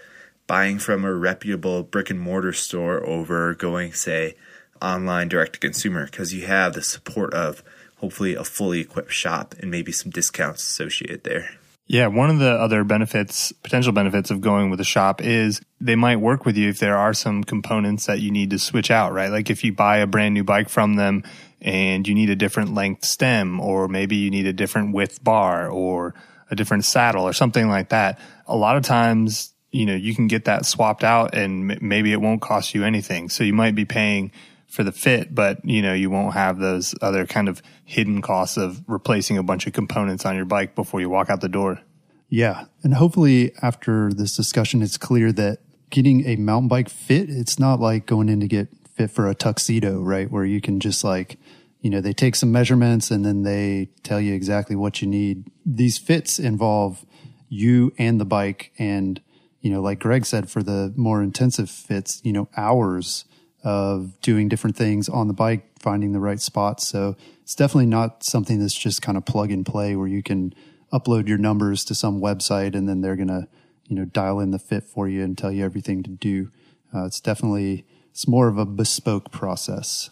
buying 0.53 0.79
from 0.79 1.03
a 1.03 1.15
reputable 1.15 1.83
brick 1.83 2.11
and 2.11 2.21
mortar 2.21 2.53
store 2.53 3.03
over 3.07 3.55
going, 3.55 3.91
say, 3.95 4.35
online 4.83 5.27
direct 5.27 5.55
to 5.55 5.59
consumer 5.59 6.05
because 6.05 6.35
you 6.35 6.45
have 6.45 6.75
the 6.75 6.83
support 6.83 7.33
of 7.33 7.63
hopefully 7.97 8.35
a 8.35 8.45
fully 8.45 8.79
equipped 8.79 9.11
shop 9.11 9.55
and 9.61 9.71
maybe 9.71 9.91
some 9.91 10.11
discounts 10.11 10.63
associated 10.63 11.25
there. 11.25 11.49
Yeah, 11.87 12.09
one 12.09 12.29
of 12.29 12.39
the 12.39 12.51
other 12.51 12.85
benefits, 12.85 13.51
potential 13.63 13.95
benefits 13.95 14.31
of 14.31 14.43
going 14.43 14.69
with 14.69 14.79
a 14.79 14.85
shop 14.85 15.23
is 15.23 15.63
they 15.81 15.97
might 15.97 16.17
work 16.17 16.45
with 16.45 16.59
you 16.59 16.69
if 16.69 16.79
there 16.79 16.99
are 16.99 17.15
some 17.15 17.43
components 17.45 18.05
that 18.05 18.21
you 18.21 18.31
need 18.31 18.51
to 18.51 18.59
switch 18.59 18.91
out, 18.91 19.15
right? 19.15 19.31
Like 19.31 19.49
if 19.49 19.65
you 19.65 19.73
buy 19.73 20.01
a 20.01 20.07
brand 20.07 20.35
new 20.35 20.45
bike 20.45 20.69
from 20.69 20.97
them 20.97 21.23
and 21.63 22.07
you 22.07 22.15
need 22.15 22.29
a 22.29 22.37
different 22.37 22.75
length 22.75 23.07
stem, 23.07 23.59
or 23.59 23.89
maybe 23.89 24.17
you 24.17 24.31
need 24.31 24.47
a 24.47 24.53
different 24.53 24.93
width 24.93 25.25
bar 25.25 25.71
or 25.71 26.15
a 26.51 26.55
different 26.55 26.85
saddle 26.85 27.25
or 27.25 27.33
something 27.33 27.71
like 27.71 27.89
that. 27.89 28.21
A 28.47 28.55
lot 28.55 28.77
of 28.77 28.85
times, 28.85 29.52
you 29.73 29.87
know, 29.87 29.95
you 29.95 30.14
can 30.14 30.29
get 30.29 30.45
that 30.45 30.64
swapped 30.64 31.03
out 31.03 31.35
and 31.35 31.73
m- 31.73 31.79
maybe 31.81 32.12
it 32.12 32.20
won't 32.20 32.41
cost 32.41 32.75
you 32.75 32.85
anything. 32.85 33.29
So 33.29 33.43
you 33.43 33.55
might 33.55 33.75
be 33.75 33.85
paying 33.85 34.31
for 34.68 34.85
the 34.85 34.93
fit, 34.93 35.35
but 35.35 35.64
you 35.64 35.83
know, 35.83 35.93
you 35.93 36.09
won't 36.11 36.35
have 36.35 36.59
those 36.59 36.95
other 37.03 37.27
kind 37.27 37.49
of 37.49 37.62
hidden 37.85 38.23
costs 38.23 38.57
of 38.57 38.83
replacing 38.87 39.37
a 39.37 39.43
bunch 39.43 39.66
of 39.66 39.73
components 39.73 40.25
on 40.25 40.37
your 40.37 40.45
bike 40.45 40.75
before 40.75 41.01
you 41.01 41.11
walk 41.11 41.29
out 41.29 41.41
the 41.41 41.49
door. 41.49 41.81
Yeah. 42.29 42.66
And 42.83 42.95
hopefully 42.95 43.53
after 43.61 44.12
this 44.12 44.37
discussion, 44.37 44.81
it's 44.81 44.97
clear 44.97 45.33
that 45.33 45.59
getting 45.91 46.27
a 46.27 46.37
mountain 46.37 46.68
bike 46.68 46.89
fit, 46.89 47.29
it's 47.29 47.59
not 47.59 47.81
like 47.81 48.07
going 48.07 48.29
in 48.29 48.41
to 48.41 48.49
get 48.49 48.68
fit 48.95 49.11
for 49.11 49.29
a 49.29 49.35
tuxedo, 49.35 50.01
right? 50.01 50.31
Where 50.31 50.45
you 50.45 50.61
can 50.61 50.81
just 50.81 51.05
like, 51.05 51.39
you 51.81 51.91
know, 51.91 52.01
they 52.01 52.14
take 52.14 52.37
some 52.37 52.53
measurements 52.53 53.11
and 53.11 53.25
then 53.25 53.43
they 53.43 53.91
tell 54.03 54.20
you 54.20 54.35
exactly 54.35 54.77
what 54.77 55.03
you 55.03 55.09
need. 55.09 55.51
These 55.66 55.99
fits 55.99 56.39
involve 56.39 57.05
you 57.49 57.93
and 57.99 58.18
the 58.18 58.25
bike. 58.25 58.73
And, 58.79 59.20
you 59.63 59.71
know, 59.71 59.81
like 59.81 60.01
Greg 60.01 60.27
said, 60.27 60.51
for 60.51 60.63
the 60.63 60.93
more 60.97 61.23
intensive 61.23 61.71
fits, 61.71 62.21
you 62.25 62.33
know, 62.33 62.49
hours 62.57 63.25
of 63.65 64.21
doing 64.21 64.49
different 64.49 64.77
things 64.77 65.09
on 65.09 65.29
the 65.29 65.35
bike, 65.35 65.65
finding 65.79 66.13
the 66.13 66.21
right 66.21 66.41
spots. 66.41 66.87
So 66.89 67.17
it's 67.43 67.55
definitely 67.55 67.87
not 67.87 68.25
something 68.25 68.59
that's 68.59 68.77
just 68.77 69.03
kind 69.03 69.17
of 69.17 69.25
plug 69.25 69.53
and 69.53 69.65
play 69.65 69.95
where 69.95 70.09
you 70.09 70.23
can 70.23 70.53
upload 70.93 71.29
your 71.29 71.39
numbers 71.39 71.85
to 71.85 71.95
some 71.95 72.21
website 72.21 72.75
and 72.75 72.89
then 72.89 73.01
they're 73.01 73.17
going 73.17 73.29
to, 73.29 73.47
you 73.87 73.95
know, 73.95 74.05
dial 74.05 74.41
in 74.41 74.51
the 74.51 74.59
fit 74.59 74.83
for 74.83 75.09
you 75.09 75.23
and 75.23 75.39
tell 75.39 75.53
you 75.53 75.65
everything 75.65 76.03
to 76.03 76.11
do. 76.11 76.51
Uh, 76.93 77.07
it's 77.07 77.21
definitely 77.21 77.87
it's 78.11 78.27
more 78.27 78.49
of 78.49 78.59
a 78.59 78.67
bespoke 78.67 79.31
process. 79.31 80.11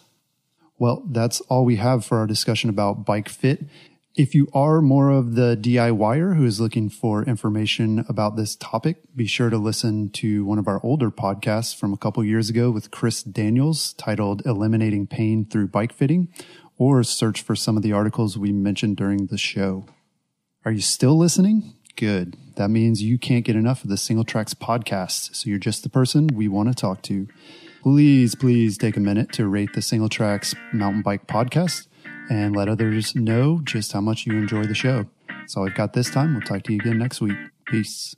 Well, 0.79 1.03
that's 1.11 1.41
all 1.41 1.65
we 1.65 1.75
have 1.75 2.03
for 2.05 2.17
our 2.17 2.25
discussion 2.25 2.69
about 2.69 3.05
bike 3.05 3.29
fit. 3.29 3.65
If 4.13 4.35
you 4.35 4.49
are 4.53 4.81
more 4.81 5.09
of 5.09 5.35
the 5.35 5.55
DIYer 5.55 6.35
who 6.35 6.43
is 6.43 6.59
looking 6.59 6.89
for 6.89 7.23
information 7.23 8.03
about 8.09 8.35
this 8.35 8.57
topic, 8.57 8.97
be 9.15 9.25
sure 9.25 9.49
to 9.49 9.57
listen 9.57 10.09
to 10.09 10.43
one 10.43 10.59
of 10.59 10.67
our 10.67 10.81
older 10.83 11.09
podcasts 11.09 11.73
from 11.73 11.93
a 11.93 11.97
couple 11.97 12.21
years 12.21 12.49
ago 12.49 12.71
with 12.71 12.91
Chris 12.91 13.23
Daniels 13.23 13.93
titled 13.93 14.45
Eliminating 14.45 15.07
Pain 15.07 15.45
Through 15.45 15.69
Bike 15.69 15.93
Fitting, 15.93 16.27
or 16.77 17.03
search 17.03 17.41
for 17.41 17.55
some 17.55 17.77
of 17.77 17.83
the 17.83 17.93
articles 17.93 18.37
we 18.37 18.51
mentioned 18.51 18.97
during 18.97 19.27
the 19.27 19.37
show. 19.37 19.85
Are 20.65 20.73
you 20.73 20.81
still 20.81 21.17
listening? 21.17 21.73
Good. 21.95 22.35
That 22.57 22.69
means 22.69 23.01
you 23.01 23.17
can't 23.17 23.45
get 23.45 23.55
enough 23.55 23.85
of 23.85 23.89
the 23.89 23.95
Single 23.95 24.25
Tracks 24.25 24.53
podcast, 24.53 25.37
so 25.37 25.49
you're 25.49 25.57
just 25.57 25.83
the 25.83 25.89
person 25.89 26.27
we 26.27 26.49
want 26.49 26.67
to 26.67 26.75
talk 26.75 27.01
to. 27.03 27.29
Please, 27.81 28.35
please 28.35 28.77
take 28.77 28.97
a 28.97 28.99
minute 28.99 29.31
to 29.33 29.47
rate 29.47 29.71
the 29.73 29.81
Single 29.81 30.09
Tracks 30.09 30.53
Mountain 30.73 31.01
Bike 31.01 31.27
podcast 31.27 31.87
and 32.31 32.55
let 32.55 32.69
others 32.69 33.13
know 33.13 33.59
just 33.65 33.91
how 33.91 33.99
much 33.99 34.25
you 34.25 34.37
enjoy 34.37 34.63
the 34.63 34.73
show. 34.73 35.05
That's 35.27 35.57
all 35.57 35.63
we've 35.63 35.75
got 35.75 35.91
this 35.91 36.09
time. 36.09 36.31
We'll 36.33 36.41
talk 36.41 36.63
to 36.63 36.71
you 36.71 36.79
again 36.79 36.97
next 36.97 37.19
week. 37.19 37.35
Peace. 37.67 38.15